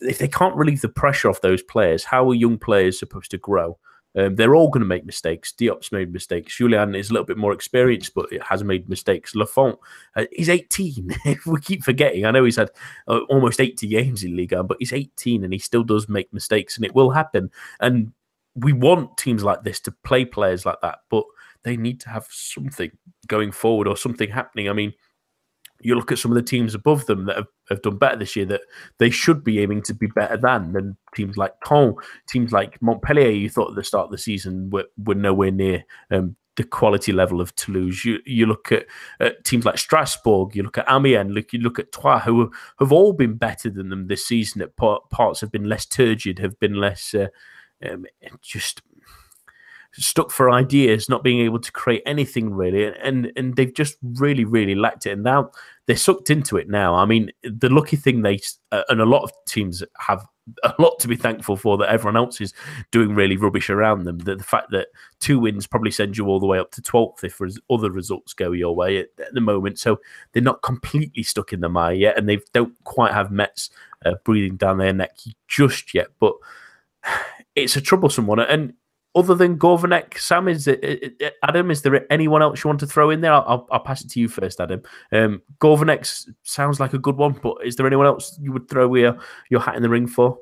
if 0.00 0.18
they 0.18 0.28
can't 0.28 0.56
relieve 0.56 0.80
the 0.80 0.88
pressure 0.88 1.28
off 1.28 1.40
those 1.40 1.62
players, 1.62 2.04
how 2.04 2.28
are 2.30 2.34
young 2.34 2.58
players 2.58 2.98
supposed 2.98 3.30
to 3.32 3.38
grow? 3.38 3.78
Um, 4.16 4.34
they're 4.34 4.56
all 4.56 4.70
going 4.70 4.80
to 4.80 4.86
make 4.86 5.06
mistakes. 5.06 5.52
Diop's 5.52 5.92
made 5.92 6.12
mistakes. 6.12 6.58
Jullien 6.58 6.98
is 6.98 7.10
a 7.10 7.12
little 7.12 7.26
bit 7.26 7.36
more 7.36 7.52
experienced, 7.52 8.12
but 8.14 8.28
has 8.42 8.64
made 8.64 8.88
mistakes. 8.88 9.36
Lafont, 9.36 9.78
uh, 10.16 10.24
he's 10.32 10.48
18. 10.48 11.14
we 11.46 11.60
keep 11.60 11.84
forgetting. 11.84 12.26
I 12.26 12.32
know 12.32 12.44
he's 12.44 12.56
had 12.56 12.70
uh, 13.06 13.20
almost 13.28 13.60
80 13.60 13.86
games 13.86 14.24
in 14.24 14.36
Liga, 14.36 14.64
but 14.64 14.78
he's 14.80 14.92
18 14.92 15.44
and 15.44 15.52
he 15.52 15.60
still 15.60 15.84
does 15.84 16.08
make 16.08 16.32
mistakes, 16.32 16.76
and 16.76 16.84
it 16.84 16.94
will 16.94 17.10
happen. 17.10 17.50
And 17.78 18.12
we 18.56 18.72
want 18.72 19.16
teams 19.16 19.44
like 19.44 19.62
this 19.62 19.78
to 19.80 19.92
play 19.92 20.24
players 20.24 20.66
like 20.66 20.80
that, 20.82 21.00
but 21.08 21.24
they 21.62 21.76
need 21.76 22.00
to 22.00 22.08
have 22.08 22.26
something 22.30 22.90
going 23.28 23.52
forward 23.52 23.86
or 23.86 23.96
something 23.96 24.30
happening. 24.30 24.68
I 24.68 24.72
mean, 24.72 24.92
you 25.80 25.94
look 25.94 26.10
at 26.10 26.18
some 26.18 26.30
of 26.30 26.36
the 26.36 26.42
teams 26.42 26.74
above 26.74 27.06
them 27.06 27.26
that 27.26 27.36
have, 27.36 27.46
have 27.70 27.82
done 27.82 27.96
better 27.96 28.16
this 28.16 28.36
year 28.36 28.46
that 28.46 28.62
they 28.98 29.10
should 29.10 29.44
be 29.44 29.60
aiming 29.60 29.82
to 29.82 29.94
be 29.94 30.06
better 30.08 30.36
than 30.36 30.72
than 30.72 30.96
teams 31.14 31.36
like 31.36 31.54
Caen, 31.64 31.94
teams 32.28 32.52
like 32.52 32.80
Montpellier. 32.82 33.30
You 33.30 33.48
thought 33.48 33.70
at 33.70 33.76
the 33.76 33.84
start 33.84 34.06
of 34.06 34.10
the 34.10 34.18
season 34.18 34.70
were, 34.70 34.86
were 34.98 35.14
nowhere 35.14 35.50
near 35.50 35.84
um, 36.10 36.36
the 36.56 36.64
quality 36.64 37.12
level 37.12 37.40
of 37.40 37.54
Toulouse. 37.54 38.04
You 38.04 38.18
you 38.26 38.46
look 38.46 38.72
at, 38.72 38.86
at, 39.20 39.44
teams 39.44 39.64
like 39.64 39.78
Strasbourg, 39.78 40.54
you 40.54 40.62
look 40.62 40.78
at 40.78 40.90
Amiens, 40.90 41.32
look 41.32 41.52
you 41.52 41.60
look 41.60 41.78
at 41.78 41.92
Troyes, 41.92 42.22
who 42.24 42.50
have, 42.78 42.92
all 42.92 43.12
been 43.12 43.36
better 43.36 43.70
than 43.70 43.88
them 43.88 44.08
this 44.08 44.26
season. 44.26 44.62
At 44.62 44.76
parts 44.76 45.40
have 45.40 45.52
been 45.52 45.68
less 45.68 45.86
turgid, 45.86 46.38
have 46.38 46.58
been 46.58 46.74
less 46.74 47.14
uh, 47.14 47.28
um, 47.88 48.04
just 48.42 48.82
stuck 49.92 50.30
for 50.30 50.50
ideas, 50.50 51.08
not 51.08 51.24
being 51.24 51.40
able 51.40 51.58
to 51.58 51.72
create 51.72 52.02
anything 52.06 52.52
really, 52.52 52.84
and 52.84 53.32
and 53.36 53.56
they've 53.56 53.74
just 53.74 53.96
really 54.02 54.44
really 54.44 54.74
lacked 54.74 55.06
it. 55.06 55.12
And 55.12 55.22
now 55.22 55.50
they're 55.90 55.96
sucked 55.96 56.30
into 56.30 56.56
it. 56.56 56.68
Now, 56.68 56.94
I 56.94 57.04
mean, 57.04 57.32
the 57.42 57.68
lucky 57.68 57.96
thing 57.96 58.22
they 58.22 58.38
uh, 58.70 58.84
and 58.90 59.00
a 59.00 59.04
lot 59.04 59.24
of 59.24 59.32
teams 59.48 59.82
have 59.98 60.24
a 60.62 60.72
lot 60.78 61.00
to 61.00 61.08
be 61.08 61.16
thankful 61.16 61.56
for 61.56 61.76
that 61.78 61.88
everyone 61.88 62.16
else 62.16 62.40
is 62.40 62.54
doing 62.92 63.12
really 63.12 63.36
rubbish 63.36 63.70
around 63.70 64.04
them. 64.04 64.18
The, 64.18 64.36
the 64.36 64.44
fact 64.44 64.70
that 64.70 64.86
two 65.18 65.40
wins 65.40 65.66
probably 65.66 65.90
send 65.90 66.16
you 66.16 66.26
all 66.26 66.38
the 66.38 66.46
way 66.46 66.60
up 66.60 66.70
to 66.72 66.80
12th 66.80 67.24
if 67.24 67.40
res- 67.40 67.58
other 67.68 67.90
results 67.90 68.34
go 68.34 68.52
your 68.52 68.72
way 68.72 68.98
at, 68.98 69.08
at, 69.18 69.34
the 69.34 69.40
moment. 69.40 69.80
So 69.80 69.98
they're 70.30 70.44
not 70.44 70.62
completely 70.62 71.24
stuck 71.24 71.52
in 71.52 71.58
the 71.58 71.68
mire 71.68 71.94
yet, 71.94 72.16
and 72.16 72.28
they 72.28 72.38
don't 72.54 72.74
quite 72.84 73.12
have 73.12 73.32
Metz 73.32 73.68
uh, 74.06 74.14
breathing 74.24 74.56
down 74.56 74.78
their 74.78 74.92
neck 74.92 75.18
just 75.48 75.92
yet. 75.92 76.10
But 76.20 76.34
it's 77.56 77.74
a 77.74 77.80
troublesome 77.80 78.28
one. 78.28 78.38
And 78.38 78.74
other 79.14 79.34
than 79.34 79.58
Gourvennec, 79.58 80.18
Sam, 80.18 80.48
is 80.48 80.68
Adam? 81.42 81.70
Is 81.70 81.82
there 81.82 82.12
anyone 82.12 82.42
else 82.42 82.62
you 82.62 82.68
want 82.68 82.80
to 82.80 82.86
throw 82.86 83.10
in 83.10 83.20
there? 83.20 83.32
I'll, 83.32 83.66
I'll 83.70 83.80
pass 83.80 84.04
it 84.04 84.10
to 84.10 84.20
you 84.20 84.28
first, 84.28 84.60
Adam. 84.60 84.82
Um, 85.12 85.42
sounds 86.42 86.80
like 86.80 86.94
a 86.94 86.98
good 86.98 87.16
one, 87.16 87.32
but 87.32 87.56
is 87.64 87.76
there 87.76 87.86
anyone 87.86 88.06
else 88.06 88.38
you 88.40 88.52
would 88.52 88.68
throw 88.68 88.94
your 88.94 89.18
your 89.50 89.60
hat 89.60 89.76
in 89.76 89.82
the 89.82 89.88
ring 89.88 90.06
for? 90.06 90.38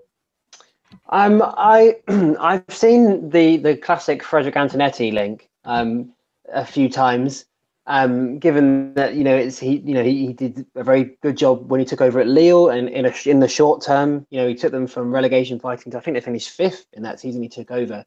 Um, 1.10 1.42
I 1.42 1.96
I've 2.40 2.64
seen 2.68 3.30
the 3.30 3.56
the 3.56 3.76
classic 3.76 4.22
Frédéric 4.22 4.54
Antonetti 4.54 5.12
link 5.12 5.48
um, 5.64 6.12
a 6.52 6.64
few 6.64 6.88
times. 6.88 7.46
Um, 7.86 8.38
given 8.38 8.92
that 8.94 9.14
you 9.14 9.24
know 9.24 9.34
it's 9.34 9.58
he 9.58 9.78
you 9.78 9.94
know 9.94 10.04
he, 10.04 10.26
he 10.26 10.32
did 10.34 10.66
a 10.74 10.84
very 10.84 11.16
good 11.22 11.38
job 11.38 11.70
when 11.70 11.80
he 11.80 11.86
took 11.86 12.02
over 12.02 12.20
at 12.20 12.26
Lille, 12.26 12.68
and 12.68 12.90
in 12.90 13.06
a, 13.06 13.12
in 13.24 13.40
the 13.40 13.48
short 13.48 13.82
term, 13.82 14.26
you 14.28 14.38
know 14.38 14.46
he 14.46 14.54
took 14.54 14.72
them 14.72 14.86
from 14.86 15.10
relegation 15.10 15.58
fighting 15.58 15.90
to 15.92 15.96
I 15.96 16.02
think 16.02 16.14
they 16.14 16.20
finished 16.20 16.50
fifth 16.50 16.84
in 16.92 17.02
that 17.04 17.18
season 17.18 17.42
he 17.42 17.48
took 17.48 17.70
over. 17.70 18.04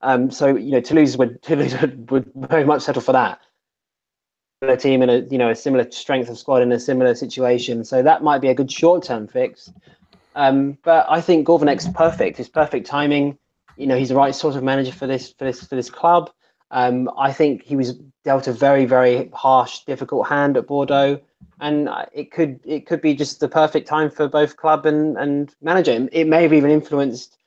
Um, 0.00 0.30
so 0.30 0.56
you 0.56 0.72
know, 0.72 0.80
Toulouse 0.80 1.16
would 1.16 1.42
Toulouse 1.42 1.80
would, 1.80 2.10
would 2.10 2.30
very 2.34 2.64
much 2.64 2.82
settle 2.82 3.02
for 3.02 3.12
that. 3.12 3.40
A 4.62 4.76
team 4.76 5.02
in 5.02 5.10
a 5.10 5.18
you 5.30 5.38
know 5.38 5.50
a 5.50 5.54
similar 5.54 5.88
strength 5.90 6.28
of 6.28 6.38
squad 6.38 6.62
in 6.62 6.72
a 6.72 6.80
similar 6.80 7.14
situation, 7.14 7.84
so 7.84 8.02
that 8.02 8.22
might 8.22 8.40
be 8.40 8.48
a 8.48 8.54
good 8.54 8.70
short 8.70 9.04
term 9.04 9.28
fix. 9.28 9.70
Um, 10.34 10.78
but 10.82 11.06
I 11.08 11.20
think 11.20 11.46
Gourvennec's 11.46 11.88
perfect. 11.94 12.38
His 12.38 12.48
perfect 12.48 12.86
timing. 12.86 13.38
You 13.76 13.86
know, 13.86 13.96
he's 13.96 14.08
the 14.08 14.16
right 14.16 14.34
sort 14.34 14.56
of 14.56 14.64
manager 14.64 14.92
for 14.92 15.06
this 15.06 15.32
for 15.32 15.44
this 15.44 15.64
for 15.64 15.76
this 15.76 15.90
club. 15.90 16.30
Um, 16.70 17.08
I 17.16 17.32
think 17.32 17.62
he 17.62 17.76
was 17.76 17.94
dealt 18.24 18.48
a 18.48 18.52
very 18.52 18.84
very 18.84 19.30
harsh, 19.32 19.84
difficult 19.84 20.26
hand 20.26 20.56
at 20.56 20.66
Bordeaux, 20.66 21.20
and 21.60 21.88
it 22.12 22.32
could 22.32 22.58
it 22.64 22.86
could 22.86 23.00
be 23.00 23.14
just 23.14 23.38
the 23.38 23.48
perfect 23.48 23.86
time 23.86 24.10
for 24.10 24.28
both 24.28 24.56
club 24.56 24.86
and 24.86 25.16
and 25.16 25.54
manager. 25.62 26.08
It 26.10 26.26
may 26.26 26.42
have 26.42 26.52
even 26.52 26.70
influenced 26.70 27.38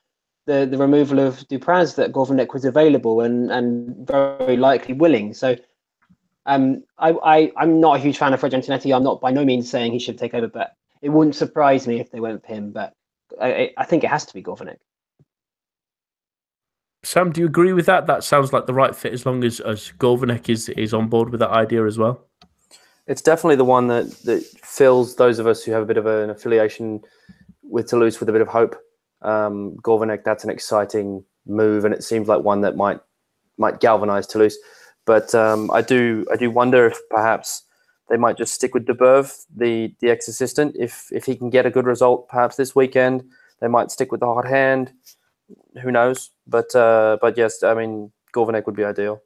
the, 0.46 0.66
the 0.66 0.78
removal 0.78 1.20
of 1.20 1.40
Dupraz 1.48 1.96
that 1.96 2.12
Gourvennec 2.12 2.54
was 2.54 2.66
available 2.66 3.22
and, 3.22 3.52
and 3.52 4.08
very 4.08 4.58
likely 4.58 4.94
willing. 4.94 5.34
So 5.34 5.56
um, 6.46 6.84
I, 6.98 7.12
I, 7.24 7.52
I'm 7.58 7.80
not 7.80 7.98
a 7.98 8.00
huge 8.00 8.18
fan 8.18 8.34
of 8.34 8.40
Fred 8.40 8.54
Antonetti. 8.54 8.96
I'm 8.96 9.04
not 9.04 9.22
by 9.22 9.32
no 9.32 9.46
means 9.46 9.70
saying 9.70 9.92
he 9.92 10.00
should 10.00 10.18
take 10.18 10.34
over, 10.34 10.48
but 10.48 10.76
it 11.02 11.10
wouldn't 11.10 11.36
surprise 11.36 11.88
me 11.88 12.00
if 12.00 12.12
they 12.12 12.20
went 12.20 12.42
with 12.42 12.46
him. 12.46 12.72
But 12.72 12.94
I, 13.40 13.72
I 13.78 13.86
think 13.86 14.04
it 14.04 14.10
has 14.10 14.26
to 14.26 14.34
be 14.34 14.42
Gourvennec. 14.42 14.80
Sam, 17.04 17.32
do 17.32 17.42
you 17.42 17.48
agree 17.48 17.74
with 17.74 17.88
that? 17.88 18.06
That 18.08 18.24
sounds 18.24 18.54
like 18.54 18.68
the 18.68 18.74
right 18.74 18.96
fit 18.96 19.14
as 19.14 19.26
long 19.26 19.44
as, 19.44 19.60
as 19.60 19.92
Gourvennec 19.98 20.50
is, 20.50 20.70
is 20.70 20.94
on 20.94 21.08
board 21.08 21.30
with 21.30 21.40
that 21.40 21.50
idea 21.50 21.86
as 21.86 21.98
well. 21.98 22.28
It's 23.08 23.24
definitely 23.24 23.56
the 23.56 23.66
one 23.66 23.88
that, 23.88 24.10
that 24.26 24.44
fills 24.64 25.16
those 25.16 25.40
of 25.40 25.48
us 25.48 25.64
who 25.64 25.72
have 25.72 25.82
a 25.82 25.86
bit 25.86 25.98
of 25.98 26.06
an 26.06 26.30
affiliation 26.30 27.02
with 27.64 27.88
Toulouse 27.88 28.20
with 28.20 28.30
a 28.30 28.32
bit 28.32 28.42
of 28.42 28.48
hope 28.48 28.76
um, 29.22 29.78
that's 30.24 30.44
an 30.44 30.50
exciting 30.50 31.24
move, 31.46 31.86
and 31.86 31.94
it 31.94 32.04
seems 32.04 32.28
like 32.28 32.44
one 32.44 32.62
that 32.62 32.76
might 32.76 33.00
might 33.58 33.80
galvanise 33.80 34.28
Toulouse. 34.28 34.58
But 35.06 35.34
um, 35.36 35.70
I 35.72 35.82
do 35.82 36.26
I 36.32 36.36
do 36.36 36.50
wonder 36.52 36.88
if 36.88 36.98
perhaps 37.10 37.64
they 38.10 38.18
might 38.18 38.38
just 38.38 38.54
stick 38.54 38.74
with 38.74 38.86
Debève, 38.86 39.46
the 39.56 39.94
the 40.00 40.10
ex 40.10 40.28
assistant. 40.28 40.76
If 40.78 41.08
if 41.12 41.26
he 41.26 41.36
can 41.36 41.50
get 41.50 41.66
a 41.66 41.72
good 41.72 41.86
result, 41.86 42.28
perhaps 42.30 42.56
this 42.56 42.76
weekend, 42.76 43.24
they 43.60 43.68
might 43.68 43.92
stick 43.92 44.12
with 44.12 44.20
the 44.20 44.28
hot 44.28 44.48
hand. 44.48 44.92
Who 45.82 45.92
knows? 45.92 46.32
But 46.48 46.76
uh, 46.76 47.18
but 47.22 47.38
yes, 47.38 47.64
I 47.64 47.74
mean 47.74 48.12
Gourvennec 48.34 48.66
would 48.66 48.76
be 48.76 48.84
ideal. 48.84 49.22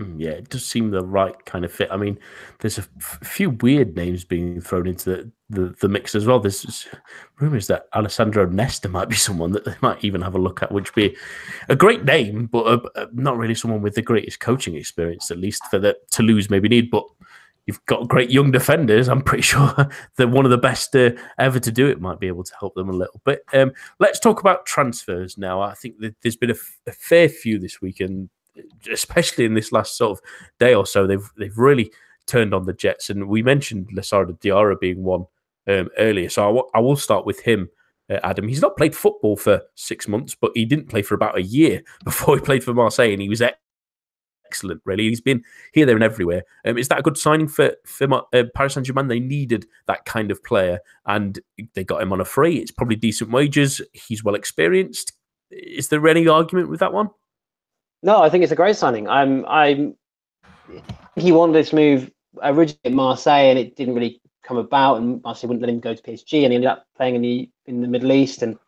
Hmm, 0.00 0.18
yeah, 0.18 0.30
it 0.30 0.48
does 0.48 0.64
seem 0.64 0.90
the 0.90 1.04
right 1.04 1.44
kind 1.44 1.62
of 1.62 1.70
fit. 1.70 1.90
I 1.90 1.98
mean, 1.98 2.18
there's 2.60 2.78
a 2.78 2.86
f- 3.00 3.18
few 3.22 3.50
weird 3.50 3.96
names 3.96 4.24
being 4.24 4.58
thrown 4.58 4.86
into 4.86 5.10
the, 5.10 5.32
the, 5.50 5.76
the 5.78 5.88
mix 5.88 6.14
as 6.14 6.24
well. 6.24 6.40
There's 6.40 6.88
rumors 7.38 7.66
that 7.66 7.86
Alessandro 7.94 8.46
Nesta 8.46 8.88
might 8.88 9.10
be 9.10 9.16
someone 9.16 9.52
that 9.52 9.66
they 9.66 9.74
might 9.82 10.02
even 10.02 10.22
have 10.22 10.34
a 10.34 10.38
look 10.38 10.62
at, 10.62 10.72
which 10.72 10.94
be 10.94 11.14
a 11.68 11.76
great 11.76 12.06
name, 12.06 12.46
but 12.46 12.66
a, 12.66 13.02
a, 13.02 13.08
not 13.12 13.36
really 13.36 13.54
someone 13.54 13.82
with 13.82 13.94
the 13.94 14.00
greatest 14.00 14.40
coaching 14.40 14.74
experience, 14.74 15.30
at 15.30 15.36
least 15.36 15.66
for 15.66 15.78
the 15.78 15.94
Toulouse 16.10 16.48
maybe 16.48 16.70
need. 16.70 16.90
But 16.90 17.04
you've 17.66 17.84
got 17.84 18.08
great 18.08 18.30
young 18.30 18.50
defenders. 18.50 19.06
I'm 19.06 19.20
pretty 19.20 19.42
sure 19.52 19.86
that 20.16 20.30
one 20.30 20.46
of 20.46 20.50
the 20.50 20.56
best 20.56 20.96
uh, 20.96 21.10
ever 21.38 21.60
to 21.60 21.70
do 21.70 21.88
it 21.88 22.00
might 22.00 22.20
be 22.20 22.26
able 22.26 22.44
to 22.44 22.54
help 22.58 22.74
them 22.74 22.88
a 22.88 22.96
little 22.96 23.20
bit. 23.26 23.42
Um, 23.52 23.72
let's 23.98 24.18
talk 24.18 24.40
about 24.40 24.64
transfers 24.64 25.36
now. 25.36 25.60
I 25.60 25.74
think 25.74 25.98
that 25.98 26.14
there's 26.22 26.36
been 26.36 26.52
a, 26.52 26.54
f- 26.54 26.80
a 26.86 26.92
fair 26.92 27.28
few 27.28 27.58
this 27.58 27.82
week, 27.82 28.00
and 28.00 28.30
especially 28.90 29.44
in 29.44 29.54
this 29.54 29.72
last 29.72 29.96
sort 29.96 30.12
of 30.12 30.24
day 30.58 30.74
or 30.74 30.86
so, 30.86 31.06
they've 31.06 31.28
they've 31.36 31.56
really 31.58 31.92
turned 32.26 32.54
on 32.54 32.64
the 32.64 32.72
Jets. 32.72 33.10
And 33.10 33.28
we 33.28 33.42
mentioned 33.42 33.88
Lassana 33.94 34.38
Diarra 34.40 34.78
being 34.78 35.02
one 35.02 35.26
um, 35.68 35.88
earlier, 35.98 36.28
so 36.28 36.42
I, 36.42 36.46
w- 36.46 36.70
I 36.74 36.80
will 36.80 36.96
start 36.96 37.26
with 37.26 37.40
him. 37.40 37.68
Uh, 38.08 38.18
Adam, 38.22 38.48
he's 38.48 38.62
not 38.62 38.76
played 38.76 38.94
football 38.94 39.36
for 39.36 39.62
six 39.74 40.08
months, 40.08 40.34
but 40.34 40.52
he 40.54 40.64
didn't 40.64 40.88
play 40.88 41.02
for 41.02 41.14
about 41.14 41.38
a 41.38 41.42
year 41.42 41.82
before 42.04 42.36
he 42.36 42.42
played 42.42 42.64
for 42.64 42.74
Marseille, 42.74 43.12
and 43.12 43.22
he 43.22 43.28
was 43.28 43.42
excellent. 44.50 44.82
Really, 44.84 45.08
he's 45.08 45.20
been 45.20 45.44
here, 45.72 45.86
there, 45.86 45.94
and 45.94 46.04
everywhere. 46.04 46.42
Um, 46.64 46.76
is 46.76 46.88
that 46.88 46.98
a 46.98 47.02
good 47.02 47.18
signing 47.18 47.48
for 47.48 47.76
for 47.84 48.24
uh, 48.32 48.44
Paris 48.54 48.74
Saint 48.74 48.86
Germain? 48.86 49.08
They 49.08 49.20
needed 49.20 49.66
that 49.86 50.04
kind 50.04 50.30
of 50.30 50.42
player, 50.42 50.80
and 51.06 51.38
they 51.74 51.84
got 51.84 52.02
him 52.02 52.12
on 52.12 52.20
a 52.20 52.24
free. 52.24 52.56
It's 52.56 52.72
probably 52.72 52.96
decent 52.96 53.30
wages. 53.30 53.80
He's 53.92 54.24
well 54.24 54.34
experienced. 54.34 55.12
Is 55.50 55.88
there 55.88 56.06
any 56.06 56.26
argument 56.28 56.68
with 56.68 56.80
that 56.80 56.92
one? 56.92 57.10
No, 58.02 58.22
I 58.22 58.30
think 58.30 58.42
it's 58.42 58.52
a 58.52 58.56
great 58.56 58.76
signing. 58.76 59.08
I'm, 59.08 59.44
I'm. 59.46 59.94
He 61.16 61.32
wanted 61.32 61.54
this 61.54 61.72
move 61.72 62.10
originally 62.42 62.80
at 62.84 62.92
Marseille, 62.92 63.50
and 63.50 63.58
it 63.58 63.76
didn't 63.76 63.94
really 63.94 64.20
come 64.42 64.56
about. 64.56 64.96
And 64.96 65.22
Marseille 65.22 65.48
wouldn't 65.48 65.62
let 65.62 65.70
him 65.70 65.80
go 65.80 65.94
to 65.94 66.02
PSG, 66.02 66.44
and 66.44 66.52
he 66.52 66.56
ended 66.56 66.66
up 66.66 66.86
playing 66.96 67.16
in 67.16 67.22
the 67.22 67.50
in 67.66 67.82
the 67.82 67.88
Middle 67.88 68.12
East. 68.12 68.42
And 68.42 68.58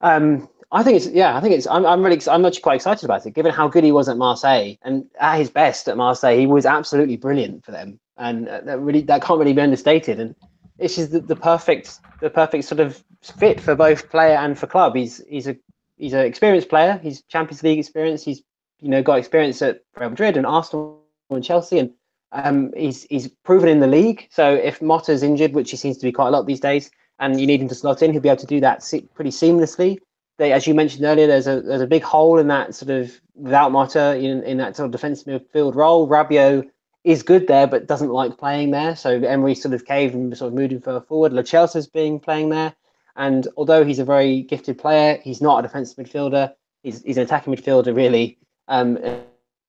um, 0.00 0.48
I 0.72 0.82
think 0.82 0.96
it's 0.96 1.06
yeah, 1.08 1.36
I 1.36 1.40
think 1.40 1.54
it's. 1.54 1.66
I'm, 1.66 1.86
I'm 1.86 2.02
really, 2.02 2.20
I'm 2.28 2.44
actually 2.44 2.62
quite 2.62 2.76
excited 2.76 3.04
about 3.04 3.24
it, 3.26 3.34
given 3.34 3.52
how 3.52 3.68
good 3.68 3.84
he 3.84 3.92
was 3.92 4.08
at 4.08 4.16
Marseille, 4.16 4.74
and 4.82 5.04
at 5.20 5.38
his 5.38 5.50
best 5.50 5.88
at 5.88 5.96
Marseille, 5.96 6.38
he 6.38 6.46
was 6.46 6.66
absolutely 6.66 7.16
brilliant 7.16 7.64
for 7.64 7.70
them, 7.70 8.00
and 8.16 8.48
uh, 8.48 8.60
that 8.62 8.80
really 8.80 9.02
that 9.02 9.22
can't 9.22 9.38
really 9.38 9.52
be 9.52 9.60
understated. 9.60 10.18
And 10.18 10.34
it's 10.78 10.96
just 10.96 11.12
the, 11.12 11.20
the 11.20 11.36
perfect, 11.36 12.00
the 12.20 12.30
perfect 12.30 12.64
sort 12.64 12.80
of 12.80 13.04
fit 13.22 13.60
for 13.60 13.76
both 13.76 14.10
player 14.10 14.36
and 14.36 14.58
for 14.58 14.66
club. 14.66 14.96
He's 14.96 15.22
he's 15.28 15.46
a 15.46 15.56
he's 16.02 16.12
an 16.12 16.26
experienced 16.26 16.68
player. 16.68 16.98
He's 17.02 17.22
Champions 17.22 17.62
League 17.62 17.78
experience. 17.78 18.24
He's 18.24 18.42
you 18.80 18.88
know 18.88 19.02
got 19.02 19.18
experience 19.18 19.62
at 19.62 19.80
Real 19.96 20.10
Madrid 20.10 20.36
and 20.36 20.44
Arsenal 20.44 21.00
and 21.30 21.44
Chelsea, 21.44 21.78
and 21.78 21.90
um, 22.32 22.72
he's 22.76 23.04
he's 23.04 23.28
proven 23.44 23.68
in 23.68 23.80
the 23.80 23.86
league. 23.86 24.28
So 24.30 24.52
if 24.52 24.80
Motta's 24.80 25.22
injured, 25.22 25.54
which 25.54 25.70
he 25.70 25.76
seems 25.76 25.96
to 25.98 26.04
be 26.04 26.12
quite 26.12 26.28
a 26.28 26.30
lot 26.30 26.46
these 26.46 26.60
days, 26.60 26.90
and 27.20 27.40
you 27.40 27.46
need 27.46 27.62
him 27.62 27.68
to 27.68 27.74
slot 27.74 28.02
in, 28.02 28.12
he'll 28.12 28.20
be 28.20 28.28
able 28.28 28.40
to 28.40 28.46
do 28.46 28.60
that 28.60 28.84
pretty 29.14 29.30
seamlessly. 29.30 29.98
They, 30.38 30.52
as 30.52 30.66
you 30.66 30.74
mentioned 30.74 31.04
earlier, 31.04 31.28
there's 31.28 31.46
a 31.46 31.60
there's 31.60 31.80
a 31.80 31.86
big 31.86 32.02
hole 32.02 32.38
in 32.38 32.48
that 32.48 32.74
sort 32.74 32.90
of 32.90 33.20
without 33.34 33.70
Motta 33.70 34.20
in, 34.20 34.42
in 34.42 34.58
that 34.58 34.76
sort 34.76 34.86
of 34.86 34.92
defensive 34.92 35.26
midfield 35.26 35.76
role. 35.76 36.08
Rabiot 36.08 36.68
is 37.04 37.22
good 37.22 37.46
there, 37.46 37.66
but 37.66 37.86
doesn't 37.86 38.10
like 38.10 38.38
playing 38.38 38.72
there. 38.72 38.96
So 38.96 39.10
Emery 39.10 39.54
sort 39.54 39.74
of 39.74 39.84
caved 39.84 40.14
and 40.14 40.36
sort 40.36 40.48
of 40.48 40.54
moved 40.54 40.72
him 40.72 40.80
further 40.80 41.00
forward. 41.00 41.32
Lo 41.32 41.42
Celso's 41.42 41.86
being 41.86 42.18
playing 42.18 42.48
there. 42.48 42.74
And 43.16 43.46
although 43.56 43.84
he's 43.84 43.98
a 43.98 44.04
very 44.04 44.42
gifted 44.42 44.78
player, 44.78 45.18
he's 45.22 45.42
not 45.42 45.58
a 45.58 45.62
defensive 45.62 46.04
midfielder. 46.04 46.52
He's, 46.82 47.02
he's 47.02 47.16
an 47.16 47.24
attacking 47.24 47.54
midfielder, 47.54 47.94
really. 47.94 48.38
Um, 48.68 48.98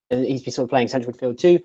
and 0.10 0.26
he's 0.26 0.44
been 0.44 0.54
sort 0.54 0.66
of 0.66 0.70
playing 0.70 0.88
central 0.88 1.14
midfield 1.14 1.38
too. 1.38 1.60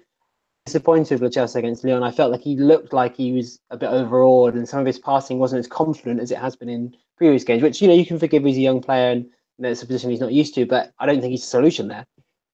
Disappointed 0.66 1.20
with 1.20 1.32
Chelsea 1.32 1.58
against 1.58 1.84
Lyon. 1.84 2.02
I 2.02 2.10
felt 2.10 2.32
like 2.32 2.42
he 2.42 2.56
looked 2.56 2.92
like 2.92 3.16
he 3.16 3.32
was 3.32 3.58
a 3.70 3.76
bit 3.76 3.88
overawed, 3.88 4.54
and 4.54 4.68
some 4.68 4.80
of 4.80 4.86
his 4.86 4.98
passing 4.98 5.38
wasn't 5.38 5.60
as 5.60 5.66
confident 5.66 6.20
as 6.20 6.30
it 6.30 6.38
has 6.38 6.56
been 6.56 6.68
in 6.68 6.94
previous 7.16 7.44
games. 7.44 7.62
Which 7.62 7.80
you 7.80 7.88
know 7.88 7.94
you 7.94 8.04
can 8.04 8.18
forgive. 8.18 8.44
He's 8.44 8.58
a 8.58 8.60
young 8.60 8.82
player, 8.82 9.12
and 9.12 9.26
it's 9.60 9.82
a 9.82 9.86
position 9.86 10.10
he's 10.10 10.20
not 10.20 10.32
used 10.32 10.54
to. 10.56 10.66
But 10.66 10.92
I 10.98 11.06
don't 11.06 11.20
think 11.20 11.30
he's 11.30 11.44
a 11.44 11.46
solution 11.46 11.88
there. 11.88 12.06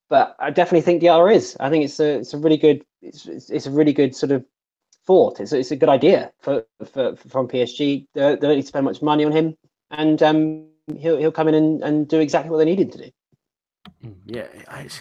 But 0.08 0.36
I 0.38 0.50
definitely 0.50 0.82
think 0.82 1.02
Diarra 1.02 1.34
is. 1.34 1.56
I 1.58 1.70
think 1.70 1.84
it's 1.84 1.98
a 1.98 2.18
it's 2.18 2.34
a 2.34 2.38
really 2.38 2.56
good 2.56 2.84
it's, 3.02 3.26
it's 3.26 3.66
a 3.66 3.70
really 3.70 3.92
good 3.92 4.14
sort 4.14 4.30
of 4.30 4.44
thought. 5.06 5.40
It's, 5.40 5.52
it's 5.52 5.70
a 5.70 5.76
good 5.76 5.88
idea 5.88 6.32
for, 6.40 6.64
for, 6.84 7.16
for 7.16 7.28
from 7.28 7.48
PSG. 7.48 8.06
They, 8.14 8.36
don't 8.36 8.42
need 8.42 8.62
to 8.62 8.66
spend 8.66 8.84
much 8.84 9.02
money 9.02 9.24
on 9.24 9.32
him, 9.32 9.56
and 9.90 10.22
um, 10.22 10.66
he'll 10.98 11.16
he'll 11.16 11.32
come 11.32 11.48
in 11.48 11.54
and, 11.54 11.82
and 11.82 12.08
do 12.08 12.20
exactly 12.20 12.50
what 12.50 12.58
they 12.58 12.64
need 12.64 12.80
him 12.80 12.90
to 12.90 12.98
do. 12.98 13.10
Mm, 14.04 14.16
yeah, 14.26 14.46
it's, 14.78 15.00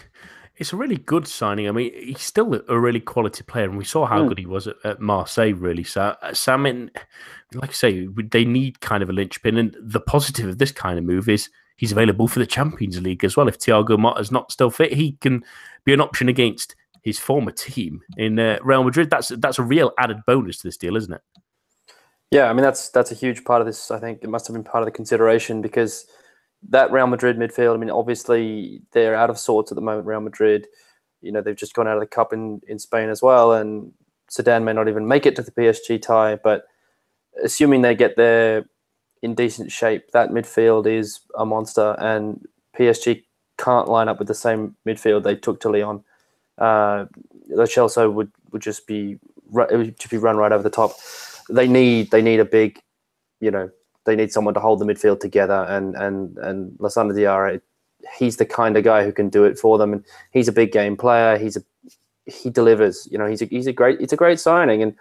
it's 0.56 0.72
a 0.72 0.76
really 0.76 0.96
good 0.96 1.26
signing. 1.26 1.68
I 1.68 1.72
mean, 1.72 1.92
he's 1.94 2.20
still 2.20 2.60
a 2.68 2.78
really 2.78 3.00
quality 3.00 3.42
player, 3.42 3.64
and 3.64 3.78
we 3.78 3.84
saw 3.84 4.06
how 4.06 4.22
mm. 4.22 4.28
good 4.28 4.38
he 4.38 4.46
was 4.46 4.66
at, 4.66 4.76
at, 4.84 5.00
Marseille. 5.00 5.54
Really, 5.54 5.84
so 5.84 6.16
uh, 6.20 6.34
Sam, 6.34 6.66
in, 6.66 6.90
like 7.54 7.70
I 7.70 7.74
say, 7.74 8.08
they 8.30 8.44
need 8.44 8.80
kind 8.80 9.02
of 9.02 9.10
a 9.10 9.12
linchpin, 9.12 9.56
and 9.56 9.76
the 9.80 10.00
positive 10.00 10.48
of 10.48 10.58
this 10.58 10.72
kind 10.72 10.98
of 10.98 11.04
move 11.04 11.28
is 11.28 11.48
he's 11.76 11.92
available 11.92 12.28
for 12.28 12.38
the 12.38 12.46
Champions 12.46 13.00
League 13.00 13.24
as 13.24 13.36
well. 13.36 13.48
If 13.48 13.58
Thiago 13.58 13.98
Motta's 13.98 14.30
not 14.30 14.52
still 14.52 14.70
fit, 14.70 14.92
he 14.92 15.12
can 15.20 15.44
be 15.84 15.92
an 15.92 16.00
option 16.00 16.28
against 16.28 16.76
his 17.04 17.18
former 17.18 17.52
team 17.52 18.00
in 18.16 18.38
uh, 18.38 18.58
Real 18.64 18.82
Madrid. 18.82 19.10
That's 19.10 19.28
that's 19.28 19.58
a 19.58 19.62
real 19.62 19.92
added 19.98 20.18
bonus 20.26 20.58
to 20.58 20.68
this 20.68 20.78
deal, 20.78 20.96
isn't 20.96 21.12
it? 21.12 21.20
Yeah, 22.30 22.48
I 22.48 22.52
mean 22.54 22.62
that's 22.62 22.88
that's 22.88 23.12
a 23.12 23.14
huge 23.14 23.44
part 23.44 23.60
of 23.60 23.66
this. 23.66 23.90
I 23.90 24.00
think 24.00 24.20
it 24.22 24.30
must 24.30 24.46
have 24.48 24.54
been 24.54 24.64
part 24.64 24.82
of 24.82 24.86
the 24.86 24.92
consideration 24.92 25.60
because 25.60 26.06
that 26.70 26.90
Real 26.90 27.06
Madrid 27.06 27.36
midfield. 27.36 27.74
I 27.74 27.76
mean, 27.76 27.90
obviously 27.90 28.80
they're 28.92 29.14
out 29.14 29.30
of 29.30 29.38
sorts 29.38 29.70
at 29.70 29.76
the 29.76 29.82
moment. 29.82 30.06
Real 30.06 30.20
Madrid, 30.20 30.66
you 31.20 31.30
know, 31.30 31.42
they've 31.42 31.54
just 31.54 31.74
gone 31.74 31.86
out 31.86 31.96
of 31.96 32.00
the 32.00 32.06
cup 32.06 32.32
in 32.32 32.62
in 32.66 32.78
Spain 32.78 33.10
as 33.10 33.22
well, 33.22 33.52
and 33.52 33.92
Zidane 34.30 34.64
may 34.64 34.72
not 34.72 34.88
even 34.88 35.06
make 35.06 35.26
it 35.26 35.36
to 35.36 35.42
the 35.42 35.52
PSG 35.52 36.00
tie. 36.00 36.36
But 36.36 36.64
assuming 37.44 37.82
they 37.82 37.94
get 37.94 38.16
there 38.16 38.64
in 39.22 39.34
decent 39.34 39.70
shape, 39.70 40.10
that 40.12 40.30
midfield 40.30 40.86
is 40.86 41.20
a 41.36 41.44
monster, 41.44 41.94
and 41.98 42.46
PSG 42.78 43.24
can't 43.58 43.88
line 43.88 44.08
up 44.08 44.18
with 44.18 44.28
the 44.28 44.34
same 44.34 44.74
midfield 44.88 45.22
they 45.22 45.36
took 45.36 45.60
to 45.60 45.68
Lyon 45.68 46.02
uh, 46.58 47.06
the 47.48 47.66
Chelsea 47.66 48.06
would, 48.06 48.30
would 48.52 48.62
just 48.62 48.86
be 48.86 49.18
it 49.70 49.76
would 49.76 49.98
just 49.98 50.10
be 50.10 50.18
run 50.18 50.36
right 50.36 50.52
over 50.52 50.62
the 50.62 50.70
top. 50.70 50.92
They 51.50 51.68
need 51.68 52.10
they 52.10 52.22
need 52.22 52.40
a 52.40 52.44
big, 52.44 52.78
you 53.40 53.50
know, 53.50 53.70
they 54.04 54.16
need 54.16 54.32
someone 54.32 54.54
to 54.54 54.60
hold 54.60 54.80
the 54.80 54.84
midfield 54.84 55.20
together, 55.20 55.66
and 55.68 55.94
and 55.94 56.36
and 56.38 56.72
Lassana 56.78 57.12
Diarra, 57.12 57.60
he's 58.18 58.36
the 58.36 58.46
kind 58.46 58.76
of 58.76 58.84
guy 58.84 59.04
who 59.04 59.12
can 59.12 59.28
do 59.28 59.44
it 59.44 59.58
for 59.58 59.78
them, 59.78 59.92
and 59.92 60.04
he's 60.32 60.48
a 60.48 60.52
big 60.52 60.72
game 60.72 60.96
player. 60.96 61.38
He's 61.38 61.56
a 61.56 61.62
he 62.26 62.50
delivers. 62.50 63.08
You 63.10 63.18
know, 63.18 63.26
he's 63.26 63.42
a 63.42 63.46
he's 63.46 63.66
a 63.66 63.72
great 63.72 64.00
it's 64.00 64.12
a 64.12 64.16
great 64.16 64.40
signing, 64.40 64.82
and 64.82 64.94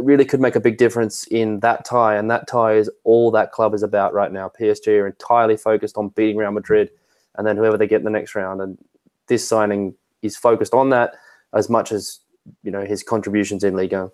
really 0.00 0.24
could 0.24 0.40
make 0.40 0.56
a 0.56 0.60
big 0.60 0.76
difference 0.76 1.26
in 1.28 1.60
that 1.60 1.84
tie. 1.84 2.16
And 2.16 2.30
that 2.30 2.46
tie 2.46 2.74
is 2.74 2.90
all 3.04 3.30
that 3.30 3.52
club 3.52 3.74
is 3.74 3.82
about 3.82 4.12
right 4.12 4.32
now. 4.32 4.50
PSG 4.60 5.00
are 5.00 5.06
entirely 5.06 5.56
focused 5.56 5.96
on 5.96 6.08
beating 6.10 6.36
Real 6.36 6.52
Madrid, 6.52 6.90
and 7.36 7.46
then 7.46 7.56
whoever 7.56 7.78
they 7.78 7.86
get 7.86 7.98
in 7.98 8.04
the 8.04 8.10
next 8.10 8.34
round. 8.34 8.60
And 8.60 8.78
this 9.26 9.46
signing 9.46 9.94
he's 10.24 10.38
focused 10.38 10.72
on 10.72 10.88
that 10.88 11.14
as 11.52 11.68
much 11.68 11.92
as 11.92 12.20
you 12.62 12.70
know 12.70 12.84
his 12.84 13.02
contributions 13.02 13.62
in 13.62 13.76
Liga. 13.76 14.10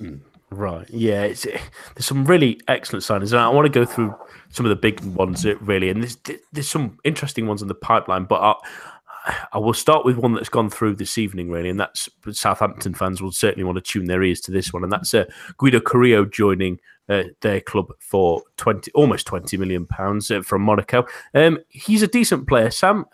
Mm, 0.00 0.20
right. 0.50 0.88
Yeah. 0.88 1.22
It's, 1.24 1.42
there's 1.42 2.06
some 2.06 2.24
really 2.24 2.58
excellent 2.66 3.04
signings, 3.04 3.32
and 3.32 3.40
I 3.40 3.48
want 3.50 3.66
to 3.66 3.80
go 3.80 3.84
through 3.84 4.14
some 4.48 4.64
of 4.66 4.70
the 4.70 4.76
big 4.76 5.00
ones 5.04 5.44
really. 5.60 5.90
And 5.90 6.02
there's 6.02 6.16
there's 6.52 6.68
some 6.68 6.98
interesting 7.04 7.46
ones 7.46 7.62
in 7.62 7.68
the 7.68 7.74
pipeline, 7.74 8.24
but. 8.24 8.40
I, 8.40 8.54
I 9.54 9.58
will 9.58 9.72
start 9.72 10.04
with 10.04 10.18
one 10.18 10.34
that's 10.34 10.50
gone 10.50 10.68
through 10.68 10.96
this 10.96 11.16
evening, 11.16 11.50
really, 11.50 11.70
and 11.70 11.80
that's 11.80 12.10
Southampton 12.32 12.92
fans 12.92 13.22
will 13.22 13.32
certainly 13.32 13.64
want 13.64 13.76
to 13.76 13.92
tune 13.92 14.04
their 14.04 14.22
ears 14.22 14.38
to 14.42 14.50
this 14.50 14.70
one, 14.70 14.82
and 14.82 14.92
that's 14.92 15.14
uh, 15.14 15.24
Guido 15.56 15.80
Carrillo 15.80 16.26
joining 16.26 16.78
uh, 17.08 17.22
their 17.40 17.62
club 17.62 17.86
for 18.00 18.42
twenty, 18.58 18.92
almost 18.92 19.26
twenty 19.26 19.56
million 19.56 19.86
pounds 19.86 20.30
uh, 20.30 20.42
from 20.42 20.60
Monaco. 20.60 21.06
Um, 21.32 21.58
he's 21.70 22.02
a 22.02 22.06
decent 22.06 22.46
player, 22.46 22.70
Sam. 22.70 23.06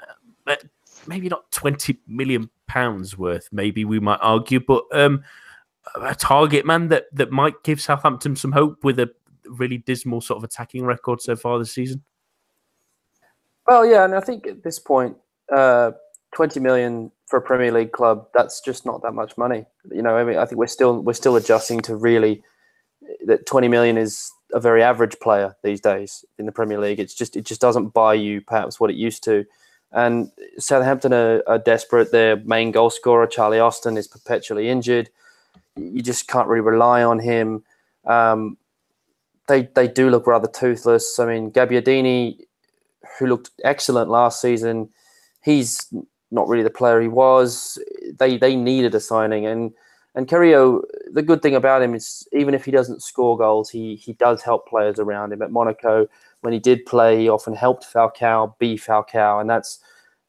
Maybe 1.06 1.28
not 1.28 1.50
20 1.50 1.98
million 2.06 2.50
pounds 2.66 3.16
worth, 3.16 3.48
maybe 3.52 3.84
we 3.84 4.00
might 4.00 4.20
argue, 4.20 4.60
but 4.60 4.84
um, 4.92 5.22
a 5.94 6.14
target 6.14 6.64
man 6.64 6.88
that, 6.88 7.06
that 7.12 7.30
might 7.30 7.62
give 7.62 7.80
Southampton 7.80 8.36
some 8.36 8.52
hope 8.52 8.84
with 8.84 8.98
a 8.98 9.10
really 9.46 9.78
dismal 9.78 10.20
sort 10.20 10.38
of 10.38 10.44
attacking 10.44 10.84
record 10.84 11.20
so 11.20 11.36
far 11.36 11.58
this 11.58 11.72
season? 11.72 12.02
Well, 13.66 13.86
yeah, 13.86 14.04
and 14.04 14.14
I 14.14 14.20
think 14.20 14.46
at 14.46 14.62
this 14.62 14.78
point, 14.78 15.16
uh, 15.52 15.92
20 16.34 16.60
million 16.60 17.10
for 17.26 17.38
a 17.38 17.42
Premier 17.42 17.72
League 17.72 17.92
club, 17.92 18.26
that's 18.34 18.60
just 18.60 18.86
not 18.86 19.02
that 19.02 19.12
much 19.12 19.36
money. 19.36 19.64
You 19.92 20.02
know, 20.02 20.16
I 20.16 20.24
mean, 20.24 20.36
I 20.36 20.44
think 20.44 20.58
we're 20.58 20.66
still 20.66 21.00
we're 21.00 21.12
still 21.12 21.36
adjusting 21.36 21.80
to 21.82 21.96
really 21.96 22.42
that 23.26 23.46
20 23.46 23.68
million 23.68 23.96
is 23.96 24.30
a 24.52 24.60
very 24.60 24.82
average 24.82 25.18
player 25.20 25.56
these 25.62 25.80
days 25.80 26.24
in 26.38 26.46
the 26.46 26.52
Premier 26.52 26.78
League. 26.78 27.00
It's 27.00 27.14
just 27.14 27.36
it 27.36 27.44
just 27.44 27.60
doesn't 27.60 27.88
buy 27.90 28.14
you 28.14 28.40
perhaps 28.40 28.80
what 28.80 28.90
it 28.90 28.96
used 28.96 29.22
to. 29.24 29.44
And 29.92 30.30
Southampton 30.58 31.12
are, 31.12 31.42
are, 31.46 31.58
desperate. 31.58 32.12
Their 32.12 32.36
main 32.36 32.70
goal 32.70 32.90
scorer, 32.90 33.26
Charlie 33.26 33.58
Austin, 33.58 33.96
is 33.96 34.06
perpetually 34.06 34.68
injured. 34.68 35.10
You 35.76 36.00
just 36.02 36.28
can't 36.28 36.48
really 36.48 36.60
rely 36.60 37.02
on 37.02 37.18
him. 37.18 37.64
Um, 38.04 38.56
they 39.48 39.62
they 39.74 39.88
do 39.88 40.08
look 40.10 40.26
rather 40.26 40.46
toothless. 40.46 41.18
I 41.18 41.26
mean, 41.26 41.50
Gabbiadini, 41.50 42.38
who 43.18 43.26
looked 43.26 43.50
excellent 43.64 44.08
last 44.08 44.40
season, 44.40 44.90
he's 45.42 45.92
not 46.30 46.48
really 46.48 46.62
the 46.62 46.70
player 46.70 47.00
he 47.00 47.08
was. 47.08 47.78
They 48.16 48.38
they 48.38 48.54
needed 48.54 48.94
a 48.94 49.00
signing, 49.00 49.44
and 49.44 49.72
and 50.14 50.28
Carrillo, 50.28 50.82
the 51.12 51.22
good 51.22 51.42
thing 51.42 51.54
about 51.54 51.82
him 51.82 51.94
is 51.94 52.26
even 52.32 52.54
if 52.54 52.64
he 52.64 52.70
doesn't 52.70 53.02
score 53.02 53.36
goals, 53.36 53.70
he 53.70 53.96
he 53.96 54.12
does 54.14 54.42
help 54.42 54.68
players 54.68 54.98
around 54.98 55.32
him. 55.32 55.42
At 55.42 55.50
Monaco, 55.50 56.06
when 56.40 56.52
he 56.52 56.58
did 56.58 56.86
play, 56.86 57.20
he 57.20 57.28
often 57.28 57.54
helped 57.54 57.84
Falcao 57.84 58.56
be 58.58 58.76
Falcao, 58.76 59.40
and 59.40 59.48
that's 59.48 59.80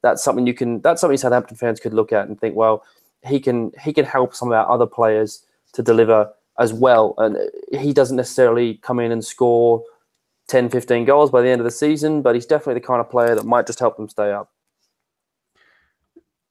that's 0.01 0.23
something 0.23 0.47
you 0.47 0.53
can 0.53 0.81
that's 0.81 1.01
something 1.01 1.17
Southampton 1.17 1.57
fans 1.57 1.79
could 1.79 1.93
look 1.93 2.11
at 2.11 2.27
and 2.27 2.39
think, 2.39 2.55
well, 2.55 2.83
he 3.23 3.39
can 3.39 3.71
he 3.81 3.93
can 3.93 4.05
help 4.05 4.35
some 4.35 4.49
of 4.49 4.53
our 4.53 4.69
other 4.69 4.85
players 4.87 5.45
to 5.73 5.81
deliver 5.83 6.29
as 6.59 6.73
well, 6.73 7.13
and 7.17 7.37
he 7.71 7.93
doesn't 7.93 8.17
necessarily 8.17 8.75
come 8.75 8.99
in 8.99 9.11
and 9.11 9.23
score 9.23 9.83
10, 10.47 10.69
15 10.69 11.05
goals 11.05 11.31
by 11.31 11.41
the 11.41 11.47
end 11.47 11.61
of 11.61 11.65
the 11.65 11.71
season, 11.71 12.21
but 12.21 12.35
he's 12.35 12.45
definitely 12.45 12.73
the 12.75 12.85
kind 12.85 12.99
of 12.99 13.09
player 13.09 13.35
that 13.35 13.45
might 13.45 13.65
just 13.65 13.79
help 13.79 13.95
them 13.95 14.09
stay 14.09 14.31
up. 14.31 14.51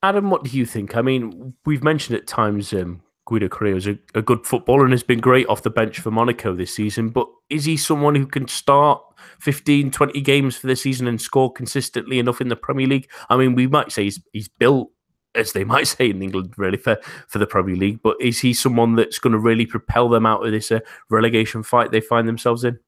Adam, 0.02 0.30
what 0.30 0.44
do 0.44 0.56
you 0.56 0.64
think? 0.64 0.96
I 0.96 1.02
mean, 1.02 1.52
we've 1.66 1.84
mentioned 1.84 2.16
at 2.16 2.26
times 2.26 2.72
um, 2.72 3.02
Guido 3.26 3.48
Carrillo 3.48 3.76
is 3.76 3.86
a, 3.86 3.98
a, 4.14 4.22
good 4.22 4.46
footballer 4.46 4.84
and 4.84 4.92
has 4.92 5.02
been 5.02 5.20
great 5.20 5.46
off 5.48 5.62
the 5.62 5.70
bench 5.70 6.00
for 6.00 6.10
Monaco 6.10 6.54
this 6.54 6.74
season. 6.74 7.10
But 7.10 7.28
is 7.50 7.66
he 7.66 7.76
someone 7.76 8.14
who 8.14 8.26
can 8.26 8.48
start 8.48 9.02
15, 9.40 9.90
20 9.90 10.20
games 10.20 10.56
for 10.56 10.66
the 10.66 10.76
season 10.76 11.06
and 11.06 11.20
score 11.20 11.52
consistently 11.52 12.18
enough 12.18 12.40
in 12.40 12.48
the 12.48 12.56
Premier 12.56 12.86
League? 12.86 13.10
I 13.28 13.36
mean, 13.36 13.54
we 13.54 13.66
might 13.66 13.92
say 13.92 14.04
he's, 14.04 14.20
he's 14.32 14.48
built, 14.48 14.90
as 15.34 15.52
they 15.52 15.64
might 15.64 15.86
say 15.86 16.10
in 16.10 16.22
England, 16.22 16.54
really, 16.56 16.78
for, 16.78 16.98
for 17.28 17.38
the 17.38 17.46
Premier 17.46 17.76
League. 17.76 18.02
But 18.02 18.16
is 18.20 18.40
he 18.40 18.52
someone 18.52 18.96
that's 18.96 19.18
going 19.18 19.32
to 19.32 19.38
really 19.38 19.66
propel 19.66 20.08
them 20.08 20.26
out 20.26 20.44
of 20.44 20.52
this 20.52 20.70
uh, 20.70 20.80
relegation 21.08 21.62
fight 21.62 21.90
they 21.90 22.00
find 22.00 22.28
themselves 22.28 22.64
in? 22.64 22.78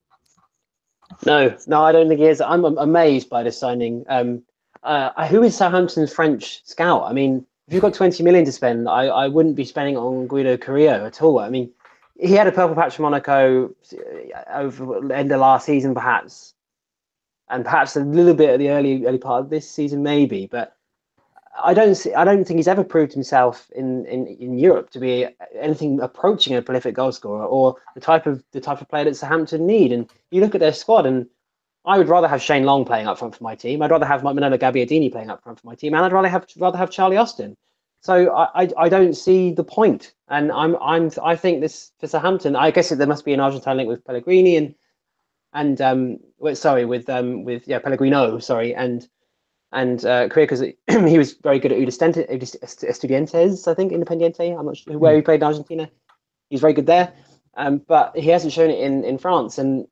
No, 1.27 1.57
no, 1.67 1.83
I 1.83 1.93
don't 1.93 2.09
think 2.09 2.21
he 2.21 2.27
is. 2.27 2.41
I'm 2.41 2.65
amazed 2.65 3.29
by 3.29 3.43
this 3.43 3.59
signing. 3.59 4.05
Um, 4.09 4.43
uh, 4.83 5.27
who 5.27 5.43
is 5.43 5.57
Southampton's 5.57 6.13
French 6.13 6.65
scout? 6.65 7.05
I 7.05 7.13
mean, 7.13 7.47
if 7.69 7.75
you've 7.75 7.83
got 7.83 7.95
20 7.95 8.23
million 8.23 8.45
to 8.45 8.53
spend, 8.53 8.89
I, 8.89 9.07
I 9.07 9.29
wouldn't 9.29 9.57
be 9.57 9.65
spending 9.65 9.97
on 9.97 10.27
Guido 10.27 10.57
Carrillo 10.57 11.07
at 11.07 11.23
all. 11.23 11.39
I 11.39 11.49
mean, 11.49 11.71
he 12.23 12.35
had 12.35 12.47
a 12.47 12.53
purple 12.53 12.77
patch 12.77 12.97
for 12.97 13.03
Monaco 13.03 13.75
uh, 13.93 14.55
over 14.55 15.13
end 15.13 15.33
of 15.33 15.41
last 15.41 15.67
season, 15.67 15.93
perhaps, 15.93 16.55
and 17.51 17.65
perhaps 17.65 17.97
a 17.97 18.01
little 18.01 18.35
bit 18.35 18.51
at 18.51 18.59
the 18.59 18.71
early 18.71 19.05
early 19.05 19.19
part 19.19 19.43
of 19.43 19.51
this 19.51 19.69
season, 19.69 20.03
maybe. 20.03 20.47
But 20.47 20.77
I 21.63 21.75
don't 21.75 21.97
see, 21.97 22.15
I 22.15 22.25
don't 22.25 22.45
think 22.45 22.59
he's 22.59 22.69
ever 22.69 22.85
proved 22.85 23.13
himself 23.13 23.69
in, 23.75 24.07
in, 24.07 24.27
in 24.29 24.59
Europe 24.59 24.91
to 24.91 25.01
be 25.01 25.27
anything 25.59 26.01
approaching 26.01 26.55
a 26.55 26.63
prolific 26.63 26.95
goal 26.95 27.13
scorer 27.13 27.45
or 27.45 27.77
the 27.95 28.01
type 28.01 28.27
of 28.27 28.43
the 28.53 28.61
type 28.61 28.81
of 28.81 28.89
player 28.89 29.05
that 29.05 29.17
Southampton 29.17 29.67
need. 29.67 29.93
And 29.93 30.09
you 30.31 30.41
look 30.41 30.55
at 30.55 30.61
their 30.61 30.73
squad, 30.73 31.07
and 31.07 31.27
I 31.85 31.99
would 31.99 32.09
rather 32.09 32.29
have 32.29 32.41
Shane 32.41 32.65
Long 32.65 32.85
playing 32.85 33.09
up 33.09 33.19
front 33.19 33.35
for 33.35 33.43
my 33.43 33.57
team. 33.57 33.83
I'd 33.83 33.91
rather 33.91 34.07
have 34.07 34.23
Manolo 34.23 34.57
Gabbiadini 34.57 35.11
playing 35.11 35.31
up 35.31 35.43
front 35.43 35.61
for 35.61 35.67
my 35.67 35.75
team, 35.75 35.93
and 35.95 36.05
I'd 36.05 36.13
rather 36.13 36.29
have 36.29 36.47
rather 36.57 36.79
have 36.79 36.91
Charlie 36.91 37.17
Austin. 37.17 37.57
So 38.03 38.35
I, 38.35 38.65
I, 38.65 38.69
I 38.77 38.89
don't 38.89 39.15
see 39.15 39.53
the 39.53 39.63
point, 39.63 40.13
and 40.29 40.51
I'm 40.51 40.77
I'm 40.83 41.11
I 41.23 41.37
think 41.37 41.61
this 41.61 41.93
for 42.01 42.09
Southampton. 42.09 42.57
I 42.57 42.73
guess 42.73 42.89
there 42.89 43.07
must 43.07 43.25
be 43.25 43.33
an 43.33 43.39
Argentine 43.39 43.77
link 43.77 43.89
with 43.89 44.05
Pellegrini 44.05 44.57
and 44.57 44.75
and 45.53 45.81
um 45.81 46.19
sorry 46.55 46.85
with 46.85 47.09
um 47.09 47.45
with 47.45 47.69
yeah 47.69 47.79
Pellegrino 47.79 48.41
sorry 48.41 48.75
and 48.75 49.07
and 49.71 50.05
uh, 50.05 50.29
career 50.29 50.47
because 50.47 50.61
he 51.11 51.17
was 51.17 51.35
very 51.35 51.61
good 51.61 51.73
at 51.73 51.79
Estudiantes 51.79 53.69
I 53.69 53.75
think 53.75 53.93
Independiente 53.93 54.59
I'm 54.59 54.67
not 54.67 54.77
sure 54.77 54.99
where 54.99 55.15
he 55.15 55.23
played 55.23 55.41
in 55.41 55.45
Argentina. 55.45 55.89
He's 56.51 56.61
very 56.61 56.73
good 56.73 56.87
there, 56.87 57.13
um, 57.57 57.81
but 57.87 58.17
he 58.17 58.29
hasn't 58.31 58.53
shown 58.53 58.71
it 58.71 58.81
in 58.81 59.05
in 59.05 59.17
France 59.17 59.59
and 59.59 59.87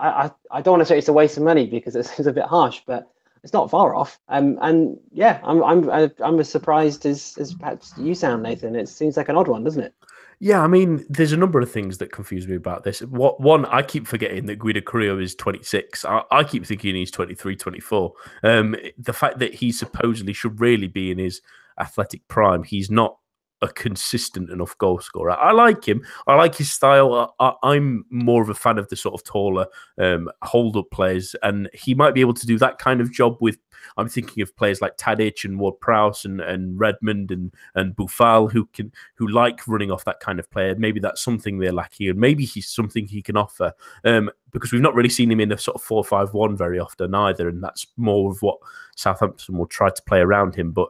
I, 0.00 0.08
I, 0.08 0.30
I 0.50 0.62
don't 0.62 0.72
want 0.72 0.80
to 0.80 0.86
say 0.86 0.98
it's 0.98 1.08
a 1.08 1.12
waste 1.12 1.36
of 1.36 1.44
money 1.44 1.66
because 1.66 1.94
it's, 1.94 2.18
it's 2.18 2.26
a 2.26 2.32
bit 2.32 2.44
harsh, 2.44 2.80
but 2.86 3.08
it's 3.42 3.52
not 3.52 3.70
far 3.70 3.94
off. 3.94 4.18
Um, 4.28 4.58
and 4.62 4.98
yeah, 5.12 5.40
I'm 5.42 5.62
I'm 5.62 5.90
I'm 6.22 6.40
as 6.40 6.48
surprised 6.48 7.06
as 7.06 7.36
as 7.38 7.54
perhaps 7.54 7.92
you 7.96 8.14
sound, 8.14 8.42
Nathan. 8.42 8.76
It 8.76 8.88
seems 8.88 9.16
like 9.16 9.28
an 9.28 9.36
odd 9.36 9.48
one, 9.48 9.64
doesn't 9.64 9.82
it? 9.82 9.94
Yeah, 10.40 10.62
I 10.62 10.68
mean, 10.68 11.04
there's 11.08 11.32
a 11.32 11.36
number 11.36 11.60
of 11.60 11.70
things 11.70 11.98
that 11.98 12.12
confuse 12.12 12.46
me 12.46 12.54
about 12.54 12.84
this. 12.84 13.00
What 13.00 13.40
one, 13.40 13.64
I 13.66 13.82
keep 13.82 14.06
forgetting 14.06 14.46
that 14.46 14.60
Guido 14.60 14.80
Carrillo 14.80 15.18
is 15.18 15.34
26. 15.34 16.04
I, 16.04 16.22
I 16.30 16.44
keep 16.44 16.64
thinking 16.64 16.94
he's 16.94 17.10
23, 17.10 17.56
24. 17.56 18.12
Um, 18.44 18.76
the 18.98 19.12
fact 19.12 19.40
that 19.40 19.54
he 19.54 19.72
supposedly 19.72 20.32
should 20.32 20.60
really 20.60 20.86
be 20.86 21.10
in 21.10 21.18
his 21.18 21.42
athletic 21.80 22.26
prime, 22.28 22.62
he's 22.62 22.88
not 22.88 23.18
a 23.60 23.68
consistent 23.68 24.50
enough 24.50 24.76
goal 24.78 25.00
scorer. 25.00 25.32
I 25.32 25.52
like 25.52 25.84
him. 25.84 26.04
I 26.26 26.34
like 26.34 26.54
his 26.54 26.70
style. 26.70 27.34
I, 27.40 27.54
am 27.76 28.04
more 28.10 28.42
of 28.42 28.48
a 28.48 28.54
fan 28.54 28.78
of 28.78 28.88
the 28.88 28.96
sort 28.96 29.14
of 29.14 29.24
taller 29.24 29.66
um, 29.98 30.30
hold 30.42 30.76
up 30.76 30.90
players, 30.90 31.34
and 31.42 31.68
he 31.74 31.94
might 31.94 32.14
be 32.14 32.20
able 32.20 32.34
to 32.34 32.46
do 32.46 32.58
that 32.58 32.78
kind 32.78 33.00
of 33.00 33.12
job 33.12 33.36
with. 33.40 33.58
I'm 33.96 34.08
thinking 34.08 34.42
of 34.42 34.56
players 34.56 34.80
like 34.80 34.96
Tadic 34.96 35.44
and 35.44 35.58
Ward 35.58 35.80
Prowse 35.80 36.24
and, 36.24 36.40
and 36.40 36.78
Redmond 36.78 37.30
and 37.30 37.52
and 37.74 37.94
Boufal 37.96 38.50
who 38.50 38.66
can 38.66 38.92
who 39.16 39.28
like 39.28 39.66
running 39.66 39.90
off 39.90 40.04
that 40.04 40.20
kind 40.20 40.38
of 40.38 40.50
player. 40.50 40.74
Maybe 40.76 41.00
that's 41.00 41.22
something 41.22 41.58
they're 41.58 41.72
lacking, 41.72 42.08
and 42.08 42.18
maybe 42.18 42.44
he's 42.44 42.68
something 42.68 43.06
he 43.06 43.22
can 43.22 43.36
offer. 43.36 43.72
Um, 44.04 44.30
because 44.52 44.72
we've 44.72 44.80
not 44.80 44.94
really 44.94 45.10
seen 45.10 45.30
him 45.30 45.40
in 45.40 45.52
a 45.52 45.58
sort 45.58 45.74
of 45.74 45.82
four 45.82 46.04
five 46.04 46.32
one 46.32 46.56
very 46.56 46.78
often 46.78 47.14
either, 47.14 47.48
and 47.48 47.62
that's 47.62 47.86
more 47.96 48.30
of 48.30 48.40
what 48.40 48.58
Southampton 48.96 49.58
will 49.58 49.66
try 49.66 49.90
to 49.90 50.02
play 50.02 50.20
around 50.20 50.54
him, 50.54 50.72
but 50.72 50.88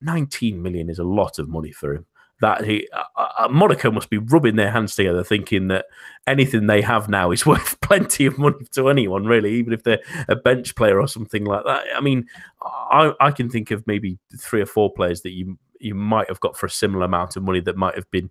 19 0.00 0.60
million 0.62 0.90
is 0.90 0.98
a 0.98 1.04
lot 1.04 1.38
of 1.38 1.48
money 1.48 1.72
for 1.72 1.94
him. 1.94 2.06
That 2.40 2.64
he, 2.64 2.88
uh, 2.92 3.04
uh, 3.16 3.48
Monaco 3.48 3.90
must 3.92 4.10
be 4.10 4.18
rubbing 4.18 4.56
their 4.56 4.70
hands 4.70 4.96
together, 4.96 5.22
thinking 5.22 5.68
that 5.68 5.86
anything 6.26 6.66
they 6.66 6.82
have 6.82 7.08
now 7.08 7.30
is 7.30 7.46
worth 7.46 7.80
plenty 7.80 8.26
of 8.26 8.38
money 8.38 8.66
to 8.72 8.88
anyone, 8.88 9.24
really, 9.24 9.54
even 9.54 9.72
if 9.72 9.84
they're 9.84 10.02
a 10.28 10.36
bench 10.36 10.74
player 10.74 11.00
or 11.00 11.06
something 11.06 11.44
like 11.44 11.64
that. 11.64 11.84
I 11.94 12.00
mean, 12.00 12.26
I, 12.62 13.12
I 13.20 13.30
can 13.30 13.48
think 13.48 13.70
of 13.70 13.86
maybe 13.86 14.18
three 14.38 14.60
or 14.60 14.66
four 14.66 14.92
players 14.92 15.22
that 15.22 15.30
you 15.30 15.58
you 15.80 15.94
might 15.94 16.28
have 16.28 16.40
got 16.40 16.56
for 16.56 16.66
a 16.66 16.70
similar 16.70 17.04
amount 17.04 17.36
of 17.36 17.42
money 17.42 17.60
that 17.60 17.76
might 17.76 17.94
have 17.94 18.10
been 18.10 18.30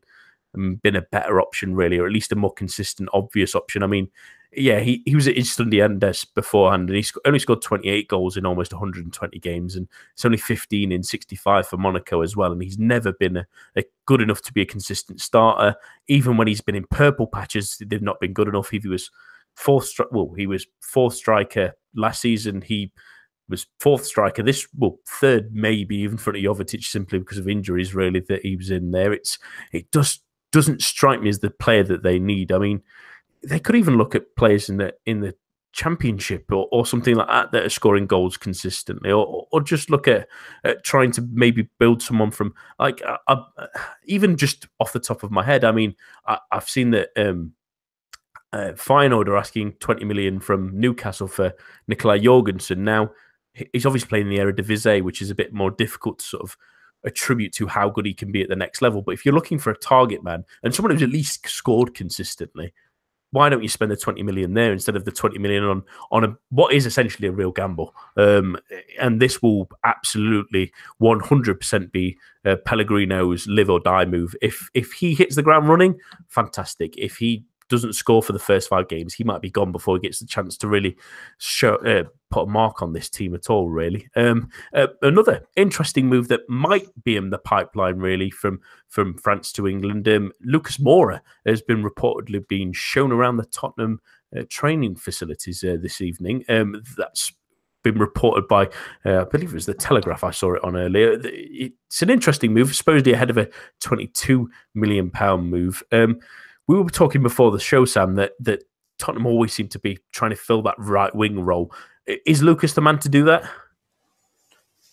um, 0.55 0.75
been 0.83 0.95
a 0.95 1.01
better 1.01 1.41
option, 1.41 1.75
really, 1.75 1.97
or 1.97 2.05
at 2.05 2.11
least 2.11 2.31
a 2.31 2.35
more 2.35 2.53
consistent, 2.53 3.09
obvious 3.13 3.55
option. 3.55 3.83
I 3.83 3.87
mean, 3.87 4.09
yeah, 4.55 4.79
he, 4.79 5.01
he 5.05 5.15
was 5.15 5.27
at 5.27 5.35
Estudiantes 5.35 6.25
beforehand, 6.33 6.89
and 6.89 6.95
he 6.95 7.03
sc- 7.03 7.17
only 7.25 7.39
scored 7.39 7.61
28 7.61 8.07
goals 8.07 8.37
in 8.37 8.45
almost 8.45 8.73
120 8.73 9.39
games, 9.39 9.75
and 9.75 9.87
it's 10.13 10.25
only 10.25 10.37
15 10.37 10.91
in 10.91 11.03
65 11.03 11.67
for 11.67 11.77
Monaco 11.77 12.21
as 12.21 12.35
well. 12.35 12.51
And 12.51 12.61
he's 12.61 12.77
never 12.77 13.13
been 13.13 13.37
a, 13.37 13.47
a 13.75 13.83
good 14.05 14.21
enough 14.21 14.41
to 14.43 14.53
be 14.53 14.61
a 14.61 14.65
consistent 14.65 15.21
starter. 15.21 15.75
Even 16.07 16.37
when 16.37 16.47
he's 16.47 16.61
been 16.61 16.75
in 16.75 16.85
purple 16.89 17.27
patches, 17.27 17.81
they've 17.85 18.01
not 18.01 18.19
been 18.19 18.33
good 18.33 18.47
enough. 18.47 18.69
He 18.69 18.79
was 18.87 19.09
fourth, 19.55 19.85
stri- 19.85 20.11
well, 20.11 20.33
he 20.35 20.47
was 20.47 20.67
fourth 20.81 21.15
striker 21.15 21.73
last 21.95 22.21
season. 22.21 22.61
He 22.61 22.91
was 23.49 23.67
fourth 23.79 24.05
striker 24.05 24.43
this, 24.43 24.67
well, 24.77 24.99
third 25.07 25.53
maybe 25.53 25.97
even 25.97 26.17
for 26.17 26.33
Jovetic 26.33 26.83
simply 26.83 27.19
because 27.19 27.37
of 27.37 27.47
injuries. 27.47 27.95
Really, 27.95 28.19
that 28.21 28.41
he 28.43 28.55
was 28.55 28.71
in 28.71 28.91
there. 28.91 29.13
It's 29.13 29.39
it 29.71 29.91
just 29.91 30.21
doesn't 30.51 30.83
strike 30.83 31.21
me 31.21 31.29
as 31.29 31.39
the 31.39 31.49
player 31.49 31.83
that 31.83 32.03
they 32.03 32.19
need. 32.19 32.51
I 32.51 32.59
mean 32.59 32.81
they 33.43 33.59
could 33.59 33.75
even 33.75 33.97
look 33.97 34.15
at 34.15 34.35
players 34.35 34.69
in 34.69 34.77
the 34.77 34.93
in 35.05 35.21
the 35.21 35.35
championship 35.73 36.45
or, 36.51 36.67
or 36.71 36.85
something 36.85 37.15
like 37.15 37.27
that 37.27 37.51
that 37.51 37.63
are 37.65 37.69
scoring 37.69 38.05
goals 38.05 38.37
consistently 38.37 39.11
or, 39.11 39.47
or 39.51 39.59
just 39.59 39.89
look 39.89 40.07
at, 40.07 40.27
at 40.63 40.83
trying 40.83 41.11
to 41.11 41.27
maybe 41.31 41.67
build 41.79 41.99
someone 41.99 42.29
from 42.29 42.53
like 42.77 43.01
uh, 43.03 43.17
uh, 43.27 43.65
even 44.05 44.37
just 44.37 44.67
off 44.79 44.93
the 44.93 44.99
top 44.99 45.23
of 45.23 45.31
my 45.31 45.43
head 45.43 45.63
i 45.63 45.71
mean 45.71 45.95
I, 46.27 46.37
have 46.51 46.69
seen 46.69 46.91
that 46.91 47.09
um 47.17 47.53
uh, 48.53 48.73
asking 49.35 49.73
20 49.79 50.05
million 50.05 50.39
from 50.39 50.79
Newcastle 50.79 51.27
for 51.27 51.53
Nikolai 51.87 52.19
Jorgensen. 52.19 52.83
Now, 52.83 53.09
he's 53.53 53.85
obviously 53.85 54.09
playing 54.09 54.27
in 54.27 54.33
the 54.33 54.37
Eredivisie, 54.37 55.01
which 55.01 55.21
is 55.21 55.31
a 55.31 55.35
bit 55.35 55.53
more 55.53 55.71
difficult 55.71 56.19
to 56.19 56.25
sort 56.25 56.43
of 56.43 56.55
attribute 57.03 57.51
to 57.53 57.67
how 57.67 57.89
good 57.89 58.05
he 58.05 58.13
can 58.13 58.31
be 58.31 58.41
at 58.41 58.49
the 58.49 58.55
next 58.55 58.81
level. 58.81 59.01
But 59.01 59.13
if 59.13 59.25
you're 59.25 59.33
looking 59.33 59.59
for 59.59 59.71
a 59.71 59.77
target 59.77 60.23
man 60.23 60.45
and 60.61 60.73
someone 60.73 60.91
who's 60.91 61.01
at 61.01 61.09
least 61.09 61.47
scored 61.47 61.93
consistently, 61.93 62.73
why 63.33 63.49
don't 63.49 63.63
you 63.63 63.69
spend 63.69 63.89
the 63.89 63.97
20 63.97 64.21
million 64.21 64.53
there 64.53 64.71
instead 64.71 64.95
of 64.95 65.05
the 65.05 65.11
20 65.11 65.39
million 65.39 65.63
on 65.63 65.83
on 66.11 66.23
a 66.23 66.37
what 66.49 66.71
is 66.71 66.85
essentially 66.85 67.27
a 67.27 67.31
real 67.31 67.51
gamble? 67.51 67.93
Um, 68.15 68.57
and 68.99 69.19
this 69.19 69.41
will 69.41 69.69
absolutely 69.83 70.71
100% 71.01 71.91
be 71.91 72.17
uh, 72.45 72.57
pellegrino's 72.57 73.47
live 73.47 73.71
or 73.71 73.79
die 73.79 74.05
move. 74.05 74.35
If 74.41 74.69
if 74.75 74.91
he 74.93 75.15
hits 75.15 75.35
the 75.35 75.41
ground 75.41 75.67
running 75.67 75.99
fantastic. 76.27 76.95
If 76.95 77.17
he 77.17 77.43
doesn't 77.69 77.93
score 77.93 78.21
for 78.21 78.33
the 78.33 78.39
first 78.39 78.69
five 78.69 78.87
games, 78.87 79.13
he 79.13 79.23
might 79.23 79.41
be 79.41 79.49
gone 79.49 79.71
before 79.71 79.95
he 79.95 80.01
gets 80.01 80.19
the 80.19 80.25
chance 80.25 80.57
to 80.57 80.67
really 80.67 80.97
show, 81.37 81.75
uh, 81.75 82.03
put 82.31 82.43
a 82.43 82.49
mark 82.49 82.81
on 82.81 82.93
this 82.93 83.09
team 83.09 83.33
at 83.35 83.49
all. 83.49 83.69
Really, 83.69 84.09
um, 84.15 84.49
uh, 84.73 84.87
another 85.01 85.45
interesting 85.55 86.07
move 86.07 86.27
that 86.27 86.47
might 86.49 86.87
be 87.03 87.15
in 87.15 87.29
the 87.29 87.37
pipeline, 87.37 87.97
really, 87.97 88.29
from 88.29 88.59
from 88.87 89.17
France 89.17 89.51
to 89.53 89.67
England. 89.67 90.07
Um, 90.07 90.31
Lucas 90.41 90.77
Moura 90.77 91.21
has 91.45 91.61
been 91.61 91.83
reportedly 91.83 92.47
being 92.47 92.73
shown 92.73 93.11
around 93.11 93.37
the 93.37 93.45
Tottenham 93.45 94.01
uh, 94.35 94.43
training 94.49 94.95
facilities 94.95 95.63
uh, 95.63 95.77
this 95.79 96.01
evening. 96.01 96.43
Um, 96.49 96.81
that's 96.97 97.33
been 97.83 97.99
reported 97.99 98.47
by, 98.47 98.65
uh, 99.05 99.21
I 99.21 99.23
believe 99.25 99.49
it 99.49 99.55
was 99.55 99.65
the 99.65 99.73
Telegraph. 99.73 100.23
I 100.23 100.31
saw 100.31 100.53
it 100.53 100.63
on 100.63 100.75
earlier. 100.75 101.19
It's 101.23 102.01
an 102.01 102.09
interesting 102.09 102.53
move, 102.53 102.75
supposedly 102.75 103.13
ahead 103.13 103.29
of 103.29 103.37
a 103.37 103.49
22 103.81 104.49
million 104.73 105.11
pound 105.11 105.49
move. 105.49 105.83
Um, 105.91 106.19
we 106.67 106.79
were 106.79 106.89
talking 106.89 107.21
before 107.21 107.51
the 107.51 107.59
show, 107.59 107.85
Sam, 107.85 108.15
that 108.15 108.33
that 108.39 108.63
Tottenham 108.99 109.25
always 109.25 109.53
seem 109.53 109.67
to 109.69 109.79
be 109.79 109.99
trying 110.11 110.31
to 110.31 110.37
fill 110.37 110.61
that 110.63 110.75
right 110.77 111.13
wing 111.13 111.39
role. 111.39 111.71
Is 112.25 112.43
Lucas 112.43 112.73
the 112.73 112.81
man 112.81 112.99
to 112.99 113.09
do 113.09 113.23
that? 113.25 113.49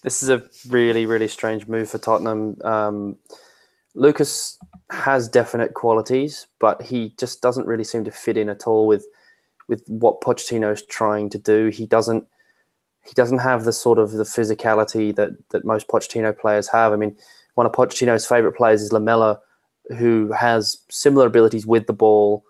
This 0.02 0.22
is 0.22 0.30
a 0.30 0.42
really, 0.68 1.06
really 1.06 1.28
strange 1.28 1.66
move 1.66 1.90
for 1.90 1.98
Tottenham. 1.98 2.56
Um, 2.64 3.16
Lucas 3.94 4.58
has 4.90 5.28
definite 5.28 5.74
qualities, 5.74 6.46
but 6.58 6.80
he 6.80 7.14
just 7.18 7.42
doesn't 7.42 7.66
really 7.66 7.84
seem 7.84 8.04
to 8.04 8.10
fit 8.10 8.36
in 8.36 8.48
at 8.48 8.66
all 8.66 8.86
with 8.86 9.06
with 9.68 9.84
what 9.86 10.20
Pochettino 10.20 10.72
is 10.72 10.84
trying 10.86 11.30
to 11.30 11.38
do. 11.38 11.68
He 11.68 11.86
doesn't 11.86 12.26
he 13.06 13.12
doesn't 13.14 13.38
have 13.38 13.64
the 13.64 13.72
sort 13.72 13.98
of 13.98 14.12
the 14.12 14.24
physicality 14.24 15.14
that 15.16 15.30
that 15.50 15.64
most 15.64 15.88
Pochettino 15.88 16.36
players 16.36 16.68
have. 16.68 16.92
I 16.92 16.96
mean, 16.96 17.16
one 17.54 17.66
of 17.66 17.72
Pochettino's 17.72 18.26
favorite 18.26 18.56
players 18.56 18.82
is 18.82 18.92
Lamela, 18.92 19.40
who 19.96 20.32
has 20.32 20.78
similar 20.90 21.26
abilities 21.26 21.66
with 21.66 21.86
the 21.86 21.92
ball, 21.92 22.44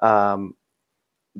um, 0.00 0.54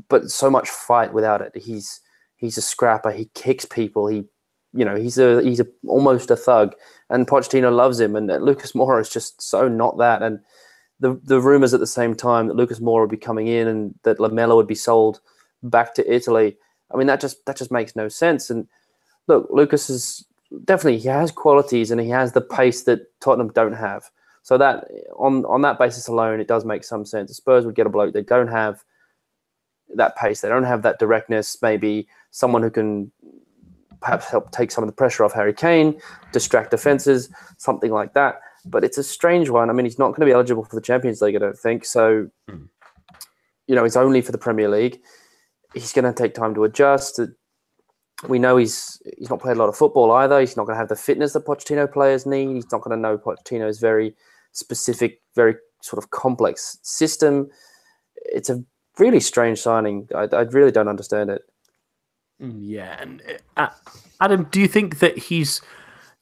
but 0.09 0.31
so 0.31 0.51
much 0.51 0.69
fight 0.69 1.13
without 1.13 1.41
it. 1.41 1.57
He's 1.57 2.01
he's 2.37 2.59
a 2.59 2.63
scrapper. 2.63 3.11
He 3.11 3.31
kicks 3.35 3.65
people. 3.65 4.07
He, 4.07 4.25
you 4.73 4.85
know, 4.85 4.97
he's 4.97 5.19
a 5.19 5.43
he's 5.43 5.61
a 5.61 5.67
almost 5.87 6.31
a 6.31 6.37
thug. 6.37 6.75
And 7.11 7.27
Pochettino 7.27 7.75
loves 7.75 8.01
him. 8.01 8.17
And 8.17 8.27
Lucas 8.43 8.73
Moura 8.73 9.01
is 9.01 9.11
just 9.11 9.41
so 9.41 9.69
not 9.69 9.99
that. 9.99 10.23
And 10.23 10.41
the 11.01 11.21
the 11.25 11.41
rumors 11.41 11.75
at 11.75 11.81
the 11.81 11.87
same 11.87 12.15
time 12.15 12.49
that 12.49 12.57
Lucas 12.57 12.81
Moura 12.81 13.03
would 13.03 13.11
be 13.11 13.17
coming 13.17 13.47
in 13.47 13.69
and 13.69 13.95
that 14.03 14.21
Lamela 14.21 14.57
would 14.57 14.67
be 14.67 14.75
sold 14.75 15.21
back 15.63 15.95
to 15.95 16.13
Italy. 16.15 16.57
I 16.93 16.97
mean, 16.97 17.07
that 17.07 17.21
just 17.21 17.45
that 17.47 17.57
just 17.57 17.73
makes 17.73 17.97
no 17.97 18.09
sense. 18.09 18.51
And 18.51 18.67
look, 19.29 19.49
Lucas 19.51 19.89
is 19.89 20.25
definitely 20.65 20.99
he 20.99 21.09
has 21.09 21.31
qualities 21.31 21.91
and 21.91 22.01
he 22.01 22.09
has 22.09 22.33
the 22.33 22.41
pace 22.41 22.83
that 22.83 23.01
Tottenham 23.21 23.53
don't 23.53 23.73
have. 23.73 24.11
So 24.45 24.59
that 24.59 24.89
on 25.17 25.47
on 25.47 25.63
that 25.63 25.79
basis 25.79 26.07
alone, 26.07 26.39
it 26.39 26.47
does 26.47 26.67
make 26.67 26.85
some 26.85 27.07
sense. 27.07 27.31
The 27.31 27.35
Spurs 27.35 27.65
would 27.65 27.75
get 27.75 27.87
a 27.87 27.91
bloke 27.91 28.13
they 28.13 28.23
don't 28.23 28.49
have 28.49 28.85
that 29.97 30.17
pace, 30.17 30.43
they 30.43 30.51
don't 30.51 30.65
have 30.65 30.83
that 30.83 30.99
directness. 30.99 31.57
Maybe 31.63 32.07
someone 32.31 32.63
who 32.63 32.71
can 32.71 33.11
perhaps 34.03 34.29
help 34.31 34.51
take 34.51 34.71
some 34.71 34.85
of 34.85 34.89
the 34.89 34.95
pressure 34.95 35.25
off 35.25 35.33
Harry 35.33 35.55
Kane, 35.55 35.99
distract 36.31 36.71
defenses, 36.71 37.31
something 37.57 37.91
like 37.91 38.13
that. 38.13 38.41
But 38.67 38.85
it's 38.85 38.99
a 38.99 39.03
strange 39.03 39.49
one. 39.49 39.71
I 39.71 39.73
mean, 39.73 39.87
he's 39.87 39.99
not 39.99 40.09
going 40.09 40.21
to 40.21 40.27
be 40.27 40.33
eligible 40.33 40.65
for 40.65 40.77
the 40.77 40.83
Champions 40.83 41.23
League, 41.23 41.37
I 41.37 41.39
don't 41.39 41.59
think. 41.59 41.87
So, 41.87 42.29
mm. 42.51 42.69
you 43.67 43.75
know, 43.75 43.85
it's 43.87 43.97
only 43.97 44.21
for 44.21 44.33
the 44.33 44.39
Premier 44.39 44.69
League. 44.69 45.01
He's 45.73 45.95
going 45.95 46.05
to 46.05 46.13
take 46.13 46.35
time 46.35 46.55
to 46.55 46.65
adjust. 46.65 47.19
We 48.29 48.39
know 48.39 48.59
he's 48.59 49.03
he's 49.17 49.31
not 49.31 49.41
played 49.41 49.57
a 49.57 49.61
lot 49.61 49.71
of 49.71 49.77
football 49.77 50.13
either. 50.13 50.39
He's 50.39 50.57
not 50.57 50.67
going 50.67 50.75
to 50.75 50.81
have 50.81 50.91
the 50.91 50.97
fitness 50.97 51.33
that 51.33 51.47
Pochettino 51.47 51.91
players 51.91 52.27
need. 52.27 52.55
He's 52.55 52.71
not 52.71 52.83
going 52.83 52.95
to 52.95 53.01
know 53.01 53.17
Pochettino 53.17 53.67
is 53.69 53.81
very 53.81 54.15
specific, 54.55 55.21
very 55.35 55.57
sort 55.83 56.03
of 56.03 56.11
complex 56.11 56.79
system. 56.83 57.51
It's 58.17 58.49
a 58.49 58.65
really 58.99 59.21
strange 59.21 59.61
signing. 59.61 60.09
I, 60.15 60.29
I 60.33 60.43
really 60.43 60.73
don't 60.73 60.89
understand 60.89 61.29
it. 61.29 61.43
Mm, 62.41 62.59
yeah, 62.61 62.97
and 63.01 63.23
uh, 63.57 63.69
Adam, 64.21 64.49
do 64.51 64.61
you 64.61 64.67
think 64.67 64.99
that 65.01 65.19
he's 65.19 65.61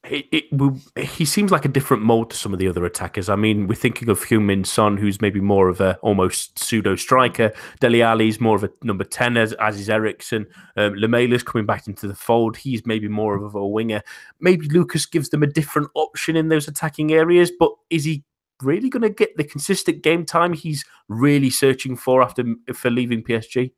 it, 0.05 0.27
it, 0.33 1.05
he 1.05 1.25
seems 1.25 1.53
like 1.53 1.65
a 1.65 1.69
different 1.69 2.03
mold 2.03 2.31
to 2.31 2.37
some 2.37 2.53
of 2.53 2.59
the 2.59 2.67
other 2.67 2.85
attackers. 2.85 3.29
I 3.29 3.37
mean, 3.37 3.69
we're 3.69 3.77
thinking 3.77 4.09
of 4.09 4.19
Heung-min 4.21 4.65
Son, 4.65 4.97
who's 4.97 5.21
maybe 5.21 5.41
more 5.41 5.69
of 5.69 5.81
a 5.81 5.97
almost 5.99 6.59
pseudo 6.59 6.97
striker. 6.97 7.53
Dele 7.79 8.03
Alli's 8.03 8.41
more 8.41 8.57
of 8.57 8.65
a 8.65 8.71
number 8.83 9.05
ten, 9.05 9.37
as, 9.37 9.53
as 9.55 9.79
is 9.79 9.89
Eriksen. 9.89 10.47
Um, 10.77 10.95
Lamela's 10.95 11.45
coming 11.45 11.67
back 11.67 11.87
into 11.87 12.09
the 12.09 12.17
fold. 12.17 12.57
He's 12.57 12.85
maybe 12.85 13.07
more 13.07 13.37
of 13.37 13.55
a 13.55 13.65
winger. 13.65 14.03
Maybe 14.41 14.69
Lucas 14.69 15.07
gives 15.07 15.29
them 15.29 15.45
a 15.45 15.47
different 15.47 15.89
option 15.95 16.35
in 16.35 16.49
those 16.49 16.67
attacking 16.67 17.13
areas, 17.13 17.53
but 17.57 17.71
is 17.89 18.03
he 18.03 18.25
really 18.61 18.89
going 18.89 19.03
to 19.03 19.11
get 19.11 19.37
the 19.37 19.45
consistent 19.45 20.03
game 20.03 20.25
time 20.25 20.53
he's 20.53 20.85
really 21.09 21.51
searching 21.51 21.97
for 21.97 22.23
after 22.23 22.45
for 22.75 22.91
leaving 22.91 23.23
PSG? 23.23 23.73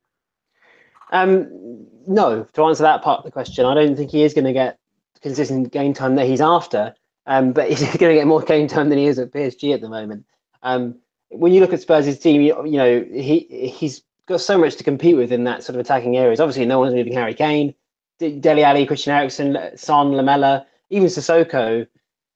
Um, 1.11 1.85
no, 2.07 2.47
to 2.53 2.63
answer 2.63 2.81
that 2.81 3.03
part 3.03 3.19
of 3.19 3.25
the 3.25 3.31
question, 3.31 3.65
I 3.65 3.75
don't 3.75 3.95
think 3.95 4.09
he 4.09 4.23
is 4.23 4.33
going 4.33 4.45
to 4.45 4.53
get 4.53 4.79
consistent 5.21 5.71
game 5.71 5.93
time 5.93 6.15
that 6.15 6.27
he's 6.27 6.41
after. 6.41 6.95
Um, 7.27 7.53
but 7.53 7.69
he's 7.69 7.81
going 7.81 8.11
to 8.11 8.13
get 8.13 8.27
more 8.27 8.41
game 8.41 8.67
time 8.67 8.89
than 8.89 8.97
he 8.97 9.05
is 9.05 9.19
at 9.19 9.31
PSG 9.31 9.73
at 9.73 9.81
the 9.81 9.89
moment. 9.89 10.25
Um, 10.63 10.99
when 11.29 11.53
you 11.53 11.61
look 11.61 11.73
at 11.73 11.81
Spurs' 11.81 12.17
team, 12.19 12.41
you, 12.41 12.65
you, 12.65 12.77
know 12.77 13.05
he 13.11 13.39
he's 13.75 14.03
got 14.27 14.41
so 14.41 14.57
much 14.57 14.75
to 14.75 14.83
compete 14.83 15.15
with 15.15 15.31
in 15.31 15.43
that 15.43 15.63
sort 15.63 15.75
of 15.75 15.81
attacking 15.81 16.17
areas. 16.17 16.39
Obviously, 16.39 16.65
no 16.65 16.79
one's 16.79 16.93
moving 16.93 17.13
Harry 17.13 17.33
Kane, 17.33 17.73
Dele 18.19 18.63
Alli, 18.63 18.85
Christian 18.85 19.13
Eriksen, 19.13 19.57
Son, 19.75 20.11
Lamela, 20.13 20.65
even 20.89 21.07
Sissoko. 21.07 21.87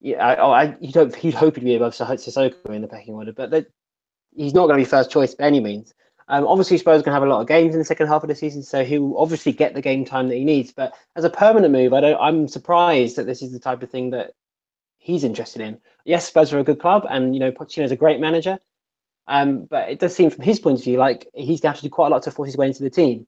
Yeah, 0.01 0.25
I, 0.25 0.63
I, 0.63 0.77
you'd 0.79 0.95
hope 0.95 1.23
you'd 1.23 1.33
hope 1.33 1.55
he'd 1.55 1.65
be 1.65 1.75
above 1.75 1.93
Sissoko 1.93 2.73
in 2.73 2.81
the 2.81 2.87
pecking 2.87 3.13
order, 3.13 3.33
but 3.33 3.67
he's 4.35 4.53
not 4.53 4.67
going 4.67 4.79
to 4.79 4.85
be 4.85 4.89
first 4.89 5.11
choice 5.11 5.35
by 5.35 5.45
any 5.45 5.59
means. 5.59 5.93
Um, 6.29 6.45
obviously, 6.45 6.77
Spurs 6.77 7.01
going 7.01 7.05
to 7.05 7.13
have 7.13 7.23
a 7.23 7.25
lot 7.25 7.41
of 7.41 7.47
games 7.47 7.73
in 7.73 7.79
the 7.79 7.85
second 7.85 8.07
half 8.07 8.23
of 8.23 8.29
the 8.29 8.35
season, 8.35 8.61
so 8.61 8.85
he'll 8.85 9.17
obviously 9.17 9.51
get 9.51 9.73
the 9.73 9.81
game 9.81 10.05
time 10.05 10.27
that 10.27 10.35
he 10.35 10.45
needs. 10.45 10.71
But 10.71 10.93
as 11.15 11.23
a 11.23 11.29
permanent 11.29 11.73
move, 11.73 11.91
I 11.91 12.01
don't. 12.01 12.21
I'm 12.21 12.47
surprised 12.47 13.15
that 13.15 13.25
this 13.25 13.41
is 13.41 13.51
the 13.51 13.59
type 13.59 13.81
of 13.81 13.89
thing 13.89 14.11
that 14.11 14.33
he's 14.99 15.23
interested 15.23 15.61
in. 15.61 15.79
Yes, 16.05 16.27
Spurs 16.27 16.53
are 16.53 16.59
a 16.59 16.63
good 16.63 16.79
club, 16.79 17.07
and 17.09 17.33
you 17.33 17.39
know 17.39 17.51
is 17.77 17.91
a 17.91 17.95
great 17.95 18.19
manager. 18.19 18.59
Um, 19.27 19.65
but 19.65 19.89
it 19.89 19.99
does 19.99 20.15
seem 20.15 20.29
from 20.29 20.43
his 20.43 20.59
point 20.59 20.79
of 20.79 20.83
view 20.83 20.97
like 20.97 21.27
he's 21.33 21.61
going 21.61 21.61
to 21.61 21.67
have 21.69 21.77
to 21.77 21.83
do 21.83 21.89
quite 21.89 22.07
a 22.07 22.09
lot 22.09 22.23
to 22.23 22.31
force 22.31 22.47
his 22.47 22.57
way 22.57 22.67
into 22.67 22.83
the 22.83 22.89
team. 22.89 23.27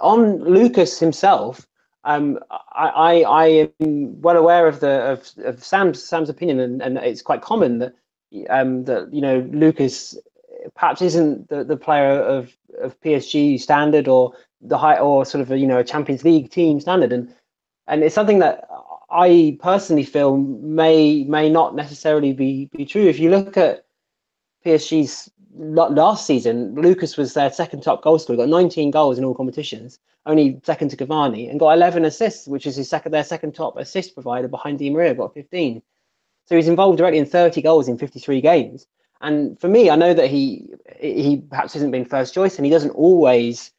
On 0.00 0.42
Lucas 0.44 0.98
himself, 0.98 1.66
um, 2.04 2.38
I, 2.50 2.88
I, 2.88 3.22
I, 3.22 3.70
am 3.80 4.20
well 4.20 4.36
aware 4.36 4.66
of 4.66 4.80
the 4.80 4.90
of, 5.12 5.30
of 5.44 5.64
Sam's 5.64 6.02
Sam's 6.02 6.30
opinion, 6.30 6.60
and, 6.60 6.82
and 6.82 6.98
it's 6.98 7.22
quite 7.22 7.42
common 7.42 7.78
that 7.78 7.94
um, 8.48 8.84
that 8.84 9.12
you 9.12 9.20
know 9.20 9.46
Lucas 9.52 10.16
perhaps 10.74 11.02
isn't 11.02 11.48
the, 11.48 11.64
the 11.64 11.76
player 11.76 12.20
of, 12.20 12.56
of 12.80 13.00
PSG 13.00 13.60
standard 13.60 14.08
or 14.08 14.32
the 14.60 14.78
high 14.78 14.98
or 14.98 15.24
sort 15.24 15.42
of 15.42 15.50
a, 15.50 15.58
you 15.58 15.66
know 15.66 15.78
a 15.78 15.84
Champions 15.84 16.24
League 16.24 16.50
team 16.50 16.80
standard, 16.80 17.12
and 17.12 17.32
and 17.86 18.02
it's 18.02 18.14
something 18.14 18.38
that 18.40 18.68
I 19.10 19.58
personally 19.60 20.04
feel 20.04 20.36
may 20.36 21.24
may 21.24 21.50
not 21.50 21.74
necessarily 21.74 22.32
be 22.32 22.66
be 22.66 22.84
true. 22.84 23.06
If 23.06 23.18
you 23.18 23.30
look 23.30 23.56
at 23.56 23.84
PSG's 24.64 25.30
last 25.54 26.26
season, 26.26 26.74
Lucas 26.74 27.16
was 27.16 27.34
their 27.34 27.50
second 27.50 27.82
top 27.82 28.02
goal 28.02 28.18
scorer. 28.18 28.36
Got 28.36 28.48
19 28.48 28.90
goals 28.90 29.18
in 29.18 29.24
all 29.24 29.34
competitions, 29.34 29.98
only 30.26 30.60
second 30.64 30.90
to 30.90 30.96
Cavani, 30.96 31.50
and 31.50 31.58
got 31.58 31.72
11 31.72 32.04
assists, 32.04 32.46
which 32.46 32.66
is 32.66 32.76
his 32.76 32.88
second 32.88 33.12
their 33.12 33.24
second 33.24 33.54
top 33.54 33.76
assist 33.76 34.14
provider 34.14 34.48
behind 34.48 34.78
Di 34.78 34.90
Maria, 34.90 35.14
got 35.14 35.34
15. 35.34 35.82
So 36.46 36.56
he's 36.56 36.68
involved 36.68 36.98
directly 36.98 37.18
in 37.18 37.26
30 37.26 37.62
goals 37.62 37.88
in 37.88 37.96
53 37.98 38.40
games. 38.40 38.86
And 39.20 39.58
for 39.60 39.68
me, 39.68 39.90
I 39.90 39.96
know 39.96 40.14
that 40.14 40.30
he 40.30 40.66
he 40.98 41.42
perhaps 41.48 41.74
hasn't 41.74 41.92
been 41.92 42.04
first 42.04 42.34
choice, 42.34 42.56
and 42.56 42.64
he 42.64 42.70
doesn't 42.70 42.90
always, 42.90 43.70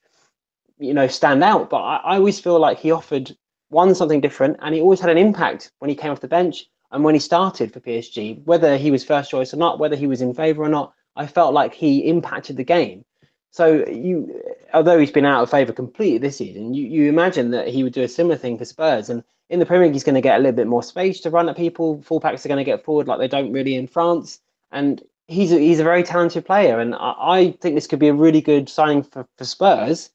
you 0.80 0.94
know, 0.94 1.08
stand 1.08 1.44
out. 1.44 1.70
But 1.70 1.82
I, 1.82 1.96
I 1.98 2.16
always 2.18 2.39
feel 2.39 2.60
like 2.60 2.80
he 2.80 2.92
offered 2.92 3.36
one 3.70 3.96
something 3.96 4.22
different, 4.22 4.58
and 4.62 4.76
he 4.76 4.82
always 4.82 5.00
had 5.00 5.10
an 5.10 5.18
impact 5.18 5.72
when 5.80 5.89
he 5.89 5.96
came 5.96 6.12
off 6.12 6.20
the 6.20 6.28
bench 6.28 6.66
and 6.92 7.04
when 7.04 7.16
he 7.16 7.20
started 7.20 7.74
for 7.74 7.80
PSG. 7.80 8.44
Whether 8.44 8.78
he 8.78 8.92
was 8.92 9.04
first 9.04 9.32
choice 9.32 9.54
or 9.54 9.58
not, 9.58 9.80
whether 9.80 9.96
he 9.96 10.08
was 10.08 10.22
in 10.22 10.34
favour 10.34 10.64
or 10.64 10.70
not, 10.70 10.94
I 11.16 11.26
felt 11.28 11.54
like 11.54 11.74
he 11.74 12.08
impacted 12.08 12.58
the 12.58 12.64
game. 12.64 13.06
So 13.52 13.86
you, 13.88 14.42
although 14.74 14.98
he's 14.98 15.12
been 15.12 15.26
out 15.26 15.44
of 15.44 15.52
favour 15.52 15.74
completely 15.74 16.18
this 16.18 16.38
season, 16.38 16.74
you, 16.74 16.86
you 16.86 17.10
imagine 17.10 17.52
that 17.52 17.68
he 17.68 17.84
would 17.84 17.94
do 17.94 18.04
a 18.04 18.08
similar 18.08 18.38
thing 18.38 18.58
for 18.58 18.66
Spurs. 18.66 19.10
And 19.10 19.24
in 19.50 19.60
the 19.60 19.66
Premier 19.66 19.88
League, 19.88 19.94
he's 19.94 20.06
going 20.06 20.16
to 20.16 20.22
get 20.22 20.36
a 20.36 20.39
little 20.39 20.56
bit 20.56 20.68
more 20.68 20.84
space 20.84 21.20
to 21.22 21.30
run 21.30 21.50
at 21.50 21.58
people. 21.58 21.98
Fullbacks 22.00 22.46
are 22.46 22.50
going 22.50 22.64
to 22.64 22.64
get 22.64 22.86
forward 22.86 23.08
like 23.08 23.20
they 23.20 23.28
don't 23.28 23.52
really 23.52 23.76
in 23.76 23.88
France. 23.88 24.39
And 24.72 25.02
he's 25.32 25.52
a, 25.52 25.60
he's 25.60 25.80
a 25.80 25.84
very 25.84 26.04
talented 26.04 26.46
player, 26.46 26.80
and 26.80 26.94
I, 26.96 27.16
I 27.20 27.58
think 27.62 27.76
this 27.76 27.88
could 27.88 28.00
be 28.00 28.10
a 28.10 28.14
really 28.14 28.42
good 28.42 28.70
signing 28.70 29.04
for, 29.04 29.26
for 29.38 29.46
Spurs. 29.46 30.12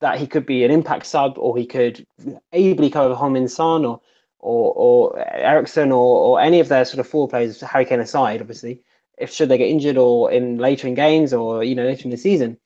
That 0.00 0.18
he 0.18 0.26
could 0.26 0.46
be 0.46 0.64
an 0.64 0.70
impact 0.70 1.04
sub, 1.04 1.36
or 1.36 1.58
he 1.58 1.66
could 1.66 2.06
ably 2.52 2.88
cover 2.88 3.14
Heung-min 3.14 3.48
Son 3.48 3.84
or 3.84 4.00
or 4.38 4.72
or 4.74 5.24
Eriksen 5.34 5.92
or, 5.92 6.16
or 6.26 6.40
any 6.40 6.60
of 6.60 6.68
their 6.68 6.86
sort 6.86 7.00
of 7.00 7.06
four 7.06 7.28
players, 7.28 7.60
Harry 7.60 7.84
Kane 7.84 8.00
aside, 8.00 8.40
obviously, 8.40 8.80
if 9.18 9.30
should 9.30 9.50
they 9.50 9.58
get 9.58 9.68
injured 9.68 9.98
or 9.98 10.32
in 10.32 10.56
later 10.56 10.88
in 10.88 10.94
games 10.94 11.34
or 11.34 11.62
you 11.62 11.74
know 11.74 11.84
later 11.84 12.04
in 12.04 12.10
the 12.10 12.16
season. 12.16 12.56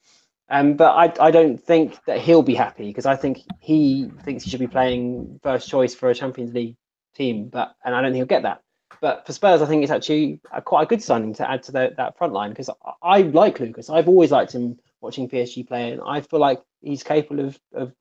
Um, 0.48 0.74
but 0.74 0.92
I 0.92 1.26
I 1.26 1.30
don't 1.32 1.58
think 1.58 1.98
that 2.06 2.20
he'll 2.20 2.42
be 2.42 2.54
happy 2.54 2.86
because 2.86 3.06
I 3.06 3.16
think 3.16 3.40
he 3.60 4.10
thinks 4.22 4.44
he 4.44 4.50
should 4.50 4.60
be 4.60 4.68
playing 4.68 5.40
first 5.42 5.68
choice 5.68 5.94
for 5.94 6.10
a 6.10 6.14
Champions 6.14 6.54
League 6.54 6.76
team, 7.16 7.48
but 7.48 7.74
and 7.84 7.96
I 7.96 8.00
don't 8.00 8.12
think 8.12 8.20
he'll 8.20 8.26
get 8.26 8.42
that. 8.42 8.63
But 9.04 9.26
for 9.26 9.34
Spurs, 9.34 9.60
I 9.60 9.66
think 9.66 9.82
it's 9.82 9.92
actually 9.92 10.40
a, 10.50 10.62
quite 10.62 10.84
a 10.84 10.86
good 10.86 11.02
signing 11.02 11.34
to 11.34 11.50
add 11.50 11.62
to 11.64 11.72
the, 11.72 11.92
that 11.98 12.16
front 12.16 12.32
line 12.32 12.48
because 12.48 12.70
I, 12.70 12.92
I, 13.02 13.20
like 13.20 13.60
Lucas. 13.60 13.90
I've 13.90 14.08
always 14.08 14.30
liked 14.30 14.52
him 14.52 14.78
watching 15.02 15.28
PSG 15.28 15.68
play, 15.68 15.92
and 15.92 16.00
I 16.06 16.22
feel 16.22 16.40
like 16.40 16.62
he's 16.80 17.02
capable 17.02 17.44
of, 17.44 17.60
of 17.74 17.92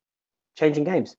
changing 0.57 0.85
games. 0.85 1.17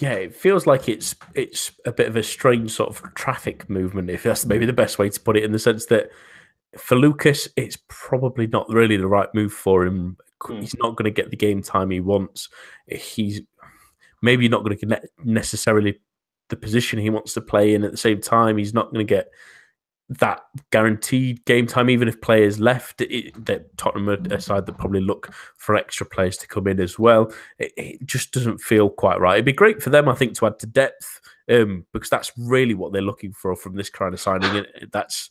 Yeah, 0.00 0.14
it 0.14 0.34
feels 0.34 0.66
like 0.66 0.88
it's 0.88 1.14
it's 1.36 1.70
a 1.86 1.92
bit 1.92 2.08
of 2.08 2.16
a 2.16 2.24
strange 2.24 2.72
sort 2.72 2.88
of 2.88 3.14
traffic 3.14 3.70
movement, 3.70 4.10
if 4.10 4.24
that's 4.24 4.44
maybe 4.44 4.66
the 4.66 4.72
best 4.72 4.98
way 4.98 5.08
to 5.08 5.20
put 5.20 5.36
it, 5.36 5.44
in 5.44 5.52
the 5.52 5.60
sense 5.60 5.86
that 5.86 6.10
for 6.76 6.96
Lucas, 6.96 7.46
it's 7.54 7.78
probably 7.86 8.48
not 8.48 8.68
really 8.68 8.96
the 8.96 9.06
right 9.06 9.32
move 9.32 9.52
for 9.52 9.86
him. 9.86 10.16
Mm. 10.42 10.62
He's 10.62 10.74
not 10.80 10.96
going 10.96 11.04
to 11.04 11.12
get 11.12 11.30
the 11.30 11.36
game 11.36 11.62
time 11.62 11.90
he 11.90 12.00
wants. 12.00 12.48
He's 12.88 13.40
maybe 14.20 14.48
not 14.48 14.64
going 14.64 14.76
to 14.78 15.00
necessarily 15.22 16.00
the 16.50 16.56
position 16.56 16.98
he 16.98 17.10
wants 17.10 17.34
to 17.34 17.40
play 17.40 17.74
in 17.74 17.84
at 17.84 17.90
the 17.90 17.96
same 17.96 18.20
time. 18.20 18.56
He's 18.56 18.74
not 18.74 18.92
going 18.92 19.06
to 19.06 19.14
get 19.14 19.30
that 20.10 20.42
guaranteed 20.72 21.44
game 21.44 21.66
time, 21.66 21.88
even 21.88 22.08
if 22.08 22.20
players 22.20 22.58
left. 22.58 23.00
It, 23.00 23.44
that 23.46 23.76
Tottenham 23.78 24.08
are 24.10 24.34
a 24.34 24.40
side 24.40 24.66
that 24.66 24.78
probably 24.78 25.00
look 25.00 25.32
for 25.56 25.76
extra 25.76 26.04
players 26.04 26.36
to 26.38 26.48
come 26.48 26.66
in 26.66 26.80
as 26.80 26.98
well. 26.98 27.32
It, 27.58 27.72
it, 27.76 28.06
just 28.06 28.32
doesn't 28.32 28.58
feel 28.58 28.90
quite 28.90 29.20
right. 29.20 29.34
It'd 29.34 29.44
be 29.44 29.52
great 29.52 29.82
for 29.82 29.90
them, 29.90 30.08
I 30.08 30.14
think, 30.14 30.34
to 30.34 30.46
add 30.46 30.58
to 30.58 30.66
depth 30.66 31.20
um, 31.48 31.86
because 31.92 32.10
that's 32.10 32.32
really 32.36 32.74
what 32.74 32.92
they're 32.92 33.02
looking 33.02 33.32
for 33.32 33.54
from 33.54 33.76
this 33.76 33.90
kind 33.90 34.12
of 34.12 34.20
signing. 34.20 34.56
And 34.56 34.90
that's 34.90 35.30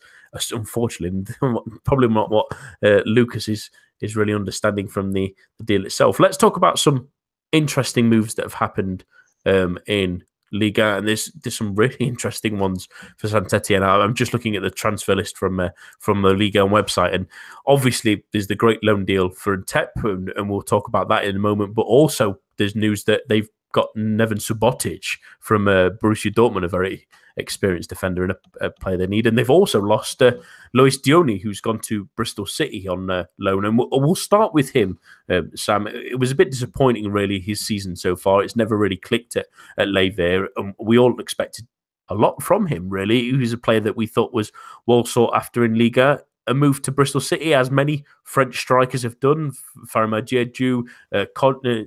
unfortunately 0.52 1.26
probably 1.84 2.08
not 2.08 2.32
what 2.32 2.48
uh, 2.84 3.02
Lucas 3.06 3.50
is 3.50 3.70
is 4.02 4.16
really 4.16 4.34
understanding 4.34 4.88
from 4.88 5.12
the, 5.12 5.36
the 5.58 5.64
deal 5.66 5.86
itself. 5.86 6.22
Let's 6.22 6.38
talk 6.38 6.56
about 6.56 6.80
some 6.80 7.10
interesting 7.52 8.08
moves 8.08 8.36
that 8.36 8.46
have 8.46 8.54
happened 8.54 9.04
um, 9.46 9.78
in 9.88 10.24
Liga, 10.52 10.98
and 10.98 11.08
there's 11.08 11.32
there's 11.44 11.58
some 11.58 11.76
really 11.76 11.96
interesting 12.00 12.60
ones 12.60 12.88
for 13.18 13.28
Saint 13.28 13.70
And 13.70 13.84
I'm 13.84 14.16
just 14.16 14.34
looking 14.34 14.56
at 14.56 14.62
the 14.62 14.70
transfer 14.70 15.16
list 15.16 15.38
from 15.38 15.60
uh, 15.60 15.70
from 16.00 16.22
the 16.22 16.34
Liga 16.34 16.60
website, 16.60 17.14
and 17.14 17.28
obviously 17.68 18.24
there's 18.32 18.48
the 18.48 18.56
great 18.56 18.84
loan 18.84 19.06
deal 19.06 19.30
for 19.30 19.58
Ntep, 19.58 19.90
and, 20.04 20.30
and 20.36 20.50
we'll 20.50 20.62
talk 20.62 20.88
about 20.88 21.10
that 21.10 21.26
in 21.26 21.36
a 21.36 21.40
moment. 21.40 21.74
But 21.74 21.84
also 21.84 22.40
there's 22.58 22.76
news 22.76 23.06
that 23.06 23.22
they've 23.30 23.50
got 23.72 23.90
Neven 23.96 24.40
Subotic 24.40 25.18
from 25.40 25.68
uh, 25.68 25.92
Borussia 26.02 26.34
Dortmund, 26.34 26.66
a 26.66 26.68
very 26.68 27.08
experienced 27.38 27.90
defender 27.90 28.24
and 28.24 28.34
a, 28.34 28.66
a 28.66 28.70
player 28.70 28.98
they 28.98 29.08
need. 29.08 29.26
And 29.26 29.38
they've 29.38 29.50
also 29.50 29.82
lost 29.82 30.22
uh, 30.22 30.34
Lois 30.74 30.98
Diony, 30.98 31.38
who's 31.38 31.62
gone 31.62 31.80
to 31.82 32.06
Bristol 32.16 32.46
City 32.46 32.88
on 32.88 33.10
uh, 33.10 33.26
loan. 33.40 33.66
And 33.66 33.78
we'll, 33.78 33.90
we'll, 33.92 34.16
start 34.16 34.54
with 34.54 34.72
him, 34.72 35.00
um, 35.30 35.52
Sam. 35.56 35.88
It 35.88 36.20
was 36.20 36.32
a 36.32 36.36
bit 36.36 36.52
disappointing, 36.52 37.12
really, 37.12 37.40
his 37.40 37.62
season 37.62 37.96
so 37.96 38.16
far. 38.16 38.44
It's 38.44 38.56
never 38.56 38.78
really 38.78 38.98
clicked 38.98 39.36
at, 39.36 39.48
at 39.78 39.88
Les 39.88 40.10
Verts. 40.10 40.52
And 40.58 40.76
we 40.80 41.00
all 41.00 41.20
expected 41.20 41.66
a 42.10 42.16
lot 42.16 42.42
from 42.44 42.68
him, 42.68 42.90
really. 42.90 43.22
He 43.22 43.34
was 43.34 43.54
a 43.54 43.58
player 43.58 43.80
that 43.82 43.98
we 43.98 44.08
thought 44.08 44.34
was 44.34 44.52
well 44.86 45.06
sought 45.06 45.36
after 45.36 45.64
in 45.64 45.78
Liga. 45.78 46.24
A 46.48 46.54
move 46.54 46.82
to 46.82 46.92
Bristol 46.92 47.22
City, 47.22 47.54
as 47.54 47.70
many 47.70 48.04
French 48.24 48.60
strikers 48.60 49.04
have 49.04 49.20
done, 49.20 49.52
Famara 49.86 50.24
Diédhiou, 50.24 50.84
uh, 51.14 51.26
Cod- 51.36 51.66
uh, 51.66 51.84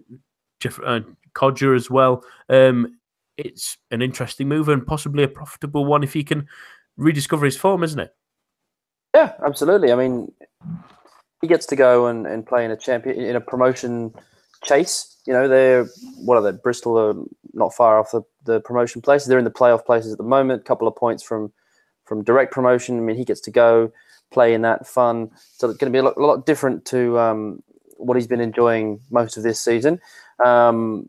Jeff, 0.60 0.78
uh, 0.84 1.00
Kodjia 1.34 1.74
as 1.74 1.90
well. 1.90 2.24
Um, 2.48 2.98
it's 3.36 3.78
an 3.90 4.02
interesting 4.02 4.48
move 4.48 4.68
and 4.68 4.86
possibly 4.86 5.22
a 5.22 5.28
profitable 5.28 5.84
one 5.84 6.02
if 6.02 6.12
he 6.12 6.24
can 6.24 6.46
rediscover 6.96 7.44
his 7.44 7.56
form, 7.56 7.82
isn't 7.82 7.98
it? 7.98 8.14
Yeah, 9.14 9.32
absolutely. 9.44 9.92
I 9.92 9.96
mean, 9.96 10.32
he 11.40 11.48
gets 11.48 11.66
to 11.66 11.76
go 11.76 12.06
and, 12.06 12.26
and 12.26 12.46
play 12.46 12.64
in 12.64 12.70
a 12.70 12.76
champion 12.76 13.18
in 13.18 13.36
a 13.36 13.40
promotion 13.40 14.14
chase. 14.64 15.16
You 15.26 15.32
know, 15.32 15.48
they're 15.48 15.86
what 16.16 16.36
are 16.36 16.42
they? 16.42 16.56
Bristol 16.56 16.98
are 16.98 17.14
not 17.52 17.74
far 17.74 17.98
off 17.98 18.12
the, 18.12 18.22
the 18.44 18.60
promotion 18.60 19.02
places. 19.02 19.28
They're 19.28 19.38
in 19.38 19.44
the 19.44 19.50
playoff 19.50 19.84
places 19.84 20.12
at 20.12 20.18
the 20.18 20.24
moment. 20.24 20.62
A 20.62 20.64
couple 20.64 20.88
of 20.88 20.96
points 20.96 21.22
from 21.22 21.52
from 22.04 22.24
direct 22.24 22.52
promotion. 22.52 22.96
I 22.98 23.00
mean, 23.00 23.16
he 23.16 23.24
gets 23.24 23.40
to 23.42 23.50
go 23.50 23.92
play 24.32 24.54
in 24.54 24.62
that 24.62 24.86
fun. 24.86 25.30
So 25.56 25.68
it's 25.68 25.78
going 25.78 25.92
to 25.92 25.96
be 25.96 26.00
a 26.00 26.02
lot, 26.02 26.16
a 26.16 26.24
lot 26.24 26.46
different 26.46 26.84
to 26.86 27.18
um, 27.18 27.62
what 27.98 28.16
he's 28.16 28.26
been 28.26 28.40
enjoying 28.40 29.00
most 29.10 29.36
of 29.36 29.42
this 29.42 29.60
season. 29.60 30.00
Um, 30.44 31.08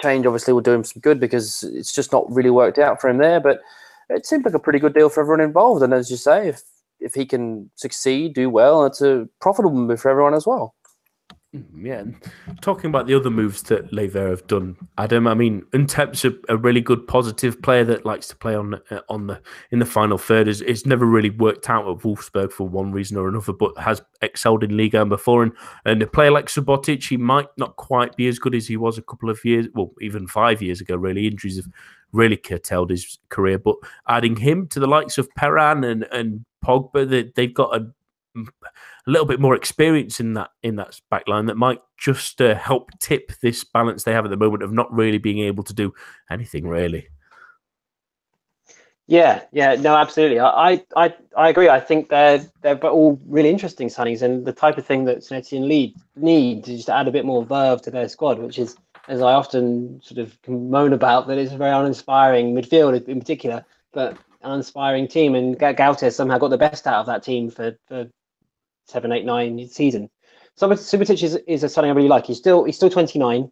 change 0.00 0.26
obviously 0.26 0.52
will 0.52 0.60
do 0.60 0.72
him 0.72 0.84
some 0.84 1.00
good 1.00 1.20
because 1.20 1.62
it's 1.62 1.92
just 1.92 2.12
not 2.12 2.30
really 2.30 2.50
worked 2.50 2.78
out 2.78 3.00
for 3.00 3.08
him 3.08 3.18
there. 3.18 3.40
But 3.40 3.60
it 4.08 4.26
seemed 4.26 4.44
like 4.44 4.54
a 4.54 4.58
pretty 4.58 4.78
good 4.78 4.94
deal 4.94 5.08
for 5.08 5.20
everyone 5.20 5.40
involved. 5.40 5.82
And 5.82 5.92
as 5.92 6.10
you 6.10 6.16
say, 6.16 6.48
if 6.48 6.62
if 7.00 7.14
he 7.14 7.24
can 7.24 7.70
succeed, 7.76 8.34
do 8.34 8.50
well, 8.50 8.84
it's 8.84 9.00
a 9.00 9.28
profitable 9.40 9.76
move 9.76 10.00
for 10.00 10.10
everyone 10.10 10.34
as 10.34 10.46
well. 10.46 10.74
Mm, 11.56 11.64
yeah, 11.82 12.04
talking 12.60 12.90
about 12.90 13.06
the 13.06 13.14
other 13.14 13.30
moves 13.30 13.62
that 13.62 13.90
Les 13.90 14.06
Verts 14.06 14.40
have 14.40 14.46
done, 14.48 14.76
Adam. 14.98 15.26
I 15.26 15.32
mean, 15.32 15.62
Ntep's 15.72 16.26
a, 16.26 16.34
a 16.50 16.58
really 16.58 16.82
good, 16.82 17.06
positive 17.06 17.62
player 17.62 17.84
that 17.84 18.04
likes 18.04 18.28
to 18.28 18.36
play 18.36 18.54
on 18.54 18.74
uh, 18.90 19.00
on 19.08 19.28
the 19.28 19.40
in 19.70 19.78
the 19.78 19.86
final 19.86 20.18
third. 20.18 20.46
Is 20.46 20.60
it's 20.60 20.84
never 20.84 21.06
really 21.06 21.30
worked 21.30 21.70
out 21.70 21.88
at 21.88 22.04
Wolfsburg 22.04 22.52
for 22.52 22.68
one 22.68 22.92
reason 22.92 23.16
or 23.16 23.28
another, 23.28 23.54
but 23.54 23.78
has 23.78 24.02
excelled 24.20 24.62
in 24.62 24.76
Liga 24.76 25.06
before. 25.06 25.42
And 25.42 25.52
and 25.86 26.02
a 26.02 26.06
player 26.06 26.30
like 26.30 26.48
Subotic, 26.48 27.08
he 27.08 27.16
might 27.16 27.48
not 27.56 27.76
quite 27.76 28.14
be 28.14 28.28
as 28.28 28.38
good 28.38 28.54
as 28.54 28.66
he 28.66 28.76
was 28.76 28.98
a 28.98 29.02
couple 29.02 29.30
of 29.30 29.42
years, 29.42 29.68
well, 29.72 29.94
even 30.02 30.26
five 30.26 30.60
years 30.60 30.82
ago. 30.82 30.96
Really, 30.96 31.26
injuries 31.26 31.56
have 31.56 31.68
really 32.12 32.36
curtailed 32.36 32.90
his 32.90 33.18
career. 33.30 33.58
But 33.58 33.76
adding 34.06 34.36
him 34.36 34.66
to 34.68 34.80
the 34.80 34.86
likes 34.86 35.16
of 35.16 35.34
Perrin 35.34 35.82
and 35.84 36.04
and 36.12 36.44
Pogba, 36.62 37.08
they, 37.08 37.32
they've 37.34 37.54
got 37.54 37.74
a 37.74 37.86
a 39.08 39.10
little 39.10 39.26
bit 39.26 39.40
more 39.40 39.54
experience 39.54 40.20
in 40.20 40.34
that 40.34 40.50
in 40.62 40.76
that 40.76 41.00
back 41.10 41.26
line 41.26 41.46
that 41.46 41.56
might 41.56 41.80
just 41.96 42.40
uh, 42.42 42.54
help 42.54 42.90
tip 43.00 43.32
this 43.40 43.64
balance 43.64 44.04
they 44.04 44.12
have 44.12 44.26
at 44.26 44.30
the 44.30 44.36
moment 44.36 44.62
of 44.62 44.70
not 44.70 44.92
really 44.92 45.18
being 45.18 45.38
able 45.38 45.64
to 45.64 45.72
do 45.74 45.92
anything 46.30 46.68
really. 46.68 47.08
Yeah, 49.06 49.44
yeah, 49.52 49.74
no, 49.74 49.96
absolutely. 49.96 50.38
I, 50.38 50.84
I, 50.94 51.14
I 51.34 51.48
agree. 51.48 51.70
I 51.70 51.80
think 51.80 52.10
they're 52.10 52.44
they're 52.60 52.76
all 52.84 53.18
really 53.26 53.48
interesting 53.48 53.88
signings, 53.88 54.20
and 54.20 54.44
the 54.44 54.52
type 54.52 54.76
of 54.76 54.84
thing 54.84 55.06
that 55.06 55.24
Saint 55.24 55.46
Etienne 55.46 55.62
and 55.62 55.68
Lead 55.70 55.94
need 56.16 56.68
is 56.68 56.84
to 56.84 56.94
add 56.94 57.08
a 57.08 57.10
bit 57.10 57.24
more 57.24 57.42
verve 57.42 57.80
to 57.82 57.90
their 57.90 58.06
squad, 58.06 58.38
which 58.38 58.58
is, 58.58 58.76
as 59.08 59.22
I 59.22 59.32
often 59.32 59.98
sort 60.02 60.18
of 60.18 60.36
moan 60.46 60.92
about, 60.92 61.26
that 61.28 61.38
it's 61.38 61.54
a 61.54 61.56
very 61.56 61.70
uninspiring 61.70 62.54
midfield 62.54 63.08
in 63.08 63.18
particular, 63.18 63.64
but 63.94 64.12
an 64.42 64.50
uninspiring 64.50 65.08
team. 65.08 65.34
And 65.34 65.58
Galtier 65.58 66.12
somehow 66.12 66.36
got 66.36 66.48
the 66.48 66.58
best 66.58 66.86
out 66.86 67.00
of 67.00 67.06
that 67.06 67.22
team 67.22 67.48
for, 67.48 67.78
for 67.86 68.10
seven, 68.88 69.12
eight, 69.12 69.24
nine 69.24 69.68
season. 69.68 70.10
Subotic 70.58 71.22
is, 71.22 71.36
is 71.46 71.62
a 71.62 71.68
signing 71.68 71.90
I 71.90 71.94
really 71.94 72.08
like. 72.08 72.26
He's 72.26 72.38
still 72.38 72.64
he's 72.64 72.76
still 72.76 72.90
29. 72.90 73.50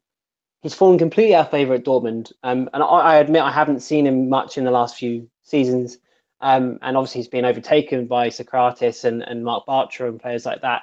He's 0.63 0.75
fallen 0.75 0.99
completely 0.99 1.35
out 1.35 1.47
of 1.47 1.51
favour 1.53 1.75
at 1.75 1.85
Dortmund. 1.85 2.33
Um, 2.43 2.69
and 2.75 2.83
I, 2.83 2.87
I, 2.87 3.17
admit 3.17 3.43
I 3.43 3.53
haven't 3.53 3.81
seen 3.81 4.07
him 4.07 4.29
much 4.29 4.59
in 4.59 4.65
the 4.65 4.71
last 4.71 4.97
few 4.97 5.29
seasons. 5.43 5.99
Um, 6.41 6.79
and 6.83 6.97
obviously 6.97 7.21
he's 7.21 7.29
been 7.29 7.45
overtaken 7.45 8.07
by 8.07 8.29
Sokratis 8.29 9.05
and, 9.05 9.23
and 9.23 9.45
Marc 9.45 9.67
Bartra 9.67 10.09
and 10.09 10.21
players 10.21 10.45
like 10.45 10.63
that, 10.63 10.83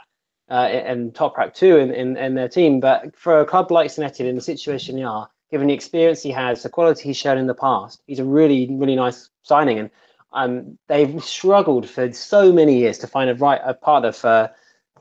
uh, 0.50 0.54
and 0.54 1.14
Toprak 1.14 1.54
too 1.54 1.78
in, 1.78 1.92
in, 1.92 2.18
in, 2.18 2.36
their 2.36 2.48
team. 2.48 2.80
But 2.80 3.16
for 3.16 3.42
a 3.42 3.46
club 3.46 3.72
like 3.72 3.90
Saint 3.90 4.08
Etienne 4.08 4.30
in 4.30 4.36
the 4.36 4.42
situation 4.42 4.96
they 4.96 5.04
are, 5.04 5.30
given 5.52 5.68
the 5.68 5.74
experience 5.74 6.24
he 6.24 6.32
has, 6.32 6.64
the 6.64 6.70
quality 6.70 7.04
he's 7.04 7.18
shown 7.18 7.38
in 7.38 7.48
the 7.48 7.54
past, 7.54 8.02
he's 8.08 8.20
a 8.20 8.24
really, 8.24 8.68
really 8.72 8.96
nice 8.96 9.30
signing. 9.44 9.78
And 9.80 9.90
um, 10.34 10.78
they've 10.88 11.24
struggled 11.24 11.90
for 11.90 12.12
so 12.12 12.52
many 12.52 12.80
years 12.80 12.98
to 13.00 13.08
find 13.08 13.30
a 13.30 13.36
right 13.36 13.62
a 13.64 13.74
partner 13.74 14.12
for 14.12 14.50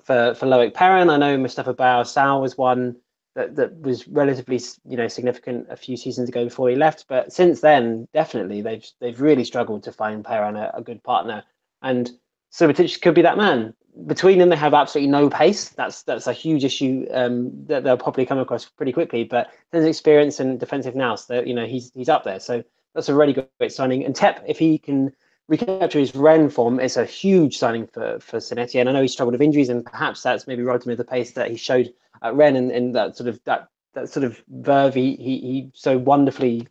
for 0.04 0.34
for 0.34 0.46
Loic 0.46 0.74
Perrin. 0.74 1.10
I 1.10 1.16
know 1.16 1.36
Mustafa 1.38 1.72
Boa 1.74 2.04
was 2.38 2.58
one 2.58 2.96
that, 3.34 3.56
that 3.56 3.80
was 3.80 4.06
relatively 4.08 4.60
you 4.84 4.96
know 4.96 5.08
significant 5.08 5.66
a 5.70 5.76
few 5.76 5.96
seasons 5.96 6.28
ago 6.28 6.44
before 6.44 6.68
he 6.68 6.76
left, 6.76 7.06
but 7.08 7.32
since 7.32 7.60
then, 7.60 8.06
definitely 8.12 8.60
they've 8.60 8.86
they've 9.00 9.20
really 9.20 9.44
struggled 9.44 9.82
to 9.84 9.92
find 9.92 10.24
Perrin 10.24 10.56
a, 10.56 10.70
a 10.74 10.82
good 10.82 11.02
partner. 11.02 11.42
And 11.82 12.10
Subotic 12.52 13.00
could 13.00 13.14
be 13.14 13.22
that 13.22 13.38
man. 13.38 13.74
Between 14.06 14.38
them, 14.38 14.48
they 14.48 14.56
have 14.56 14.74
absolutely 14.74 15.10
no 15.10 15.28
pace. 15.28 15.70
That's 15.70 16.02
that's 16.02 16.26
a 16.26 16.32
huge 16.32 16.64
issue 16.64 17.06
um, 17.12 17.50
that 17.66 17.84
they'll 17.84 17.96
probably 17.96 18.26
come 18.26 18.38
across 18.38 18.66
pretty 18.66 18.92
quickly. 18.92 19.24
But 19.24 19.50
there's 19.70 19.86
experience 19.86 20.40
and 20.40 20.60
defensive 20.60 20.94
nous. 20.94 21.26
That 21.26 21.46
you 21.46 21.54
know 21.54 21.66
he's 21.66 21.90
he's 21.94 22.08
up 22.08 22.24
there. 22.24 22.40
So 22.40 22.62
that's 22.95 23.09
a 23.09 23.14
really 23.14 23.32
great 23.32 23.72
signing. 23.72 24.05
And 24.05 24.14
Ntep, 24.14 24.43
if 24.47 24.59
he 24.59 24.78
can 24.78 25.12
recapture 25.49 25.99
his 25.99 26.14
Rennes 26.14 26.53
form, 26.53 26.80
is 26.80 26.97
a 26.97 27.05
huge 27.05 27.59
signing 27.59 27.86
for 27.86 28.18
for 28.20 28.40
Saint 28.40 28.59
Etienne. 28.59 28.88
And 28.88 28.97
I 28.97 28.99
know 28.99 29.03
he 29.03 29.09
struggled 29.09 29.32
with 29.32 29.43
injuries, 29.43 29.68
and 29.68 29.84
perhaps 29.84 30.22
that's 30.22 30.47
maybe 30.47 30.62
robbed 30.62 30.84
him 30.84 30.93
of 30.93 30.99
the 30.99 31.05
pace 31.05 31.32
that 31.32 31.51
he 31.51 31.57
showed 31.57 31.93
at 32.22 32.34
Rennes 32.34 32.57
and, 32.57 32.70
and 32.70 32.95
that 32.95 33.16
sort 33.16 33.28
of 33.28 33.40
that 33.45 33.68
that 33.95 34.09
sort 34.09 34.24
of 34.24 34.43
verve 34.49 34.95
he 34.95 35.16
he, 35.16 35.38
he 35.40 35.70
so 35.74 35.99
wonderfully 35.99 36.68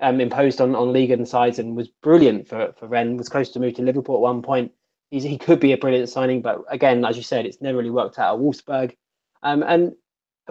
um, 0.00 0.20
imposed 0.20 0.60
on 0.60 0.74
on 0.74 0.92
Liga 0.92 1.14
and 1.14 1.28
sides 1.28 1.58
and 1.58 1.76
was 1.76 1.88
brilliant 1.88 2.48
for 2.48 2.72
for 2.78 2.86
Rennes. 2.86 3.18
Was 3.18 3.28
close 3.28 3.50
to 3.50 3.60
move 3.60 3.74
to 3.74 3.82
Liverpool 3.82 4.16
at 4.16 4.20
one 4.20 4.42
point. 4.42 4.72
He's, 5.10 5.22
he 5.22 5.38
could 5.38 5.60
be 5.60 5.72
a 5.72 5.78
brilliant 5.78 6.08
signing, 6.08 6.42
but 6.42 6.64
again, 6.68 7.04
as 7.04 7.16
you 7.16 7.22
said, 7.22 7.46
it's 7.46 7.60
never 7.60 7.78
really 7.78 7.90
worked 7.90 8.18
out 8.18 8.34
at 8.34 8.40
Wolfsburg. 8.40 8.96
Um, 9.42 9.62
and 9.62 9.94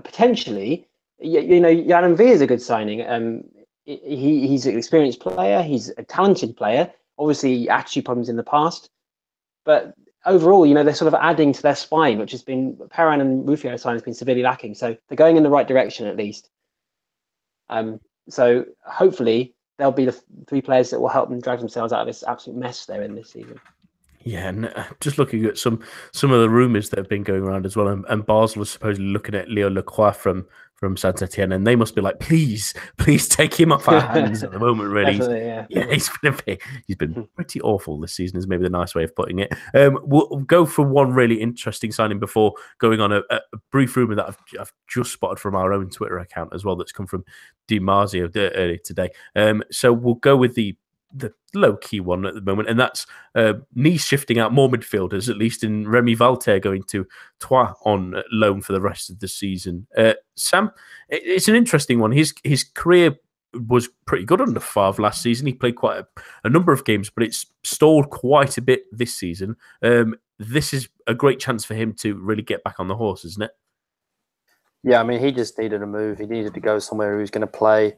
potentially, 0.01 0.87
you, 1.19 1.41
you 1.41 1.59
know, 1.59 1.73
Jan 1.73 2.15
V 2.15 2.25
is 2.25 2.41
a 2.41 2.47
good 2.47 2.61
signing. 2.61 3.05
Um, 3.05 3.43
he, 3.85 4.47
he's 4.47 4.65
an 4.65 4.77
experienced 4.77 5.19
player. 5.19 5.61
He's 5.61 5.89
a 5.97 6.03
talented 6.03 6.55
player. 6.55 6.91
Obviously, 7.17 7.69
attitude 7.69 8.05
problems 8.05 8.29
in 8.29 8.37
the 8.37 8.43
past, 8.43 8.89
but 9.65 9.93
overall, 10.25 10.65
you 10.65 10.73
know, 10.73 10.83
they're 10.83 10.95
sort 10.95 11.13
of 11.13 11.19
adding 11.21 11.53
to 11.53 11.61
their 11.61 11.75
spine, 11.75 12.17
which 12.17 12.31
has 12.31 12.41
been 12.41 12.77
Perrin 12.89 13.21
and 13.21 13.47
Ruffier 13.47 13.77
sign 13.77 13.93
has 13.93 14.01
been 14.01 14.13
severely 14.13 14.41
lacking. 14.41 14.75
So 14.75 14.95
they're 15.07 15.15
going 15.15 15.37
in 15.37 15.43
the 15.43 15.49
right 15.49 15.67
direction 15.67 16.07
at 16.07 16.17
least. 16.17 16.49
Um, 17.69 17.99
so 18.29 18.65
hopefully 18.85 19.53
they'll 19.77 19.91
be 19.91 20.05
the 20.05 20.19
three 20.47 20.61
players 20.61 20.89
that 20.89 20.99
will 20.99 21.09
help 21.09 21.29
them 21.29 21.39
drag 21.39 21.59
themselves 21.59 21.93
out 21.93 22.01
of 22.01 22.07
this 22.07 22.23
absolute 22.23 22.57
mess 22.57 22.85
they're 22.85 23.03
in 23.03 23.15
this 23.15 23.31
season. 23.31 23.59
Yeah, 24.23 24.47
and 24.47 24.67
uh, 24.67 24.85
just 25.01 25.17
looking 25.17 25.43
at 25.45 25.57
some 25.57 25.83
some 26.13 26.31
of 26.31 26.39
the 26.39 26.49
rumours 26.49 26.89
that 26.89 26.97
have 26.97 27.09
been 27.09 27.23
going 27.23 27.43
around 27.43 27.65
as 27.65 27.75
well, 27.75 27.89
and, 27.89 28.05
and 28.07 28.25
Basel 28.25 28.59
was 28.59 28.69
supposedly 28.69 29.09
looking 29.09 29.35
at 29.35 29.49
Leo 29.49 29.69
Lacroix 29.69 30.13
from 30.13 30.45
from 30.83 30.97
Saint 30.97 31.21
Etienne, 31.21 31.53
and 31.53 31.65
they 31.65 31.77
must 31.77 31.95
be 31.95 32.01
like, 32.01 32.19
please, 32.19 32.73
please 32.97 33.29
take 33.29 33.57
him 33.57 33.71
off 33.71 33.87
our 33.87 34.01
hands 34.01 34.43
at 34.43 34.51
the 34.51 34.59
moment. 34.59 34.89
Really, 34.89 35.15
yeah. 35.45 35.65
yeah, 35.69 35.85
he's 35.89 36.09
been 36.21 36.35
a, 36.45 36.57
he's 36.85 36.97
been 36.97 37.13
hmm. 37.13 37.21
pretty 37.35 37.61
awful 37.61 37.97
this 38.01 38.13
season. 38.13 38.37
Is 38.37 38.47
maybe 38.47 38.63
the 38.63 38.69
nice 38.69 38.93
way 38.93 39.05
of 39.05 39.15
putting 39.15 39.39
it. 39.39 39.53
Um, 39.73 39.97
we'll 40.03 40.27
go 40.39 40.65
for 40.65 40.85
one 40.85 41.13
really 41.13 41.39
interesting 41.39 41.93
signing 41.93 42.19
before 42.19 42.53
going 42.79 42.99
on 42.99 43.13
a, 43.13 43.21
a 43.29 43.39
brief 43.71 43.95
rumor 43.95 44.15
that 44.15 44.27
I've, 44.27 44.37
I've, 44.59 44.73
just 44.89 45.13
spotted 45.13 45.39
from 45.39 45.55
our 45.55 45.71
own 45.71 45.89
Twitter 45.89 46.19
account 46.19 46.53
as 46.53 46.65
well. 46.65 46.75
That's 46.75 46.91
come 46.91 47.07
from 47.07 47.23
Di 47.69 47.79
Marzio 47.79 48.29
earlier 48.35 48.77
today. 48.77 49.09
Um, 49.37 49.63
so 49.71 49.93
we'll 49.93 50.15
go 50.15 50.35
with 50.35 50.53
the 50.55 50.75
the 51.13 51.33
low 51.53 51.77
key 51.77 51.99
one 51.99 52.25
at 52.25 52.33
the 52.33 52.41
moment, 52.41 52.69
and 52.69 52.79
that's 52.79 53.05
uh, 53.35 53.53
Nice 53.75 54.05
shifting 54.05 54.39
out 54.39 54.53
more 54.53 54.69
midfielders, 54.69 55.29
at 55.29 55.37
least 55.37 55.63
in 55.63 55.87
Remy 55.87 56.15
Walter 56.15 56.59
going 56.59 56.83
to 56.83 57.05
Troyes 57.39 57.73
on 57.85 58.15
loan 58.31 58.61
for 58.61 58.73
the 58.73 58.81
rest 58.81 59.09
of 59.09 59.19
the 59.19 59.27
season. 59.27 59.87
Uh, 59.95 60.13
Sam, 60.35 60.71
it's 61.09 61.47
an 61.47 61.55
interesting 61.55 61.99
one. 61.99 62.11
His 62.11 62.33
his 62.43 62.63
career 62.63 63.15
was 63.67 63.87
pretty 64.05 64.25
good 64.25 64.41
under 64.41 64.59
Favre 64.59 65.03
last 65.03 65.21
season. 65.21 65.47
He 65.47 65.53
played 65.53 65.75
quite 65.75 65.99
a, 65.99 66.07
a, 66.43 66.49
number 66.49 66.71
of 66.73 66.85
games, 66.85 67.09
but 67.09 67.23
it's 67.23 67.45
stalled 67.63 68.09
quite 68.09 68.57
a 68.57 68.61
bit 68.61 68.83
this 68.91 69.13
season. 69.13 69.55
Um, 69.83 70.15
this 70.39 70.73
is 70.73 70.89
a 71.05 71.13
great 71.13 71.39
chance 71.39 71.63
for 71.63 71.75
him 71.75 71.93
to 71.99 72.15
really 72.15 72.41
get 72.41 72.63
back 72.63 72.79
on 72.79 72.87
the 72.87 72.95
horse, 72.95 73.23
isn't 73.25 73.43
it? 73.43 73.51
Yeah, 74.83 74.99
I 74.99 75.03
mean, 75.03 75.19
he 75.19 75.31
just 75.31 75.57
needed 75.57 75.81
a 75.81 75.87
move. 75.87 76.17
He 76.17 76.25
needed 76.25 76.53
to 76.55 76.59
go 76.59 76.79
somewhere 76.79 77.15
he 77.15 77.21
was 77.21 77.31
going 77.31 77.41
to 77.41 77.47
play 77.47 77.95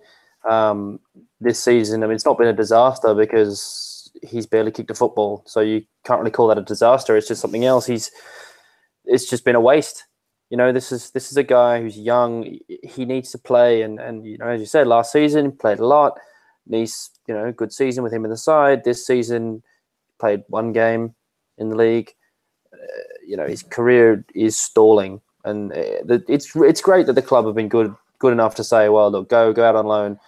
um, 0.49 0.99
this 1.39 1.63
season. 1.63 2.03
I 2.03 2.07
mean, 2.07 2.15
it's 2.15 2.25
not 2.25 2.37
been 2.37 2.47
a 2.47 2.53
disaster 2.53 3.13
because 3.13 4.09
he's 4.21 4.45
barely 4.45 4.71
kicked 4.71 4.91
a 4.91 4.95
football, 4.95 5.43
so 5.45 5.59
you 5.59 5.83
can't 6.05 6.19
really 6.19 6.31
call 6.31 6.47
that 6.47 6.57
a 6.57 6.63
disaster. 6.63 7.15
It's 7.15 7.27
just 7.27 7.41
something 7.41 7.65
else. 7.65 7.85
He's 7.85 8.11
it's 9.05 9.29
just 9.29 9.45
been 9.45 9.55
a 9.55 9.61
waste. 9.61 10.05
You 10.49 10.57
know, 10.57 10.71
this 10.71 10.91
is 10.91 11.11
this 11.11 11.31
is 11.31 11.37
a 11.37 11.43
guy 11.43 11.81
who's 11.81 11.97
young. 11.97 12.57
He 12.83 13.05
needs 13.05 13.31
to 13.31 13.37
play, 13.37 13.81
and 13.81 13.99
and 13.99 14.25
you 14.25 14.37
know, 14.37 14.47
as 14.47 14.59
you 14.59 14.65
said, 14.65 14.87
last 14.87 15.11
season 15.11 15.51
played 15.51 15.79
a 15.79 15.87
lot. 15.87 16.17
Nice, 16.67 17.11
you 17.27 17.33
know, 17.33 17.51
good 17.51 17.71
season 17.71 18.03
with 18.03 18.13
him 18.13 18.25
in 18.25 18.31
the 18.31 18.37
side. 18.37 18.83
This 18.83 19.05
season 19.05 19.61
played 20.19 20.43
one 20.47 20.71
game 20.71 21.13
in 21.57 21.69
the 21.69 21.75
league. 21.75 22.11
Uh, 22.73 22.77
you 23.25 23.37
know, 23.37 23.47
his 23.47 23.63
career 23.63 24.25
is 24.33 24.57
stalling, 24.57 25.21
and 25.43 25.71
uh, 25.71 26.19
it's 26.27 26.55
it's 26.55 26.81
great 26.81 27.05
that 27.07 27.13
the 27.13 27.21
club 27.21 27.45
have 27.45 27.55
been 27.55 27.69
good 27.69 27.93
good 28.19 28.33
enough 28.33 28.55
to 28.55 28.63
say, 28.63 28.89
well, 28.89 29.11
look, 29.11 29.29
go 29.29 29.51
go 29.51 29.63
out 29.63 29.75
on 29.75 29.85
loan 29.85 30.19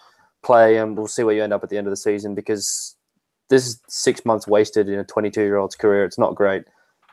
play, 0.48 0.78
and 0.78 0.98
we'll 0.98 1.08
see 1.08 1.24
where 1.24 1.36
you 1.36 1.44
end 1.44 1.54
up 1.54 1.64
at 1.64 1.70
the 1.70 1.78
end 1.78 1.86
of 1.86 1.92
the 1.92 1.98
season 1.98 2.34
because 2.34 2.96
this 3.50 3.68
is 3.68 3.82
six 3.88 4.26
months 4.26 4.48
wasted 4.48 4.90
in 4.90 4.98
a 4.98 5.04
22 5.04 5.42
year 5.42 5.58
old's 5.58 5.76
career. 5.76 6.06
It's 6.06 6.18
not 6.18 6.36
great. 6.36 6.64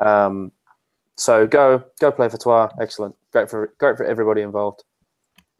Um, 0.00 0.52
so 1.16 1.46
go 1.46 1.84
go 2.00 2.10
play 2.10 2.28
for 2.28 2.38
Troyes. 2.38 2.70
Excellent. 2.80 3.14
Great 3.32 3.50
for 3.50 3.74
great 3.78 3.96
for 3.96 4.04
everybody 4.04 4.40
involved. 4.40 4.84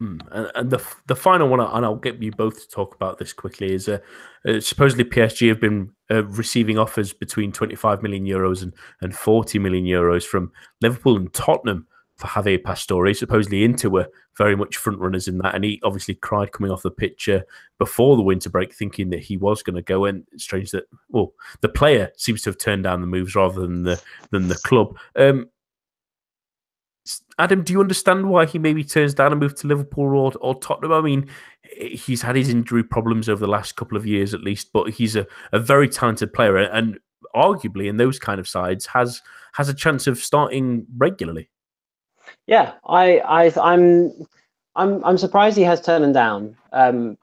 Mm. 0.01 0.19
And, 0.31 0.51
and, 0.55 0.69
the 0.69 0.83
the 1.07 1.15
final 1.15 1.47
one, 1.47 1.61
and 1.61 1.85
I'll 1.85 1.95
get 1.95 2.21
you 2.21 2.31
both 2.31 2.61
to 2.61 2.67
talk 2.67 2.95
about 2.95 3.17
this 3.17 3.31
quickly, 3.31 3.73
is 3.73 3.87
uh, 3.87 3.99
uh, 4.45 4.59
supposedly 4.59 5.05
PSG 5.05 5.47
have 5.47 5.61
been 5.61 5.91
uh, 6.11 6.25
receiving 6.25 6.77
offers 6.77 7.13
between 7.13 7.53
25 7.53 8.03
million 8.03 8.25
euros 8.25 8.61
and, 8.61 8.73
and 9.01 9.15
40 9.15 9.59
million 9.59 9.85
euros 9.85 10.25
from 10.25 10.51
Liverpool 10.81 11.15
and 11.15 11.33
Tottenham 11.33 11.87
for 12.15 12.27
Javier 12.27 12.63
Pastore. 12.63 13.13
Supposedly 13.13 13.63
Inter 13.63 13.89
were 13.89 14.07
very 14.37 14.55
much 14.55 14.77
front 14.77 14.99
runners 14.99 15.27
in 15.27 15.37
that, 15.39 15.55
and 15.55 15.63
he 15.63 15.79
obviously 15.83 16.15
cried 16.15 16.51
coming 16.51 16.71
off 16.71 16.81
the 16.81 16.91
picture 16.91 17.43
before 17.77 18.15
the 18.15 18.23
winter 18.23 18.49
break, 18.49 18.73
thinking 18.73 19.09
that 19.09 19.19
he 19.19 19.37
was 19.37 19.63
going 19.63 19.75
to 19.75 19.81
go. 19.81 20.05
And 20.05 20.25
it's 20.31 20.43
strange 20.43 20.71
that 20.71 20.85
well, 21.09 21.33
the 21.61 21.69
player 21.69 22.11
seems 22.17 22.41
to 22.43 22.49
have 22.49 22.57
turned 22.57 22.83
down 22.83 23.01
the 23.01 23.07
moves 23.07 23.35
rather 23.35 23.61
than 23.61 23.83
the 23.83 24.01
than 24.31 24.47
the 24.47 24.55
club. 24.55 24.97
Um, 25.15 25.49
Adam, 27.37 27.63
do 27.63 27.71
you 27.71 27.81
understand 27.81 28.29
why 28.29 28.45
he 28.45 28.57
maybe 28.57 28.83
turns 28.83 29.13
down 29.13 29.31
a 29.31 29.35
move 29.35 29.53
to 29.55 29.67
Liverpool 29.67 30.17
or, 30.17 30.31
or 30.41 30.59
Tottenham? 30.59 30.91
I 30.91 31.01
mean, 31.01 31.29
he's 31.77 32.21
had 32.21 32.35
his 32.35 32.49
injury 32.49 32.83
problems 32.83 33.29
over 33.29 33.39
the 33.39 33.51
last 33.51 33.75
couple 33.75 33.97
of 33.97 34.07
years 34.07 34.33
at 34.33 34.41
least, 34.41 34.71
but 34.73 34.89
he's 34.89 35.15
a, 35.15 35.27
a 35.51 35.59
very 35.59 35.87
talented 35.87 36.33
player 36.33 36.57
and 36.57 36.97
arguably 37.35 37.87
in 37.87 37.97
those 37.97 38.17
kind 38.17 38.39
of 38.39 38.47
sides 38.47 38.85
has 38.85 39.21
has 39.53 39.69
a 39.69 39.73
chance 39.73 40.07
of 40.07 40.17
starting 40.17 40.85
regularly. 40.97 41.49
Yeah, 42.47 42.73
I, 42.85 43.19
I, 43.19 43.53
I'm, 43.61 44.27
I'm, 44.75 45.03
I'm 45.03 45.17
surprised 45.17 45.57
he 45.57 45.63
has 45.63 45.81
turned 45.81 46.13
down. 46.13 46.55
Um, 46.71 47.17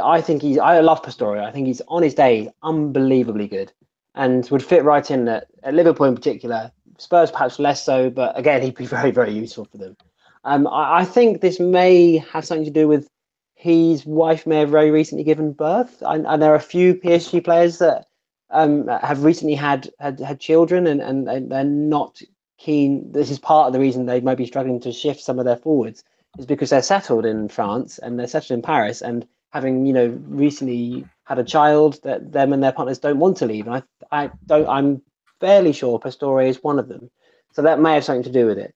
I 0.00 0.20
think 0.20 0.42
he's. 0.42 0.58
I 0.58 0.80
love 0.80 1.02
Pastore. 1.02 1.38
I 1.38 1.50
think 1.50 1.66
he's 1.66 1.82
on 1.88 2.02
his 2.02 2.14
day 2.14 2.50
unbelievably 2.62 3.48
good, 3.48 3.72
and 4.14 4.48
would 4.50 4.62
fit 4.62 4.84
right 4.84 5.10
in 5.10 5.26
at, 5.28 5.48
at 5.62 5.74
Liverpool 5.74 6.06
in 6.06 6.14
particular. 6.14 6.70
Spurs 6.98 7.30
perhaps 7.30 7.58
less 7.58 7.82
so, 7.82 8.10
but 8.10 8.38
again, 8.38 8.62
he'd 8.62 8.76
be 8.76 8.86
very, 8.86 9.10
very 9.10 9.32
useful 9.32 9.64
for 9.64 9.78
them. 9.78 9.96
Um, 10.44 10.66
I, 10.66 11.00
I 11.00 11.04
think 11.04 11.40
this 11.40 11.58
may 11.58 12.18
have 12.18 12.44
something 12.44 12.64
to 12.64 12.70
do 12.70 12.86
with 12.86 13.08
his 13.54 14.06
wife 14.06 14.46
may 14.46 14.60
have 14.60 14.70
very 14.70 14.90
recently 14.90 15.24
given 15.24 15.52
birth, 15.52 16.02
and, 16.02 16.26
and 16.26 16.40
there 16.40 16.52
are 16.52 16.56
a 16.56 16.60
few 16.60 16.94
PSG 16.94 17.44
players 17.44 17.78
that 17.78 18.06
um, 18.50 18.88
have 18.88 19.24
recently 19.24 19.54
had, 19.54 19.90
had 19.98 20.18
had 20.20 20.40
children, 20.40 20.86
and, 20.86 21.00
and 21.02 21.50
they're 21.50 21.64
not 21.64 22.20
keen. 22.60 23.10
This 23.10 23.30
is 23.30 23.38
part 23.38 23.66
of 23.66 23.72
the 23.72 23.80
reason 23.80 24.06
they 24.06 24.20
might 24.20 24.38
be 24.38 24.46
struggling 24.46 24.80
to 24.80 24.92
shift 24.92 25.20
some 25.20 25.38
of 25.38 25.44
their 25.44 25.56
forwards, 25.56 26.04
is 26.38 26.46
because 26.46 26.70
they're 26.70 26.82
settled 26.82 27.26
in 27.26 27.48
France 27.48 27.98
and 27.98 28.18
they're 28.18 28.28
settled 28.28 28.56
in 28.56 28.62
Paris, 28.62 29.02
and 29.02 29.26
having 29.52 29.86
you 29.86 29.92
know 29.92 30.18
recently 30.28 31.04
had 31.24 31.38
a 31.38 31.44
child, 31.44 32.00
that 32.04 32.32
them 32.32 32.52
and 32.52 32.62
their 32.62 32.72
partners 32.72 32.98
don't 32.98 33.18
want 33.18 33.38
to 33.38 33.46
leave. 33.46 33.66
And 33.66 33.82
I 34.10 34.24
I 34.24 34.30
don't. 34.46 34.68
I'm 34.68 35.02
fairly 35.40 35.72
sure 35.72 35.98
Pastore 35.98 36.42
is 36.42 36.62
one 36.62 36.78
of 36.78 36.88
them, 36.88 37.10
so 37.52 37.62
that 37.62 37.80
may 37.80 37.94
have 37.94 38.04
something 38.04 38.24
to 38.24 38.38
do 38.38 38.46
with 38.46 38.58
it. 38.58 38.74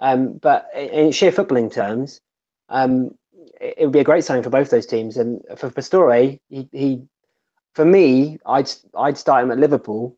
Um, 0.00 0.34
but 0.34 0.68
in 0.76 1.12
sheer 1.12 1.32
footballing 1.32 1.72
terms, 1.72 2.20
um, 2.68 3.16
it, 3.60 3.78
would 3.80 3.92
be 3.92 4.00
a 4.00 4.04
great 4.04 4.24
signing 4.24 4.42
for 4.42 4.50
both 4.50 4.70
those 4.70 4.86
teams. 4.86 5.16
And 5.16 5.42
for 5.56 5.70
Pastore, 5.70 6.38
he, 6.48 6.68
he 6.72 7.02
for 7.74 7.84
me, 7.84 8.38
I'd 8.46 8.70
I'd 8.96 9.18
start 9.18 9.44
him 9.44 9.50
at 9.50 9.58
Liverpool, 9.58 10.16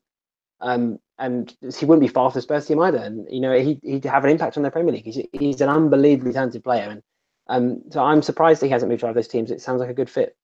um, 0.61 0.99
and 1.19 1.55
he 1.79 1.87
wouldn't 1.87 2.07
be 2.07 2.12
far 2.12 2.31
from 2.31 2.39
the 2.39 2.43
Spurs 2.43 2.67
team 2.67 2.81
either. 2.81 2.99
And 2.99 3.27
you 3.31 3.41
know, 3.41 3.59
he 3.59 3.81
he'd 3.83 4.05
have 4.05 4.25
an 4.25 4.31
impact 4.31 4.57
on 4.57 4.62
their 4.62 4.73
Premier 4.73 4.93
League. 4.93 5.05
He's 5.05 5.21
he's 5.33 5.61
an 5.61 5.69
unbelievably 5.69 6.33
talented 6.33 6.64
player, 6.64 6.89
and 6.91 7.03
um, 7.49 7.83
so 7.91 8.03
I'm 8.03 8.23
surprised 8.23 8.62
he 8.62 8.69
hasn't 8.69 8.91
moved 8.91 9.01
to 9.01 9.07
either 9.07 9.11
of 9.11 9.17
those 9.17 9.29
teams. 9.29 9.51
It 9.51 9.61
sounds 9.61 9.81
like 9.81 9.91
a 9.91 9.95
good 9.95 10.11
fit. 10.11 10.37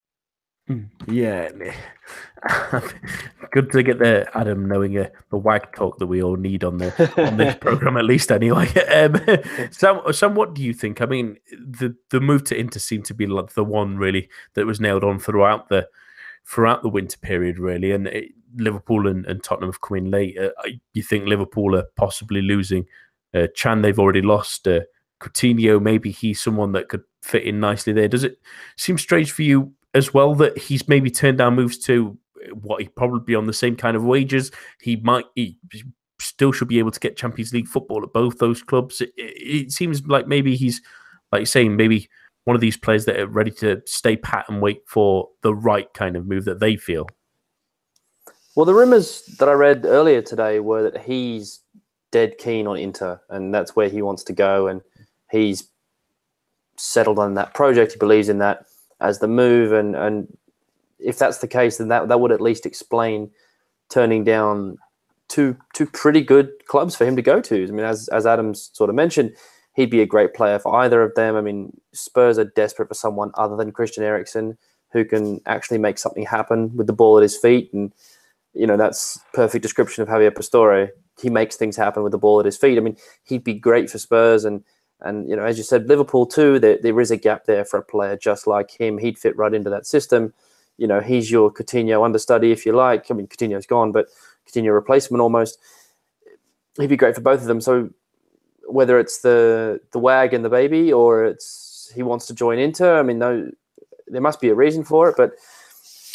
Hmm, 0.69 0.85
yeah, 1.09 1.49
good 3.51 3.73
to 3.73 3.83
get 3.83 3.99
the 3.99 4.29
Adam 4.33 4.69
knowing 4.69 4.97
uh, 4.97 5.09
the 5.31 5.37
wag 5.37 5.75
talk 5.75 5.99
that 5.99 6.07
we 6.07 6.23
all 6.23 6.37
need 6.37 6.63
on 6.63 6.79
the 6.79 7.13
on 7.21 7.37
this 7.37 7.57
program 7.61 7.97
at 7.97 8.05
least 8.05 8.31
anyway. 8.31 8.69
Um, 8.93 9.17
Sam, 9.73 10.01
Sam, 10.13 10.35
what 10.35 10.55
do 10.55 10.63
you 10.63 10.73
think? 10.73 11.01
I 11.01 11.07
mean, 11.07 11.39
the 11.51 11.97
the 12.11 12.21
move 12.21 12.45
to 12.45 12.57
Inter 12.57 12.79
seemed 12.79 13.07
to 13.07 13.15
be 13.15 13.27
like 13.27 13.55
the 13.55 13.65
one 13.65 13.97
really 13.99 14.29
that 14.55 14.67
was 14.67 14.81
nailed 14.81 15.03
on 15.03 15.19
throughout 15.19 15.69
the 15.69 15.89
throughout 16.47 16.83
the 16.83 16.89
winter 16.89 17.19
period, 17.19 17.59
really. 17.59 17.91
And 17.91 18.07
it, 18.07 18.33
Liverpool 18.57 19.07
and, 19.07 19.27
and, 19.27 19.43
Tottenham 19.43 19.71
have 19.71 19.81
come 19.81 19.99
in 19.99 20.11
late. 20.11 20.39
Uh, 20.39 20.51
you 20.95 21.03
think 21.03 21.27
Liverpool 21.27 21.77
are 21.77 21.87
possibly 21.97 22.43
losing 22.43 22.87
uh, 23.35 23.47
Can? 23.57 23.83
They've 23.83 23.99
already 23.99 24.23
lost. 24.23 24.67
Uh, 24.69 24.81
Coutinho, 25.21 25.81
maybe 25.81 26.11
he's 26.11 26.43
someone 26.43 26.73
that 26.73 26.89
could 26.89 27.03
fit 27.23 27.45
in 27.45 27.61
nicely 27.61 27.93
there. 27.93 28.09
Does 28.09 28.25
it 28.25 28.39
seem 28.77 28.99
strange 28.99 29.33
for 29.33 29.43
you 29.43 29.73
as 29.95 30.13
well 30.13 30.35
that 30.37 30.59
he's 30.59 30.89
maybe 30.89 31.11
turned 31.11 31.39
down 31.39 31.55
moves 31.55 31.79
to 31.79 32.19
what 32.53 32.81
he'd 32.81 32.97
probably 32.97 33.21
be 33.25 33.35
on 33.35 33.47
the 33.47 33.53
same 33.53 33.77
kind 33.77 33.97
of 33.97 34.05
wages? 34.05 34.51
He 34.81 34.97
might 34.97 35.25
he 35.35 35.57
still 36.19 36.53
should 36.53 36.69
be 36.69 36.79
able 36.79 36.91
to 36.91 37.01
get 37.01 37.17
Champions 37.17 37.53
League 37.53 37.69
football 37.69 38.03
at 38.03 38.13
both 38.13 38.39
those 38.39 38.63
clubs. 38.63 39.01
It, 39.01 39.13
it 39.17 39.73
seems 39.73 40.07
like 40.07 40.27
maybe 40.27 40.57
he's 40.57 40.83
like 41.31 41.41
you're 41.41 41.47
saying 41.47 41.77
maybe 41.77 42.09
one 42.45 42.57
of 42.57 42.61
these 42.61 42.77
players 42.77 43.05
that 43.05 43.19
are 43.19 43.27
ready 43.27 43.53
to 43.53 43.81
stay 43.87 44.17
pat 44.17 44.47
and 44.49 44.61
wait 44.61 44.83
for 44.87 45.29
the 45.43 45.55
right 45.55 45.93
kind 45.95 46.17
of 46.17 46.27
move 46.27 46.45
that 46.45 46.61
they 46.61 46.77
feel. 46.77 47.07
Well, 48.55 48.67
the 48.67 48.75
rumors 48.75 49.23
that 49.39 49.49
I 49.49 49.53
read 49.53 49.87
earlier 49.87 50.21
today 50.21 50.61
were 50.61 50.83
that 50.83 51.03
he's 51.03 51.61
dead 52.11 52.37
keen 52.37 52.67
on 52.67 52.77
Inter, 52.77 53.21
and 53.31 53.55
that's 53.55 53.75
where 53.75 53.89
he 53.89 54.03
wants 54.03 54.25
to 54.25 54.35
go, 54.35 54.67
and 54.67 54.83
he's 55.31 55.69
settled 56.77 57.19
on 57.19 57.35
that 57.35 57.55
project. 57.55 57.93
He 57.93 57.99
believes 57.99 58.29
in 58.29 58.39
that 58.39 58.67
as 59.01 59.21
the 59.21 59.29
move, 59.29 59.73
and 59.73 59.97
and 59.97 60.37
if 60.99 61.19
that's 61.19 61.39
the 61.39 61.49
case, 61.49 61.79
then 61.79 61.89
that 61.89 62.09
that 62.09 62.21
would 62.21 62.33
at 62.33 62.43
least 62.43 62.67
explain 62.67 63.31
turning 63.89 64.23
down 64.23 64.77
two 65.29 65.57
two 65.75 65.87
pretty 65.87 66.21
good 66.21 66.51
clubs 66.67 66.95
for 66.95 67.07
him 67.07 67.17
to 67.17 67.23
go 67.23 67.41
to. 67.41 67.65
I 67.65 67.71
mean, 67.71 67.87
as 67.87 68.09
as 68.09 68.27
Adams 68.27 68.71
sort 68.75 68.91
of 68.91 68.97
mentioned, 68.97 69.35
he'd 69.77 69.91
be 69.91 70.03
a 70.03 70.07
great 70.07 70.35
player 70.35 70.59
for 70.59 70.77
either 70.77 71.03
of 71.03 71.15
them. 71.15 71.37
I 71.37 71.41
mean, 71.41 71.81
Spurs 71.95 72.39
are 72.39 72.45
desperate 72.45 72.89
for 72.89 72.95
someone 72.95 73.31
other 73.35 73.57
than 73.57 73.73
Christian 73.73 74.05
Eriksen 74.05 74.59
who 74.93 75.07
can 75.07 75.41
actually 75.47 75.79
make 75.79 75.97
something 75.97 76.27
happen 76.27 76.77
with 76.77 76.87
the 76.87 76.93
ball 76.93 77.17
at 77.17 77.23
his 77.23 77.37
feet, 77.37 77.73
and 77.73 77.95
you 78.55 78.67
know 78.67 78.77
that's 78.77 79.19
perfect 79.33 79.63
description 79.63 80.03
of 80.03 80.09
Javier 80.09 80.35
Pastore. 80.35 80.91
He 81.21 81.31
makes 81.31 81.57
things 81.57 81.77
happen 81.77 82.03
with 82.03 82.13
the 82.13 82.19
ball 82.19 82.41
at 82.41 82.47
his 82.47 82.57
feet. 82.57 82.79
I 82.79 82.81
mean, 82.81 82.97
he'd 83.25 83.45
be 83.45 83.55
great 83.55 83.91
for 83.91 83.99
Spurs 83.99 84.45
and 84.45 84.65
and 85.01 85.29
you 85.29 85.37
know, 85.37 85.45
as 85.45 85.59
you 85.59 85.65
said, 85.65 85.89
Liverpool 85.89 86.27
too. 86.27 86.59
There, 86.59 86.79
there 86.81 87.01
is 87.01 87.11
a 87.11 87.17
gap 87.17 87.45
there 87.45 87.65
for 87.65 87.79
a 87.79 87.83
player 87.83 88.17
just 88.17 88.47
like 88.47 88.71
him. 88.71 88.99
He'd 88.99 89.19
fit 89.19 89.37
right 89.37 89.53
into 89.53 89.71
that 89.71 89.87
system. 89.87 90.33
You 90.79 90.87
know, 90.87 91.01
he's 91.01 91.31
your 91.31 91.53
Coutinho 91.53 92.05
understudy, 92.05 92.53
if 92.53 92.65
you 92.65 92.73
like. 92.73 93.11
I 93.11 93.15
mean, 93.15 93.27
Coutinho's 93.27 93.67
gone, 93.67 93.93
but 93.93 94.07
Coutinho 94.49 94.73
replacement 94.73 95.21
almost. 95.21 95.59
He'd 96.79 96.89
be 96.89 96.97
great 96.97 97.15
for 97.15 97.21
both 97.21 97.41
of 97.41 97.47
them. 97.47 97.61
So 97.61 97.91
whether 98.67 98.99
it's 98.99 99.21
the 99.21 99.81
the 99.93 99.99
wag 99.99 100.35
and 100.35 100.45
the 100.45 100.49
baby, 100.49 100.93
or 100.93 101.25
it's 101.25 101.93
he 101.95 102.03
wants 102.03 102.27
to 102.27 102.35
join 102.35 102.59
Inter, 102.59 102.99
I 102.99 103.03
mean, 103.03 103.19
no, 103.19 103.51
there 104.07 104.23
must 104.23 104.41
be 104.41 104.49
a 104.49 104.55
reason 104.55 104.85
for 104.85 105.09
it. 105.09 105.17
But 105.17 105.33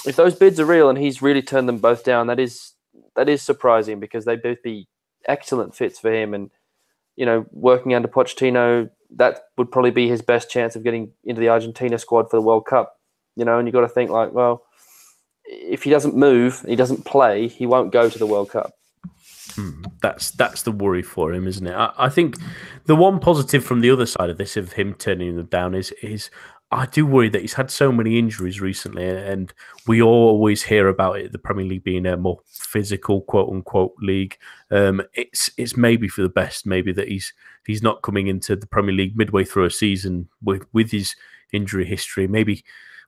if 0.06 0.16
those 0.16 0.36
bids 0.36 0.60
are 0.60 0.66
real 0.66 0.90
and 0.90 0.98
he's 0.98 1.22
really 1.22 1.42
turned 1.42 1.68
them 1.68 1.80
both 1.80 2.04
down, 2.04 2.28
that 2.28 2.40
is 2.40 2.74
that 3.16 3.30
is 3.30 3.42
surprising 3.42 4.00
because 4.00 4.26
they 4.26 4.36
both 4.36 4.62
be 4.62 4.88
excellent 5.28 5.76
fits 5.76 6.00
for 6.00 6.14
him 6.14 6.34
and 6.34 6.52
you 7.18 7.26
know, 7.26 7.46
working 7.52 7.94
under 7.94 8.08
Pochettino, 8.08 8.90
that 9.16 9.40
would 9.58 9.72
probably 9.72 9.92
be 9.92 10.08
his 10.08 10.22
best 10.22 10.50
chance 10.50 10.76
of 10.76 10.84
getting 10.84 11.12
into 11.26 11.42
the 11.42 11.50
Argentina 11.50 11.98
squad 11.98 12.30
for 12.30 12.38
the 12.38 12.42
World 12.42 12.66
Cup. 12.66 12.94
You 13.36 13.44
know, 13.44 13.58
and 13.60 13.68
you 13.68 13.72
got 13.72 13.82
to 13.82 13.90
think 13.90 14.10
like, 14.10 14.32
well, 14.32 14.64
if 15.46 15.84
he 15.84 15.90
doesn't 15.90 16.16
move, 16.16 16.64
he 16.68 16.76
doesn't 16.76 17.06
play, 17.06 17.48
he 17.48 17.66
won't 17.66 17.92
go 17.92 18.10
to 18.10 18.20
the 18.20 18.26
World 18.26 18.52
Cup. 18.52 18.72
Hmm, 19.56 19.84
that's 20.02 20.32
that's 20.32 20.64
the 20.64 20.72
worry 20.72 21.02
for 21.02 21.34
him, 21.34 21.48
isn't 21.48 21.66
it? 21.66 21.74
I, 21.74 21.92
I, 21.98 22.10
think 22.10 22.36
the 22.86 22.96
one 22.96 23.20
positive 23.20 23.64
from 23.64 23.82
the 23.82 23.90
other 23.90 24.06
side 24.06 24.30
of 24.30 24.38
this 24.38 24.58
of 24.58 24.74
him 24.74 24.94
turning 24.94 25.36
them 25.36 25.46
down 25.48 25.74
is 25.74 25.92
is 26.04 26.30
I 26.70 26.86
do 26.86 27.06
worry 27.06 27.30
that 27.30 27.42
he's 27.42 27.54
had 27.54 27.72
so 27.72 27.94
many 27.94 28.20
injuries 28.20 28.60
recently, 28.60 29.08
and 29.08 29.54
we 29.88 30.02
always 30.02 30.64
hear 30.64 30.90
about 30.90 31.18
it. 31.18 31.32
The 31.32 31.40
Premier 31.40 31.66
League 31.66 31.84
being 31.84 32.06
a 32.06 32.18
more 32.18 32.42
physical, 32.46 33.22
quote 33.22 33.50
unquote, 33.50 33.94
league. 34.02 34.38
Um, 34.70 35.02
it's 35.14 35.50
it's 35.58 35.78
maybe 35.78 36.10
for 36.10 36.24
the 36.24 36.30
best, 36.30 36.66
maybe 36.66 36.92
that 36.92 37.08
he's 37.08 37.34
he's 37.66 37.82
not 37.82 38.02
coming 38.02 38.28
into 38.28 38.58
the 38.58 38.68
Premier 38.68 38.94
League 38.94 39.16
midway 39.16 39.46
through 39.46 39.64
a 39.66 39.72
season 39.72 40.28
with 40.44 40.66
with 40.74 40.92
his 40.92 41.16
injury 41.54 41.86
history. 41.86 42.28
Maybe 42.28 42.66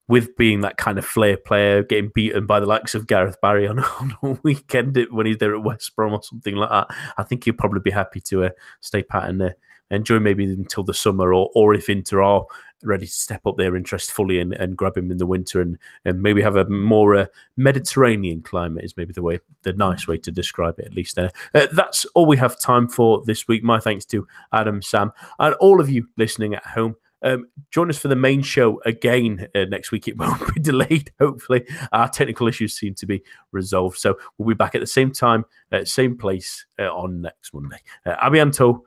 with 0.07 0.35
being 0.37 0.61
that 0.61 0.77
kind 0.77 0.97
of 0.97 1.05
flair 1.05 1.37
player, 1.37 1.83
getting 1.83 2.11
beaten 2.15 2.45
by 2.47 2.59
the 2.59 2.65
likes 2.65 2.95
of 2.95 3.07
Gareth 3.07 3.39
Barry 3.41 3.67
on, 3.67 3.79
on 3.99 4.17
a 4.23 4.39
weekend 4.41 4.97
when 5.11 5.25
he's 5.25 5.37
there 5.37 5.55
at 5.55 5.63
West 5.63 5.95
Brom 5.95 6.13
or 6.13 6.23
something 6.23 6.55
like 6.55 6.69
that. 6.69 6.87
I 7.17 7.23
think 7.23 7.43
he'll 7.43 7.53
probably 7.53 7.81
be 7.81 7.91
happy 7.91 8.21
to 8.21 8.45
uh, 8.45 8.49
stay 8.79 9.03
pat 9.03 9.29
and 9.29 9.41
uh, 9.41 9.49
enjoy 9.91 10.19
maybe 10.19 10.45
until 10.45 10.83
the 10.83 10.93
summer, 10.93 11.33
or 11.33 11.49
or 11.55 11.73
if 11.73 11.89
Inter 11.89 12.21
are 12.21 12.45
ready 12.83 13.05
to 13.05 13.11
step 13.11 13.45
up 13.45 13.57
their 13.57 13.75
interest 13.75 14.11
fully 14.11 14.39
and, 14.39 14.53
and 14.53 14.77
grab 14.77 14.97
him 14.97 15.11
in 15.11 15.17
the 15.17 15.25
winter 15.25 15.61
and, 15.61 15.77
and 16.05 16.21
maybe 16.21 16.41
have 16.41 16.55
a 16.55 16.65
more 16.69 17.15
uh, 17.15 17.25
Mediterranean 17.57 18.41
climate 18.41 18.83
is 18.83 18.97
maybe 18.97 19.13
the 19.13 19.21
way 19.21 19.39
the 19.63 19.73
nice 19.73 20.07
way 20.07 20.17
to 20.17 20.31
describe 20.31 20.79
it 20.79 20.85
at 20.85 20.93
least 20.93 21.15
there. 21.15 21.31
Uh, 21.53 21.67
that's 21.73 22.05
all 22.15 22.25
we 22.25 22.37
have 22.37 22.59
time 22.59 22.87
for 22.87 23.23
this 23.25 23.47
week. 23.47 23.63
My 23.63 23.79
thanks 23.79 24.05
to 24.05 24.27
Adam, 24.53 24.81
Sam, 24.81 25.11
and 25.39 25.55
all 25.55 25.79
of 25.81 25.89
you 25.89 26.07
listening 26.17 26.55
at 26.55 26.65
home. 26.65 26.95
Um, 27.21 27.49
join 27.69 27.89
us 27.89 27.97
for 27.97 28.07
the 28.07 28.15
main 28.15 28.41
show 28.41 28.81
again 28.85 29.47
uh, 29.53 29.65
next 29.65 29.91
week. 29.91 30.07
It 30.07 30.17
won't 30.17 30.53
be 30.53 30.61
delayed, 30.61 31.11
hopefully. 31.19 31.65
Our 31.91 32.07
technical 32.07 32.47
issues 32.47 32.73
seem 32.73 32.93
to 32.95 33.05
be 33.05 33.23
resolved. 33.51 33.97
So 33.97 34.17
we'll 34.37 34.47
be 34.47 34.55
back 34.55 34.75
at 34.75 34.81
the 34.81 34.87
same 34.87 35.11
time, 35.11 35.45
uh, 35.71 35.85
same 35.85 36.17
place 36.17 36.65
uh, 36.79 36.93
on 36.93 37.21
next 37.21 37.53
Monday. 37.53 37.81
Uh, 38.05 38.15
Abianto 38.17 38.81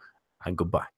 and 0.45 0.57
goodbye. 0.57 0.92